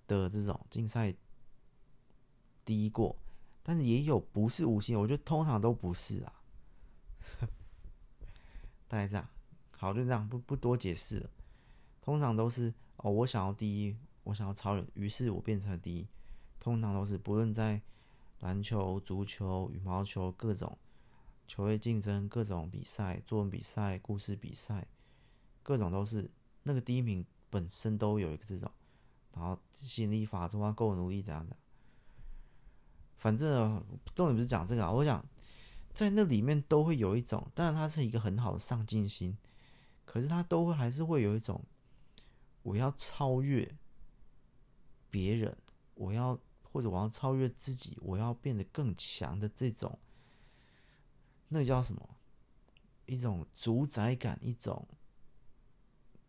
[0.06, 1.14] 的这种竞赛
[2.64, 3.16] 第一过，
[3.62, 6.32] 但是也有不是无心，我觉得通常都不是啊。
[8.88, 9.28] 大概这样，
[9.70, 11.30] 好，就这样，不不多解释了。
[12.00, 16.06] 通常都是哦，我想要第一，我想要超人，于是我变成了第一。
[16.58, 17.80] 通常都是不论在
[18.40, 20.78] 篮球、足球、羽毛球各种。
[21.48, 24.84] 球类竞争，各种比赛，作文比赛、故事比赛，
[25.62, 26.28] 各种都是
[26.64, 28.68] 那个第一名本身都有一个这种，
[29.36, 31.54] 然后吸引力法则啊，够努力这样的。
[33.18, 33.84] 反正
[34.14, 35.24] 重点不是讲这个啊，我想
[35.92, 39.36] 在那里面都会有一种，当然它是一个很好的上进心，
[40.06, 41.62] 可是它都会还是会有一种
[42.62, 43.76] 我要超越
[45.10, 45.56] 别人，
[45.94, 49.98] 我要或者我要超越自己，我要变得更强的这种。
[51.48, 52.16] 那叫什么？
[53.06, 54.88] 一种主宰感，一种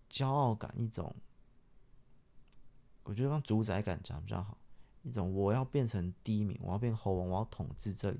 [0.10, 1.16] 骄傲感，一种
[3.08, 4.58] 我觉得让主宰感讲比较好。
[5.04, 8.20] 一种我要变成第一名，我要变猴王，我要统治这里。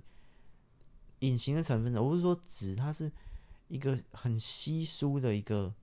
[1.20, 3.12] 隐形的成分，我不是说纸，它是
[3.68, 5.74] 一个很稀疏的一个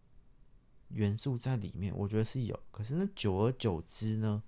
[0.89, 2.59] 元素在里面，我觉得是有。
[2.71, 4.43] 可是那久而久之呢，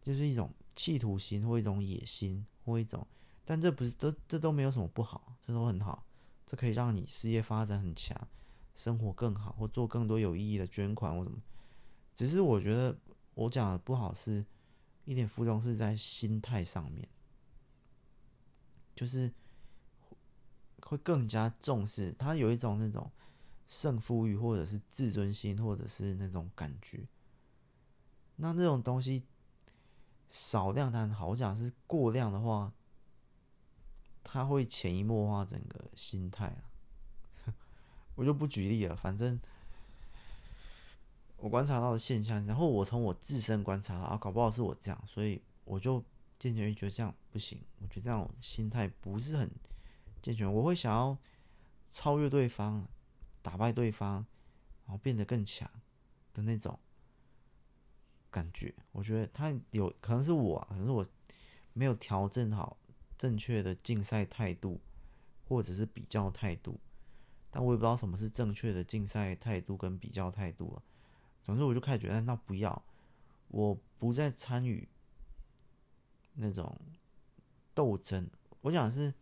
[0.00, 3.04] 就是一种企图心，或一种野心，或一种。
[3.44, 6.04] 但这不是，这这都没有什么不好，这都很好，
[6.46, 8.16] 这可以让你事业发展很强，
[8.76, 11.38] 生活更好，或做更多有意义的捐款或什么。
[12.14, 12.94] 只是我觉得
[13.38, 14.44] 我讲的不好是，
[15.04, 17.08] 一点负重是在心态上面，
[18.96, 19.32] 就是
[20.80, 23.10] 会更加重视，他有一种那种
[23.66, 27.06] 胜负欲，或者是自尊心，或者是那种感觉。
[28.36, 29.24] 那那种东西
[30.28, 32.72] 少量它很好，我讲是过量的话。
[34.30, 36.68] 他会潜移默化整个心态啊，
[38.14, 38.94] 我就不举例了。
[38.94, 39.40] 反正
[41.38, 46.04] 我观察到的现象，然后我从我自身观察啊，搞不好是我这样，所以我就
[46.38, 47.60] 渐渐觉得这样不行。
[47.80, 49.50] 我觉得这样心态不是很
[50.20, 50.52] 健全。
[50.52, 51.16] 我会想要
[51.90, 52.86] 超越对方，
[53.40, 54.26] 打败对方，
[54.84, 55.70] 然后变得更强
[56.34, 56.78] 的那种
[58.30, 58.74] 感觉。
[58.92, 61.06] 我觉得他有可能是我，可能是我
[61.72, 62.76] 没有调整好。
[63.16, 64.80] 正确的竞赛态度，
[65.48, 66.78] 或者是比较态度，
[67.50, 70.82] 但我也不知道什么是正确的竞赛态度跟比较态度了。
[71.48, 72.84] 总之，我就开始觉得，那不要，
[73.48, 74.86] 我不再参与
[76.34, 76.78] 那种
[77.72, 78.28] 斗争。
[78.60, 79.12] 我想是，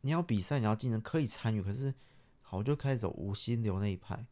[0.00, 1.94] 你要比赛，你要竞争，可以参与，可是
[2.40, 4.26] 好，我就开始走无心流那一派，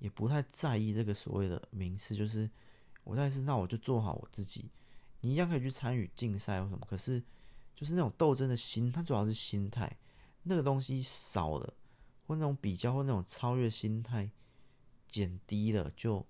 [0.00, 2.16] 也不太在意这个所谓的名次。
[2.16, 2.50] 就是
[3.04, 4.68] 我在是，那我就做好我自己。
[5.20, 7.22] 你一样可以去参与竞赛或什么，可是。
[7.74, 9.98] 就是那种斗争的心，它主要是心态，
[10.44, 11.74] 那个东西少了，
[12.24, 14.30] 或那种比较或那种超越心态
[15.12, 16.26] 减低了，就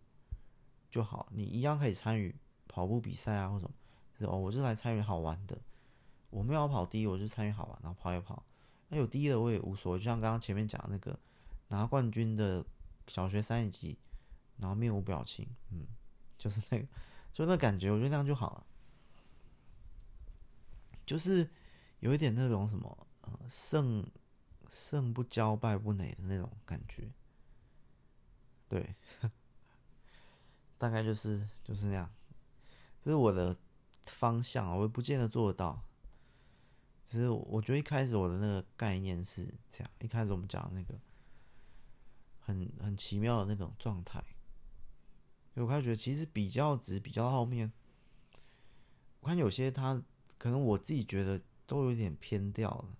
[0.90, 1.28] 就好。
[1.30, 2.34] 你一样可以参与
[2.66, 3.74] 跑步比赛啊，或什么。
[4.28, 5.58] 哦，我是来参与好玩的，
[6.30, 8.44] 我没有跑第一，我就参与好玩，然后跑一跑。
[8.88, 11.18] 那有第一的我也无所谓，就像刚刚前面讲的那个
[11.68, 12.64] 拿冠军的
[13.06, 13.98] 小学三年级，
[14.58, 15.86] 然后面无表情，嗯，
[16.36, 16.86] 就是那个，
[17.32, 18.66] 就那感觉，我觉得那样就好了。
[21.04, 21.48] 就是
[22.00, 24.06] 有一点那种什么，呃，胜
[24.68, 27.10] 胜不骄败不馁的那种感觉，
[28.72, 28.94] 对，
[30.78, 32.10] 大概就是就是那样，
[33.02, 33.54] 这是我的
[34.06, 35.82] 方向，我也不见得做得到。
[37.04, 40.98] 只是我觉得一开始我的那个概念是这样，一开始我们讲的那个
[42.40, 44.24] 很很奇妙的那种状态，
[45.54, 47.70] 我开始觉得其实比较值比较后面，
[49.20, 50.02] 我看有些他。
[50.38, 52.96] 可能我自己觉得都有点偏掉了，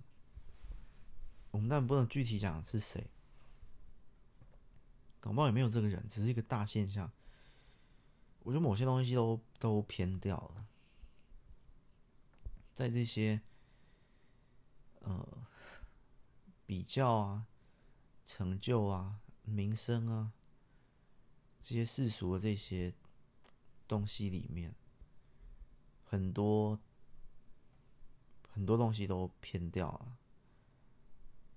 [1.51, 3.11] 我们但不能具体讲是谁，
[5.23, 7.09] 搞不好也没有这个人，只是一个大现象。
[8.41, 10.67] 我觉得某些东西都都偏掉了，
[12.75, 13.41] 在这些
[14.99, 15.47] 呃
[16.67, 17.47] 比较啊、
[18.25, 20.33] 成就啊、名声啊
[21.61, 22.93] 这些世俗的这些
[23.87, 24.75] 东西里面，
[26.05, 26.81] 很多。
[28.55, 30.19] 很多东西都偏掉了，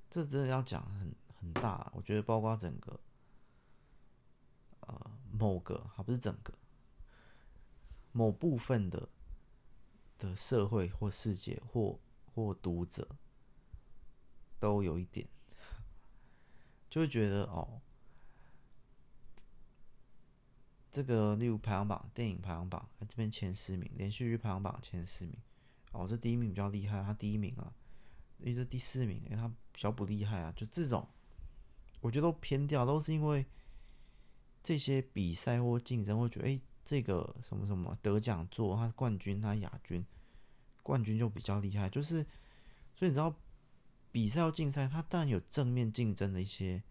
[0.09, 1.91] 这真的要讲很很大。
[1.93, 2.97] 我觉得包括整个，
[4.87, 6.53] 呃某个，还不是整个，
[8.11, 9.09] 某部分的
[10.17, 11.99] 的社会或世界或
[12.33, 13.07] 或读者
[14.59, 15.27] 都有一点，
[16.89, 17.81] 就会觉得哦，
[20.91, 25.37] 这个例如排行榜电影排行榜这边前十名，连续剧排行榜前十名，
[25.91, 27.73] 哦，这第一名比较厉害，他第一名啊，
[28.39, 31.07] 因为这第四名，因为他比较不厉害啊，就这种。
[32.01, 33.43] 我觉得都偏掉，都是因为
[34.65, 40.03] 这些比赛或竞争，会觉得哎、欸，这个什么什么得奖作，他冠军，他亚军，
[40.81, 41.87] 冠军就比较厉害。
[41.87, 42.25] 就是，
[42.95, 43.35] 所以你知道，
[44.11, 46.81] 比赛或竞赛，它当然有正面竞争的一些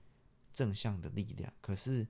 [0.53, 2.07] 正向的力量，可是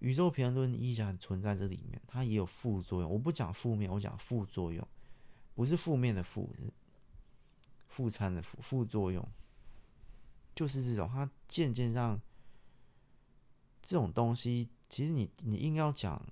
[0.00, 3.08] 宇宙平衡论依然存在这里面，它也有副作用。
[3.08, 4.84] 我不讲负面，我讲副作用，
[5.54, 6.72] 不是负面的负，是
[7.86, 9.24] 副餐的副，副作用。
[10.52, 12.20] 就是这种，它渐渐让
[13.82, 16.24] 这种东西，其实你你硬要讲，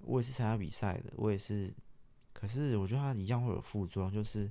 [0.00, 1.72] 我也是参加比赛的，我也是，
[2.32, 4.50] 可是我觉得它一样会有副作用，就是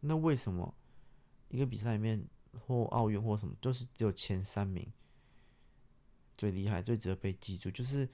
[0.00, 0.74] 那为什么
[1.48, 2.26] 一个比赛里面
[2.66, 4.92] 或奥运或什么，就是只有前三名
[6.36, 7.70] 最厉害、最值得被记住？
[7.70, 8.08] 就是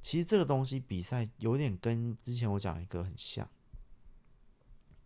[0.00, 3.50] 其实这个东西比赛有点跟之前我讲一个很像，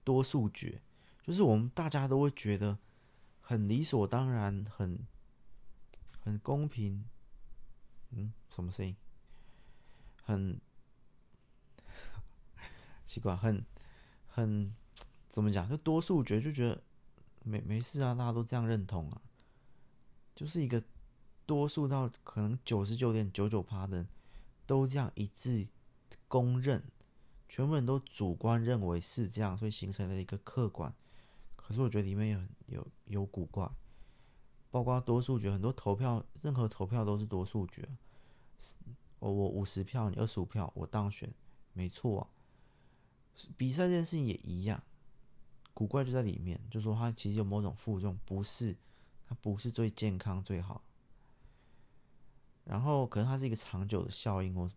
[0.05, 0.83] 多数决，
[1.23, 2.79] 就是我们大家都会觉得。
[3.43, 4.97] 很理所当然，很
[6.21, 7.05] 很公平，
[8.11, 8.97] 嗯，什么声音？
[10.23, 10.61] 很
[13.05, 13.65] 奇怪，很
[14.27, 14.75] 很
[15.29, 15.69] 怎么讲？
[15.69, 16.83] 就多数决就觉得
[17.43, 19.21] 没没事啊，大家都这样认同啊，
[20.35, 20.83] 就是一个
[21.47, 24.09] 多数到可能九十九点九九趴的人
[24.67, 25.67] 都这样一致
[26.29, 26.85] 公认，
[27.49, 30.95] 全部人都主观认为是这样，所以形成了一个客观。
[31.57, 33.69] 可是我觉得里面有有有古怪，
[34.71, 37.89] 包括多数决，很多投票，任何投票都是多数决。
[39.19, 41.33] 我我五十票，你二十五票，我当选，
[41.73, 42.29] 没错。
[43.57, 44.83] 比赛这件事情也一样，
[45.75, 48.77] 古怪就在里面，就说它其实有某种负重，不是
[49.27, 50.83] 它不是最健康最好。
[52.65, 54.69] 然后可能它是一个长久的效应，我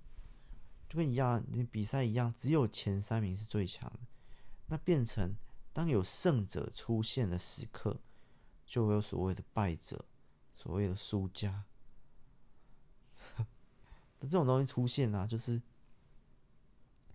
[0.89, 3.99] 就跟一样，你比赛一样，只有前三名是最强的，
[4.67, 5.35] 那变成。
[5.75, 7.99] 当有胜者出现的时刻，
[8.65, 10.05] 就会有所谓的败者，
[10.53, 11.63] 所谓的输家。
[13.37, 13.47] 那
[14.21, 15.61] 这种东西出现啊，就是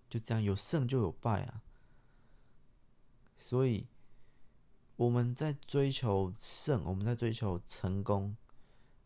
[0.09, 1.63] 就这样，有胜就有败啊。
[3.37, 3.87] 所以
[4.97, 8.37] 我们在追求胜，我们在追求成功，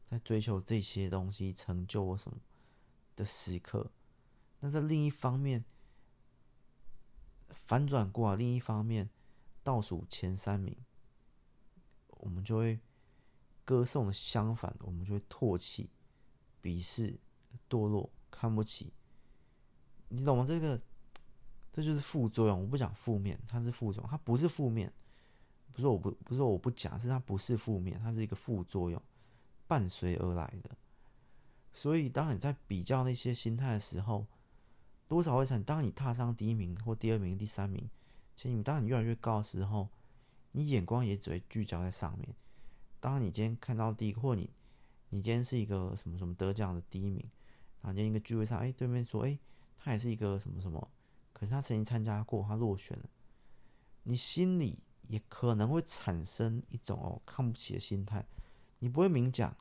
[0.05, 2.39] 在追求这些东西成就或什么
[3.17, 3.91] 的时刻，
[4.61, 5.65] 那在另一方面
[7.51, 9.11] 反转过来，另一方面。
[9.65, 10.77] 倒数前三名，
[12.23, 12.81] 我们就会
[13.65, 15.91] 歌颂的相反，我们就会唾弃、
[16.63, 17.19] 鄙视、
[17.69, 18.93] 堕落、看不起，
[20.09, 20.45] 你懂吗？
[20.49, 20.81] 这个
[21.73, 22.61] 这就是副作用。
[22.61, 24.93] 我不讲负面，它是副作用，它不是负面。
[25.73, 29.03] 不是我不不是我不讲，是它不是负面，它是一个副作用，
[29.67, 30.77] 伴随而来的。
[31.73, 34.27] 所以，当你在比较那些心态的时候，
[35.09, 35.63] 多少会产。
[35.65, 37.89] 当你踏上第一名或第二名、第三名。
[38.35, 39.89] 其实你当你越来越高的时候，
[40.53, 42.35] 你眼光也只会聚焦在上面。
[43.01, 44.49] 当你今天看到第一个，或你
[45.11, 47.29] 你今天是一个什么什么得奖的第一名，
[47.81, 49.39] 然后今天一个聚会上，哎，对面说，哎，
[49.77, 50.91] 他也是一个什么什么，
[51.33, 53.11] 可是他曾经参加过，他落选了，
[54.05, 58.25] 你心里也可能会产生一种哦看不起的心态，
[58.79, 59.57] 你不会明讲，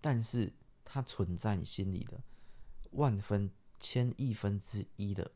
[0.00, 0.52] 但是
[0.84, 2.22] 它存在你心里的
[2.92, 5.32] 万分千亿分之一的。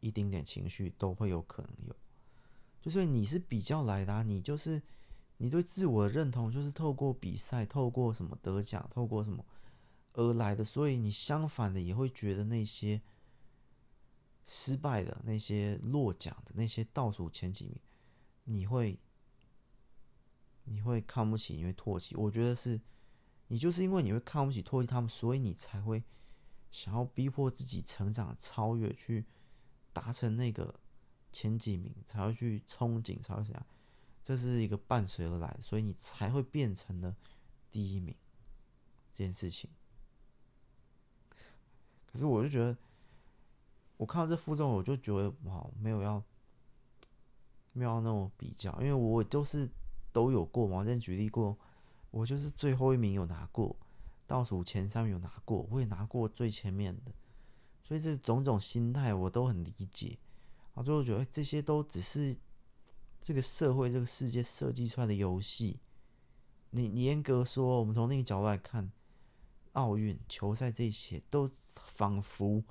[0.00, 1.94] 一丁点情绪都会有可能有，
[2.80, 4.80] 就是你是比较来的，你就是
[5.36, 9.44] 你对自我的认同就是透过比赛，透过什么得奖，透过什么
[10.14, 13.00] 而来的，所以你相反的也会觉得那些
[14.46, 17.78] 失败的、那些落奖的、那些倒数前几名，
[18.44, 18.98] 你会
[20.64, 22.16] 你会看不起，你会唾弃。
[22.16, 22.80] 我觉得是
[23.48, 26.02] 你就是因为你会看不起、唾弃他们，所以你才会
[26.70, 29.26] 想要逼迫自己成长、超越去。
[29.92, 30.72] 达成那个
[31.32, 33.66] 前几名才会去憧憬，才会想，
[34.22, 37.14] 这是一个伴随而来，所以你才会变成了
[37.70, 38.14] 第一名
[39.12, 39.70] 这件事情。
[42.06, 42.76] 可是我就觉得，
[43.96, 46.22] 我看到这负重，我就觉得哇，没有要
[47.72, 49.70] 没有要那种比较，因为我都是
[50.12, 50.78] 都有过嘛。
[50.78, 51.56] 我之前举例过，
[52.10, 53.76] 我就是最后一名有拿过，
[54.26, 57.12] 倒数前三有拿过，我也拿过最前面的。
[57.84, 60.18] 所以这种种心态我都很理解，
[60.74, 62.36] 啊最后觉得这些都只是
[63.20, 65.80] 这个社会、这个世界设计出来的游戏。
[66.70, 68.92] 你你严格说，我们从另一个角度来看，
[69.72, 72.62] 奥运、球赛这些，都仿佛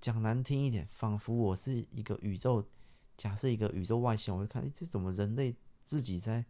[0.00, 2.66] 讲难听一点，仿佛我是一个宇宙，
[3.16, 6.46] 假设一个宇宙外星，我会看，这怎么人类自己在，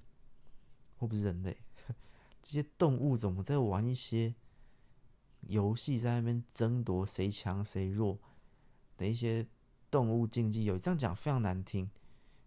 [0.97, 1.59] 或不是人类，
[2.41, 4.37] 这些动物怎么在玩一些
[5.41, 8.21] 游戏，在那边争夺谁强谁弱
[8.97, 9.47] 的一些
[9.91, 11.91] 动物竞技游戏，这样讲非常难听，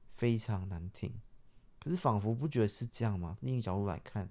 [0.09, 1.21] 非常难听。
[1.79, 3.37] 可是仿佛不觉得是这样吗？
[3.41, 4.29] 另一角度来看。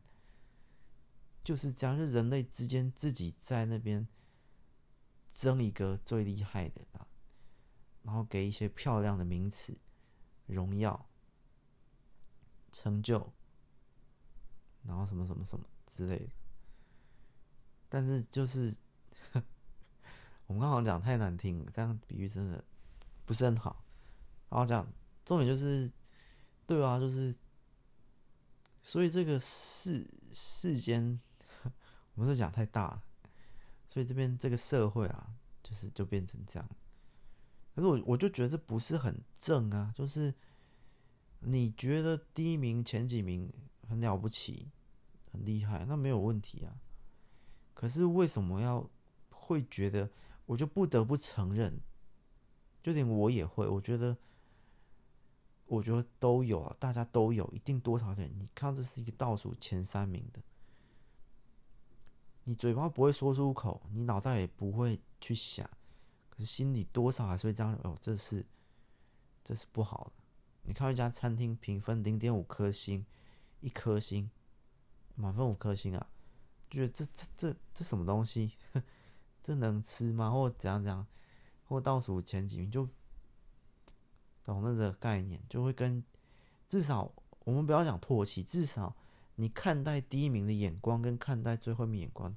[1.42, 4.06] 就是这样，就人类之间自己在那边
[5.26, 7.08] 争一个最厉害的啊，
[8.02, 9.74] 然后给一些漂亮的名词、
[10.46, 11.08] 荣耀、
[12.70, 13.32] 成就，
[14.82, 16.30] 然后什么什么什么之类的。
[17.88, 18.76] 但是就是
[20.46, 22.62] 我们刚好讲太难听了，这样比喻真的
[23.30, 23.84] 不是很好。
[24.48, 24.84] 然后讲
[25.24, 25.88] 重点就是，
[26.66, 27.32] 对啊，就是
[28.82, 31.20] 所以这个世世间。
[32.14, 33.04] 我们是讲太大了，
[33.86, 35.32] 所以这边这个社会啊，
[35.62, 36.68] 就是就变成这样。
[37.72, 40.34] 可是我我就觉得这不是很正啊，就是
[41.38, 43.48] 你觉得第一名、前几名
[43.88, 44.72] 很了不起、
[45.30, 46.74] 很厉害，那没有问题啊。
[47.74, 48.90] 可是为什么要
[49.30, 50.10] 会觉得？
[50.46, 51.80] 我就不得不承认，
[52.82, 54.16] 就连我也会，我觉得，
[55.66, 58.32] 我觉得都有啊，大家都有，一定多少点。
[58.38, 60.40] 你看，这是一个倒数前三名的。
[62.44, 65.68] 你嘴巴不会说出口，你脑袋也不会去想，
[66.30, 67.78] 可是心里多少还是会这样。
[67.84, 68.44] 哦，这是，
[69.44, 70.24] 这是不好的。
[70.62, 73.04] 你看一家餐厅评分零点五颗星，
[73.60, 74.30] 一颗星，
[75.14, 76.08] 满分五颗星啊，
[76.70, 78.54] 觉得这这这这什么东西？
[79.42, 80.30] 这能吃吗？
[80.30, 81.06] 或怎样怎样？
[81.70, 82.86] 或倒数前几名就
[84.44, 86.04] 懂那个概念，就会跟
[86.66, 87.10] 至少
[87.44, 88.94] 我们不要讲唾弃，至少。
[89.36, 92.36] 你看待第一名的眼光跟看待最后面眼光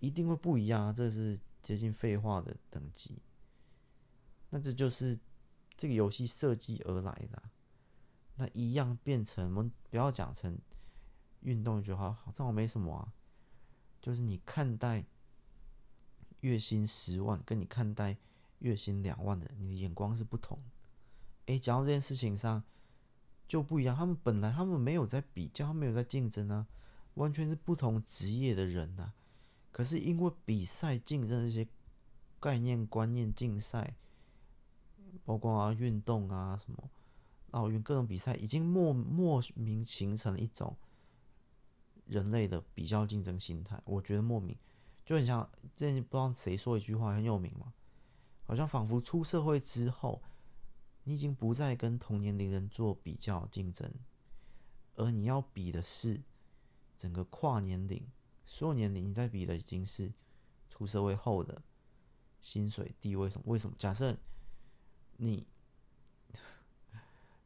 [0.00, 0.92] 一定会不一样啊！
[0.92, 3.22] 这是接近废话的等级。
[4.50, 5.16] 那这就是
[5.76, 7.40] 这个游戏设计而来的。
[8.34, 10.58] 那一样变成我们不要讲成
[11.42, 13.12] 运动就好，好像没什么啊。
[14.02, 15.04] 就是你看待
[16.40, 18.16] 月薪十万，跟你看待
[18.58, 20.58] 月薪两万的人，你的眼光是不同。
[21.46, 22.62] 诶，讲到这件事情上。
[23.48, 26.66] 就不一样，他们本来他们没有在比较，他们没有在竞争啊，
[27.14, 29.12] 完全是不同职业的人呐、
[29.70, 31.64] 可是因为比赛竞争这些
[32.40, 33.94] 概念观念竞赛，
[35.24, 36.90] 包括啊运动啊什么
[37.52, 40.76] 奥运各种比赛，已经莫莫名形成了一种
[42.06, 43.80] 人类的比较竞争心态。
[43.84, 44.56] 我觉得莫名
[45.04, 47.72] 就很像之前不知道谁说一句话很有名嘛，
[48.46, 50.22] 好像仿佛出社会之后。
[51.08, 53.88] 你已经不再跟同年龄人做比较竞争，
[54.96, 56.20] 而你要比的是
[56.98, 58.04] 整个跨年龄，
[58.44, 60.12] 所有年龄你在比的已经是
[60.68, 61.62] 出社会后的
[62.40, 63.44] 薪水地位什么？
[63.46, 63.76] 为什么？
[63.78, 64.16] 假设
[65.18, 65.46] 你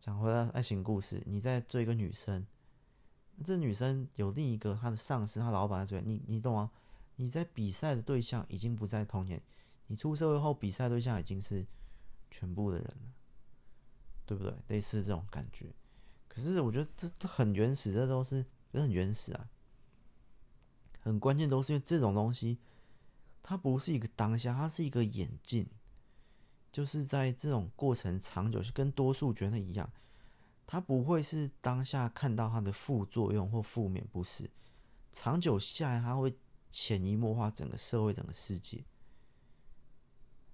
[0.00, 2.46] 讲回来爱情故事，你在追一个女生，
[3.44, 6.70] 这女生有另一个她的上司、她老板在追你，你懂吗？
[7.16, 9.42] 你在比赛的对象已经不在同年，
[9.90, 11.66] 你出社会后比赛对象已经是
[12.30, 13.12] 全部的人了。
[14.26, 14.54] 对不对？
[14.68, 15.74] 类似这种感觉，
[16.28, 19.48] 可是我觉得这这很原始，这都是这很原始啊，
[21.00, 22.60] 很关键都是因为这种东西，
[23.42, 25.68] 它不是一个当下，它是一个演进，
[26.70, 29.90] 就是在这种过程长久，跟多数觉得一样，
[30.64, 34.48] 它不会是当下看到它的副作用或负面，不是，
[35.10, 36.32] 长久下来，它会
[36.70, 38.84] 潜移默化整个社会、整个世界。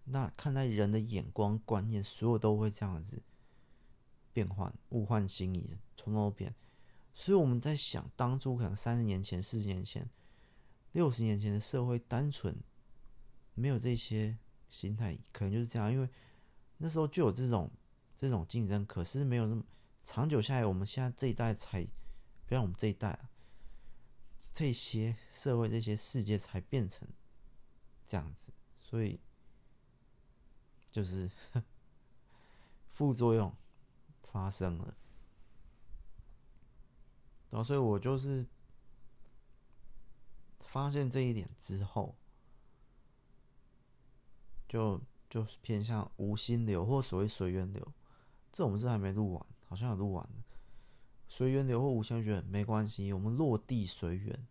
[0.07, 3.23] 那看待人的眼光、观念，所有都会这样子。
[4.33, 6.55] 变换，物换星移，从头变。
[7.15, 10.11] 所以我们在想，当初可能三十年前、四十年前、
[10.93, 12.55] 六十年前的社会，单纯
[13.55, 14.37] 没有这些
[14.69, 15.91] 心态，可能就是这样。
[15.91, 16.07] 因为
[16.77, 17.71] 那时候就有这种
[18.15, 19.65] 这种竞争，可是没有那么
[20.05, 20.67] 长久下来。
[20.67, 21.83] 我们现在这一代才，
[22.45, 23.31] 不像我们这一代啊，
[24.53, 27.09] 这些社会、这些世界才变成
[28.07, 28.53] 这样子。
[28.77, 29.19] 所以
[30.91, 31.31] 就是
[32.93, 33.55] 副作用。
[34.23, 34.95] 发生了，
[37.49, 38.45] 然后所以我就是
[40.61, 42.15] 发现这一点之后，
[44.69, 45.01] 就
[45.31, 47.95] 就是偏向无心流或所谓随缘流。
[48.53, 50.29] 这我们是还没录完，好像有录完。
[51.29, 54.47] 随缘流或无心流，觉得没关系，我们落地随缘。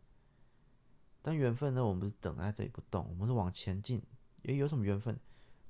[1.22, 4.02] 但缘分呢，我们不是等在这里不动，我们是往前进。
[4.42, 5.20] 也有什么缘分？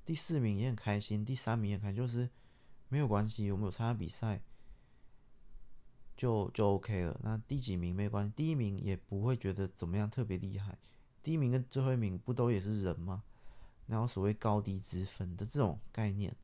[0.06, 2.30] 第四名也很开心，第三名也很开心，就是。
[2.88, 4.40] 没有关系，我们有参加比赛，
[6.16, 7.20] 就就 OK 了。
[7.24, 10.78] 那第几名没关系，第一名也不会觉得怎么样特别厉害，
[11.20, 13.24] 第一名跟最后一名不都也是人吗？
[13.88, 16.36] 然后所谓高低之分的这种概念，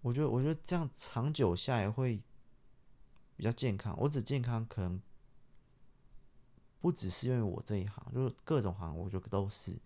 [0.00, 2.22] 我觉得我觉得这样长久下来会
[3.36, 3.94] 比较健康。
[4.00, 4.98] 我指健康可能
[6.80, 9.78] 不只是因为我这一行，就是各种行，我觉得都是。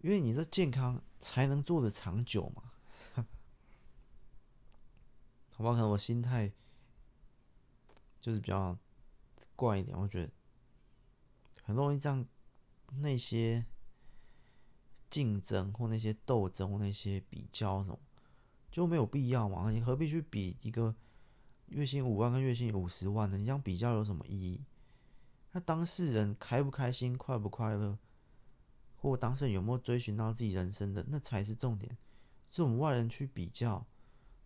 [0.00, 2.72] 因为你这健康才能做得长久嘛，
[5.50, 5.72] 好吧？
[5.72, 6.52] 可能我心态
[8.18, 8.76] 就是比较
[9.56, 10.32] 怪一点，我觉得
[11.62, 12.24] 很容易这样，
[12.98, 13.66] 那些
[15.08, 17.98] 竞争或那些斗争或那些比较什么
[18.70, 19.70] 就没有必要嘛？
[19.70, 20.94] 你何必去比一个
[21.66, 23.36] 月薪五万跟月薪五十万的？
[23.36, 24.64] 你这样比较有什么意义？
[25.52, 27.98] 那当事人开不开心、快不快乐？
[29.00, 31.96] 或当事人有没有追寻到自己人生的，那才是重点。
[32.50, 33.86] 是我们外人去比较，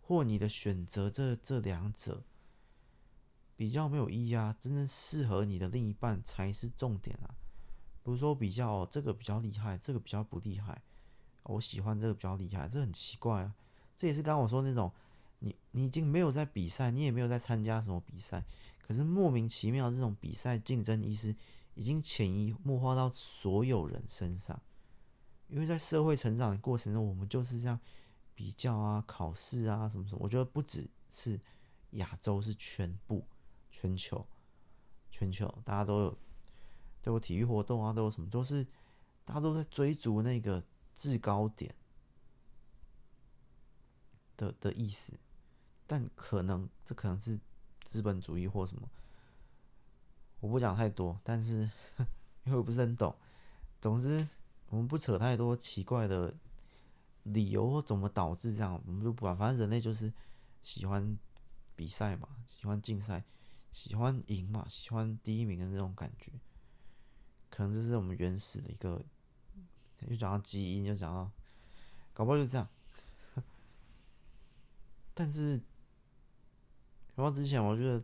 [0.01, 2.23] 或你的选择这这两者
[3.57, 4.55] 比较没有意义啊！
[4.61, 7.35] 真正适合你的另一半才是重点啊！
[8.01, 10.81] 不是说比较哦，这个比较厉害，这个比较不厉害，
[11.43, 13.55] 我喜欢这个比较厉害，这很奇怪啊！
[13.97, 14.89] 这也是刚刚我说那种，
[15.39, 18.45] 你你已经没有在比赛，你也没有在参加什么比赛，
[18.81, 21.35] 可是莫名其妙这种比赛竞争意识。
[21.75, 24.59] 已经潜移默化到所有人身上，
[25.47, 27.79] 因为在社会成长的过程中，我们就是这样
[28.33, 30.21] 比较啊、考试啊什么什么。
[30.21, 31.39] 我觉得不只是
[31.91, 33.25] 亚洲，是全部
[33.69, 34.25] 全球，
[35.09, 36.17] 全球大家都有
[37.01, 38.65] 都有体育活动啊，都有什么，都是
[39.23, 41.75] 大家都在追逐那个制高点
[44.37, 45.19] 的的意思。
[45.85, 47.39] 但可能这可能是
[47.83, 48.89] 资本主义或什么。
[50.45, 51.67] 我不讲太多，但是
[52.45, 53.15] 因为我不是很懂。
[53.81, 54.27] 总之，
[54.69, 56.31] 我们不扯太多奇怪的
[57.23, 59.35] 理由或怎么导致这样，我们就不管。
[59.35, 60.13] 反正人类就是
[60.61, 61.17] 喜欢
[61.75, 63.23] 比赛嘛，喜欢竞赛，
[63.71, 66.31] 喜欢赢嘛，喜欢第一名的那种感觉。
[67.49, 69.03] 可能这是我们原始的一个，
[70.07, 71.31] 又讲到基因，就讲到，
[72.13, 72.69] 搞不好就这样。
[75.15, 75.57] 但是，
[77.15, 78.03] 搞不好之前我觉得。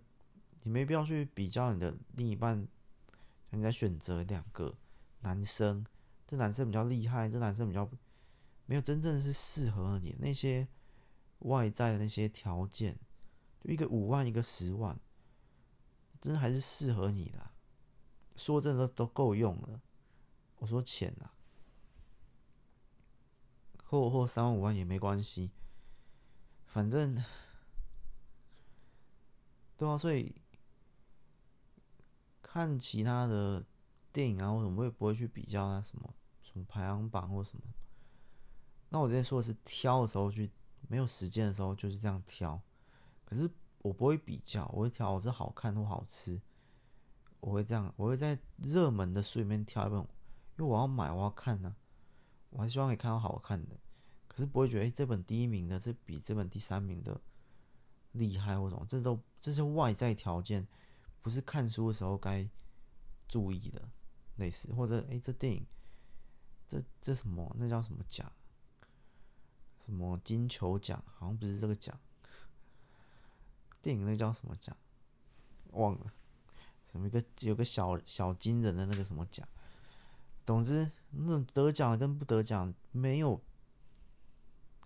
[0.63, 2.67] 你没必要去比较你的另一半，
[3.49, 4.75] 你在选择两个
[5.21, 5.83] 男生，
[6.27, 7.89] 这男生比较厉害，这男生比较
[8.67, 10.67] 没有真正是适合你那些
[11.39, 12.99] 外在的那些条件，
[13.63, 14.99] 就一个五万，一个十万，
[16.21, 17.49] 真的还是适合你的。
[18.35, 19.81] 说真的都够用了，
[20.57, 21.31] 我说钱呐，
[23.83, 25.51] 或或三万五万也没关系，
[26.65, 27.23] 反正
[29.75, 30.40] 对啊，所以。
[32.53, 33.63] 看其他的
[34.11, 37.63] 电影啊，或什么，我也不会去比较那什么什么排行榜或什么。
[38.89, 40.51] 那我之前说的是挑的时候去，
[40.89, 42.61] 没有时间的时候就是这样挑。
[43.23, 46.41] 可是我不会比较，我会挑我是好看或好吃。
[47.39, 50.07] 我会这样，我会在热门的书里面挑一本，因
[50.57, 51.73] 为我要买，我要看呢、
[52.49, 53.77] 我还希望可以看到好看的，
[54.27, 57.21] 可是不会觉得哎、这本第一名的这比这本第三名的
[58.11, 60.67] 厉害或什么，这都这是外在条件。
[61.21, 62.49] 不是看书的时候该
[63.27, 63.89] 注意的，
[64.37, 65.65] 类似或者哎、这电影，
[66.67, 67.55] 这这什么？
[67.59, 68.31] 那叫什么奖？
[69.79, 71.03] 什么金球奖？
[71.05, 71.99] 好像不是这个奖。
[73.81, 74.75] 电影那叫什么奖？
[75.73, 76.11] 忘了。
[76.83, 79.47] 什么一个有个小小金人的那个什么奖？
[80.43, 83.39] 总之，那种得奖跟不得奖没有。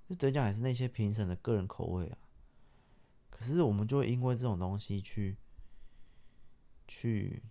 [0.09, 2.17] 这得奖也是那些评审的个人口味啊。
[3.29, 5.37] 可是我们就会因为这种东西去。
[6.87, 7.43] 去，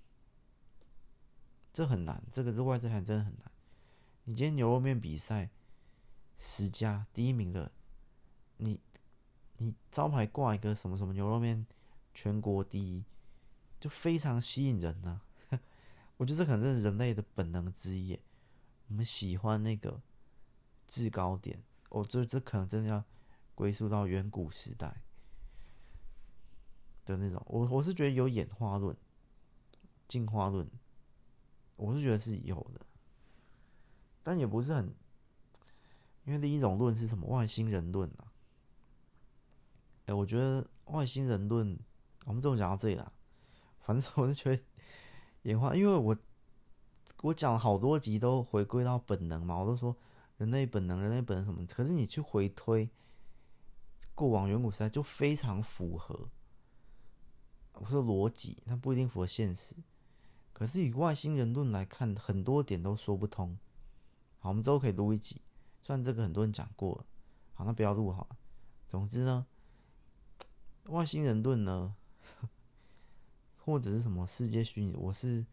[1.72, 3.50] 这很难，这个是外在还真的很难。
[4.24, 5.50] 你今天牛肉面比赛
[6.36, 7.72] 十家第一名的，
[8.58, 8.80] 你
[9.58, 11.66] 你招牌挂一个什么什么牛肉面
[12.12, 13.04] 全国第一，
[13.78, 15.20] 就非常吸引人呢、
[16.16, 18.18] 我觉得这可能是人类的本能之一，
[18.88, 20.00] 我们喜欢那个
[20.86, 21.62] 制高点。
[21.90, 23.04] 我觉得这可能真的要
[23.54, 25.02] 归宿到远古时代
[27.04, 27.40] 的那种。
[27.46, 28.96] 我我是觉得有演化论。
[30.06, 30.68] 进化论，
[31.76, 32.80] 我是觉得是有的，
[34.22, 34.94] 但也不是很，
[36.24, 38.32] 因为另一种论是什么外星人论啊？
[40.06, 41.78] 哎、我觉得外星人论，
[42.26, 43.12] 我们就讲到这里了。
[43.80, 44.62] 反正 我是觉得
[45.42, 46.16] 演化，因为我
[47.22, 49.96] 我讲了好多集都回归到本能嘛，我都说
[50.36, 51.66] 人类本能，人类本能什么？
[51.66, 52.90] 可是你去回推
[54.14, 56.28] 过往远古时代，就非常符合
[57.72, 59.74] 我说逻辑，它不一定符合现实。
[60.54, 63.58] 可是以外星人论来看，很多点都说不通。
[64.38, 65.40] 好，我们之后可以录一集，
[65.82, 67.04] 虽然这个很多人讲过了。
[67.54, 68.28] 好，那不要录好。
[68.86, 69.44] 总之呢，
[70.84, 71.96] 外星人论呢，
[73.58, 75.44] 或者是什么世界虚拟，我是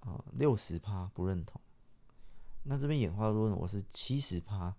[0.00, 1.58] 呃六十趴不认同。
[2.64, 4.76] 那这边演化论我是七十趴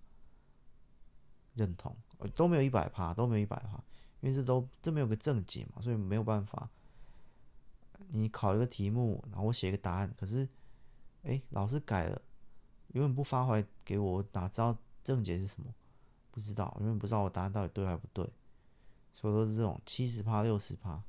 [1.56, 1.98] 认同，
[2.36, 3.84] 都没有一百趴，都没有一百趴，
[4.20, 6.70] 因为这都这没有个正解嘛，所以没有办法。
[8.14, 10.48] 你考一个题目，然后我写一个答案，可是，
[11.24, 12.22] 哎，老师改了，
[12.90, 15.74] 永远不发回来给我，我哪知道正解是什么？
[16.30, 18.30] 不知道，永远不知道我答案到底对还不对。
[19.14, 21.02] 所以都是这种七十趴、六十趴。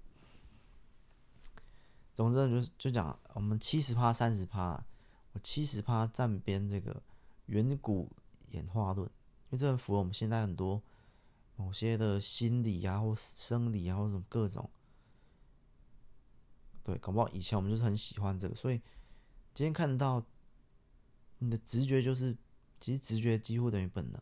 [2.15, 4.85] 总之就就讲我们七十趴、三十趴，
[5.33, 7.03] 我七十趴站边这个
[7.47, 8.11] 远古
[8.51, 9.09] 演化论，
[9.51, 10.83] 因为这很符合我们现在很多
[11.57, 14.69] 某些的心理啊，或生理啊，或什么各种。
[16.82, 18.80] 对，搞不好以前我们就是很喜欢这个，所以
[19.54, 20.24] 今天看到
[21.38, 22.36] 你的直觉就是，
[22.80, 24.20] 其实直觉几乎等于本能。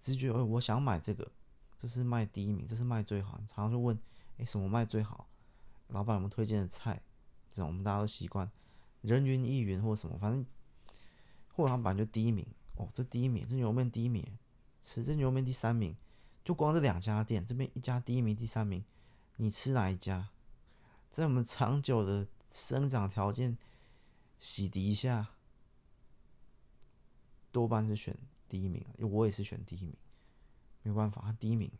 [0.00, 1.30] 直觉，我想买这个，
[1.76, 3.38] 这是卖第一名，这是卖最好。
[3.40, 3.98] 你常常就问，
[4.36, 5.28] 哎，什么卖最好？
[5.88, 7.00] 老板有没有推荐的菜？
[7.48, 8.50] 这种我们大家都习惯，
[9.00, 10.44] 人云亦云或什么，反正
[11.54, 12.44] 或者他本来就第一名
[12.76, 14.26] 哦，这第一名，这牛肉面第一名，
[14.82, 15.96] 吃这牛肉面第三名，
[16.44, 18.84] 就光这两家店，这边一家第一名，第三名，
[19.36, 20.28] 你吃哪一家？
[21.14, 23.56] 在我们长久的生长条件
[24.40, 25.28] 洗涤下，
[27.52, 28.18] 多半是选
[28.48, 29.96] 第一名，我也是选第一名，
[30.82, 31.70] 没有办法，他第一名，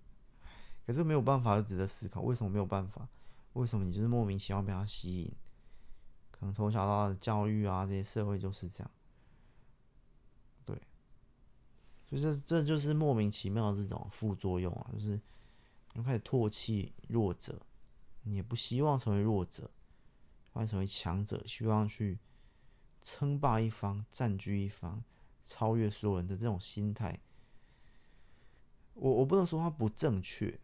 [0.86, 3.08] 可是没有办法，就值得思考，为什么没有办法？
[3.54, 5.32] 为什么你就是莫名其妙被他吸引？
[6.30, 8.90] 可能从小到大的教育啊，这些社会就是这样，
[10.66, 10.78] 对，
[12.06, 15.18] 就是这就是莫名其妙的这种副作用啊，就是
[15.94, 17.62] 你开始唾弃弱者。
[18.22, 19.70] 你也不希望成为弱者，
[20.52, 22.18] 或成为强者，希望去
[23.00, 25.02] 称霸一方、占据一方、
[25.44, 27.20] 超越所有人的这种心态，
[28.94, 30.60] 我我不能说它不正确，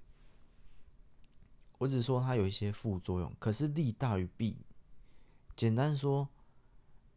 [1.78, 4.58] 我只是说它有一些副作用，可是利大于弊。
[5.56, 6.28] 简单说，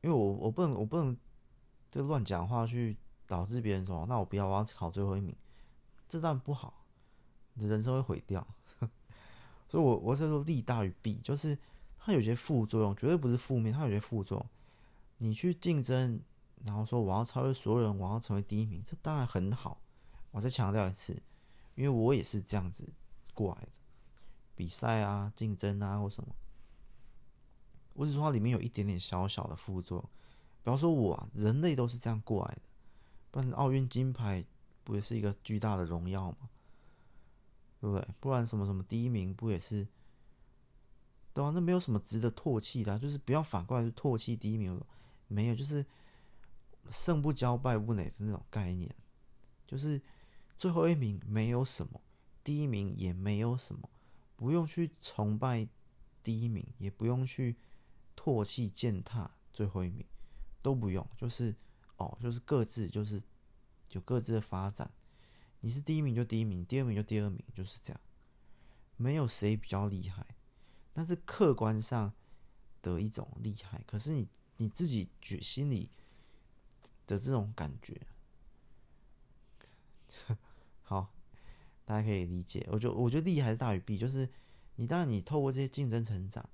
[0.01, 1.18] 因为我我不能我不能
[1.89, 2.95] 这乱讲话去
[3.26, 5.35] 导致别人说，那我不要，我要考最后一名，
[6.07, 6.85] 这段不好，
[7.55, 8.47] 你的人生会毁掉。
[9.68, 11.57] 所以我，我是说利大于弊，就是
[11.99, 14.45] 它有些副作用，绝对不是负面，它有些副作用。
[15.18, 16.19] 你去竞争，
[16.64, 19.81] 然后说我要超越所有人，我要成为第一名，这当然很好。
[20.31, 21.19] 我再强调一次，
[21.76, 22.88] 因为我也是这样子
[23.34, 23.69] 过来的，
[24.56, 26.35] 比赛啊、竞争啊或什么。
[27.94, 30.10] 我只是说它里面有一点点小小的副作用。
[30.64, 32.61] 比方说我啊，人类都是这样过来的，
[33.31, 34.45] 不然奥运金牌
[34.84, 36.49] 不也是一个巨大的荣耀吗？
[37.88, 38.07] 对不对？
[38.19, 39.88] 不然什么什么第一名不也是？
[41.34, 44.80] 对啊，那没有什么值得唾弃的，就是不要反过来去唾弃第一名。
[45.30, 45.85] 没有，就是
[46.89, 48.93] 胜不骄，败不馁的那种概念。
[49.65, 50.01] 就是
[50.57, 52.01] 最后一名没有什么，
[52.43, 53.89] 第一名也没有什么，
[54.35, 55.68] 不用去崇拜
[56.23, 57.55] 第一名，也不用去
[58.18, 60.05] 唾弃践踏最后一名，
[60.61, 61.07] 都不用。
[61.15, 61.55] 就是
[61.97, 63.22] 哦，就是各自就是
[63.91, 64.91] 有各自的发展。
[65.61, 67.99] 你是第一名就第一名，第二名就第二名，就是这样，
[68.95, 70.25] 没有谁比较厉害，
[70.93, 72.13] 但是客观上
[72.81, 73.81] 的一种厉害。
[73.88, 74.27] 可是你
[74.57, 75.89] 你自己觉心里
[77.07, 77.99] 的这种感觉，
[80.84, 81.11] 好，
[81.85, 82.65] 大家可以理解。
[82.71, 84.29] 我觉我觉得利还是大于弊，就是
[84.75, 86.47] 你当然你透过这些竞争成长，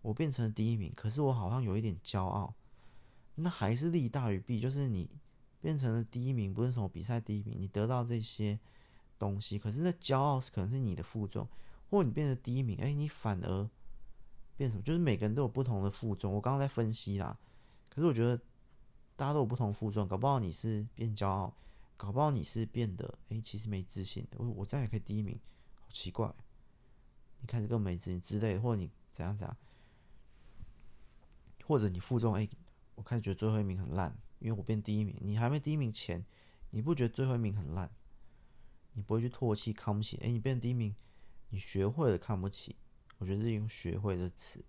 [0.00, 2.54] 我变成了第一名，可是我好像有一点骄傲，
[3.34, 5.10] 那还是利大于弊，就是你。
[5.66, 8.56] 变成了第一名，不是什么比赛第一名，你得到这些
[9.18, 11.48] 东西，可是那骄傲是可能是你的负重，
[11.90, 13.68] 或你变成第一名，哎，你反而
[14.56, 14.82] 变什么？
[14.84, 16.32] 就是每个人都有不同的负重。
[16.32, 17.36] 我刚刚在分析啦，
[17.88, 18.40] 可是我觉得
[19.16, 21.52] 大家都有不同负重，搞不好你是变骄傲，
[21.96, 24.24] 搞不好你是变得哎，其实没自信。
[24.36, 25.36] 我我这样也可以第一名，
[25.80, 26.32] 好奇怪，
[27.40, 29.56] 你看这个没自信之类的，或者你怎样怎样，
[31.64, 32.48] 或者你负重，哎，
[32.94, 34.16] 我开始觉得最后一名很烂。
[34.38, 36.24] 因为我变第一名，你还没第一名前，
[36.70, 37.90] 你不觉得最后一名很烂？
[38.92, 40.16] 你不会去唾弃、看不起？
[40.18, 40.94] 哎，你变第一名，
[41.50, 42.76] 你学会了看不起，
[43.18, 44.64] 我觉得是用“学会”的词，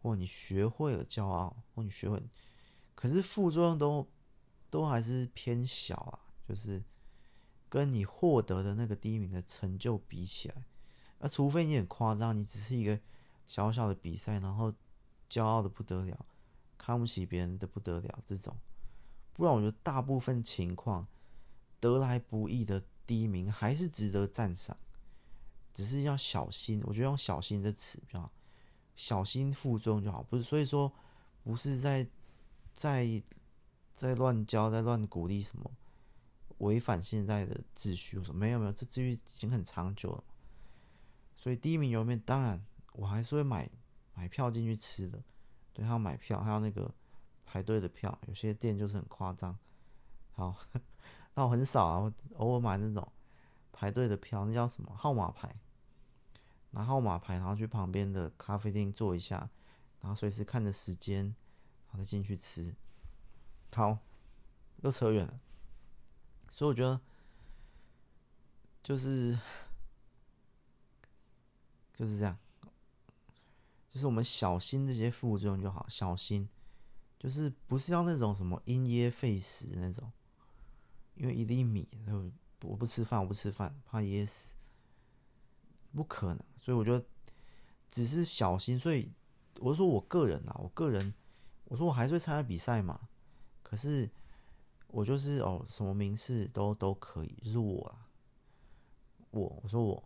[0.00, 2.22] 或你学会了骄傲，或你学会，
[2.94, 4.08] 可是副作用都
[4.70, 6.82] 都还是偏小啊，就是
[7.68, 10.64] 跟你获得的那个第一名的成就比起来，
[11.18, 12.98] 那除非你很夸张，你只是一个
[13.46, 14.72] 小小的比赛，然后
[15.28, 16.26] 骄傲的不得了，
[16.78, 18.56] 看不起别人的不得了这种。
[19.32, 21.06] 不然，我觉得大部分情况
[21.78, 24.76] 得来不易的第一名还是值得赞赏，
[25.72, 26.82] 只是要小心。
[26.84, 28.32] 我觉得用“小心”这词比较好，
[28.94, 30.22] 小心负重就好。
[30.22, 30.92] 不是，所以说
[31.42, 32.06] 不是在
[32.72, 33.22] 在
[33.94, 35.70] 在乱教、在乱鼓励什么
[36.58, 38.18] 违反现在的秩序。
[38.18, 40.24] 我说没有没有，这秩序已经很长久了。
[41.36, 42.62] 所以第一名油面，当然
[42.92, 43.70] 我还是会买
[44.14, 45.22] 买票进去吃的。
[45.72, 46.92] 对，还要买票，还有那个
[47.50, 49.58] 排队的票，有些店就是很夸张。
[50.30, 50.54] 好，
[51.34, 53.12] 那我很少啊，我偶尔买那种
[53.72, 55.52] 排队的票，那叫什么号码牌？
[56.70, 59.50] 拿号码牌，然后去旁边的咖啡厅坐一下，
[60.00, 61.24] 然后随时看着时间，
[61.88, 62.72] 然后再进去吃。
[63.74, 63.98] 好，
[64.82, 65.40] 又扯远了。
[66.48, 67.00] 所以我觉得，
[68.80, 69.36] 就是
[71.96, 72.38] 就是这样，
[73.90, 76.48] 就是我们小心这些副作用就好，小心，
[77.20, 80.10] 就是不是要那种什么因噎废食那种，
[81.14, 81.86] 因为一粒米，
[82.62, 84.54] 我不吃饭，我不吃饭，怕噎死，
[85.94, 86.44] 不可能。
[86.56, 87.04] 所以我觉得
[87.88, 88.76] 只是小心。
[88.76, 89.12] 所以
[89.60, 91.14] 我说我个人啊，我个人，
[91.66, 93.08] 我说我还是会参加比赛嘛，
[93.62, 94.10] 可是。
[94.92, 98.10] 我就是哦，什么名次都都可以，就是我啊，
[99.30, 100.02] 我我说我，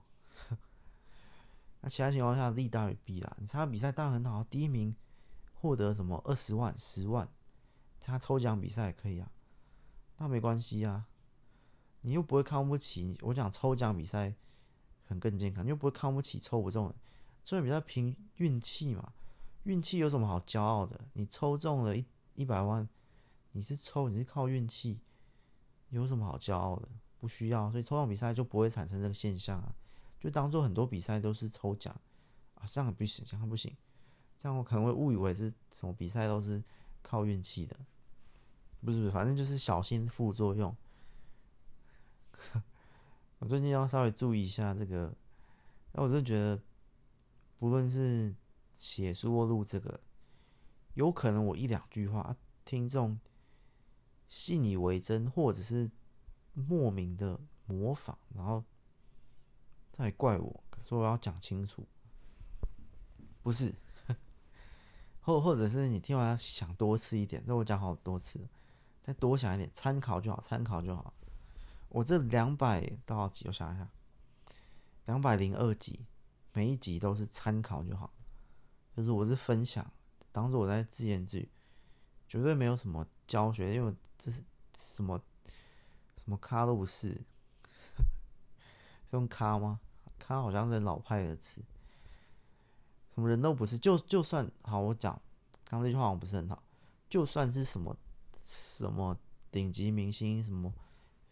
[1.80, 3.34] 那其他情况下利大于弊啦。
[3.40, 4.94] 你参加比赛当然很好，第一名
[5.64, 7.26] 获得什么二十万、十万，
[7.98, 9.32] 他抽奖比赛也可以啊，
[10.18, 11.06] 那没关系啊，
[12.02, 13.18] 你又不会看不起。
[13.22, 14.34] 我讲抽奖比赛
[15.06, 16.94] 很更健康，你又不会看不起抽不中的，
[17.46, 19.14] 抽奖比赛凭运气嘛，
[19.62, 21.00] 运气有什么好骄傲的？
[21.14, 22.04] 你抽中了一
[22.34, 22.86] 一百万。
[23.52, 25.00] 你是抽，你是靠运气，
[25.88, 26.86] 有什么好骄傲的？
[27.18, 29.74] 不需要，所以抽奖比赛就不会产生这个现象啊。
[30.20, 31.98] 就当做很多比赛都是抽奖
[32.54, 33.74] 啊，这样不行，这样不行，
[34.44, 36.62] 这样我可能会误以为是什么比赛都是
[37.00, 37.74] 靠运气的，
[38.84, 40.76] 不是不是，反正就是小心副作用。
[43.40, 45.14] 我最近要稍微注意一下这个，
[45.92, 46.60] 那我就觉得，
[47.58, 48.34] 不论是
[48.74, 49.98] 写书或录这个，
[50.92, 53.18] 有可能我一两句话，听众。
[54.28, 55.90] 信以为真，或者是
[56.52, 58.62] 莫名的模仿，然后
[59.90, 61.86] 再怪我，说我要讲清楚，
[63.42, 63.74] 不是，
[65.24, 68.38] 或或者是你听完想多次一点，那我讲好多次，
[69.02, 71.12] 再多想一点，参考就好，参考就好。
[71.88, 73.46] 我这两百多少集？
[73.48, 73.88] 我想一下，
[75.06, 76.06] 两百零二集，
[76.52, 78.12] 每一集都是参考就好，
[78.96, 79.90] 就是我是分享，
[80.30, 81.48] 当做我在自言自语，
[82.28, 83.94] 绝对没有什么教学，因为。
[84.16, 84.42] 这是
[84.78, 85.20] 什么
[86.16, 87.08] 什么咖都不是，
[89.04, 89.78] 是用咖吗？
[90.18, 91.60] 咖好像是老派的词。
[93.14, 95.12] 什么人都不是，就就算好，我讲
[95.64, 96.60] 刚刚这句话好像不是很好。
[97.08, 97.96] 就算是什么
[98.42, 99.16] 什么
[99.52, 100.72] 顶级明星，什么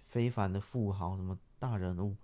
[0.06, 2.16] 非凡的富豪，什么大人物，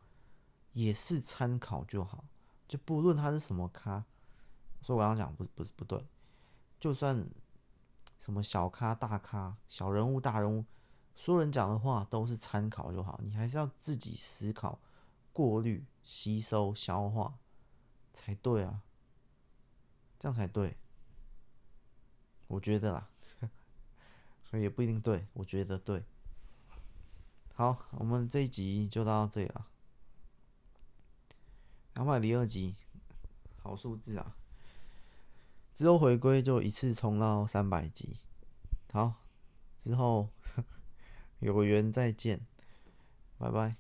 [0.73, 2.25] 也是参考就好。
[2.69, 4.05] 就不论他是什么咖，
[4.81, 6.07] 所以我刚刚讲不是不是不对，
[6.79, 7.29] 就算。
[8.19, 10.65] 什么小咖、大咖、小人物、大人物，
[11.15, 14.81] 所有人讲的话都是参考就好，你还是要自己思考、
[15.33, 17.39] 过滤、吸收、消化
[18.13, 18.83] 才对啊，
[20.19, 20.77] 这样才对。
[22.49, 23.11] 我觉得啦，
[24.45, 26.03] 所以也不一定对，我觉得对。
[27.55, 29.67] 好，我们这一集就到这里了，
[31.95, 32.77] 两百零二集，
[33.59, 34.37] 好数字啊！
[35.75, 38.17] 之后回归就一次冲到三百集，
[38.93, 39.15] 好，
[39.77, 40.29] 之后
[41.41, 42.47] 有缘再见，
[43.39, 43.77] 拜拜。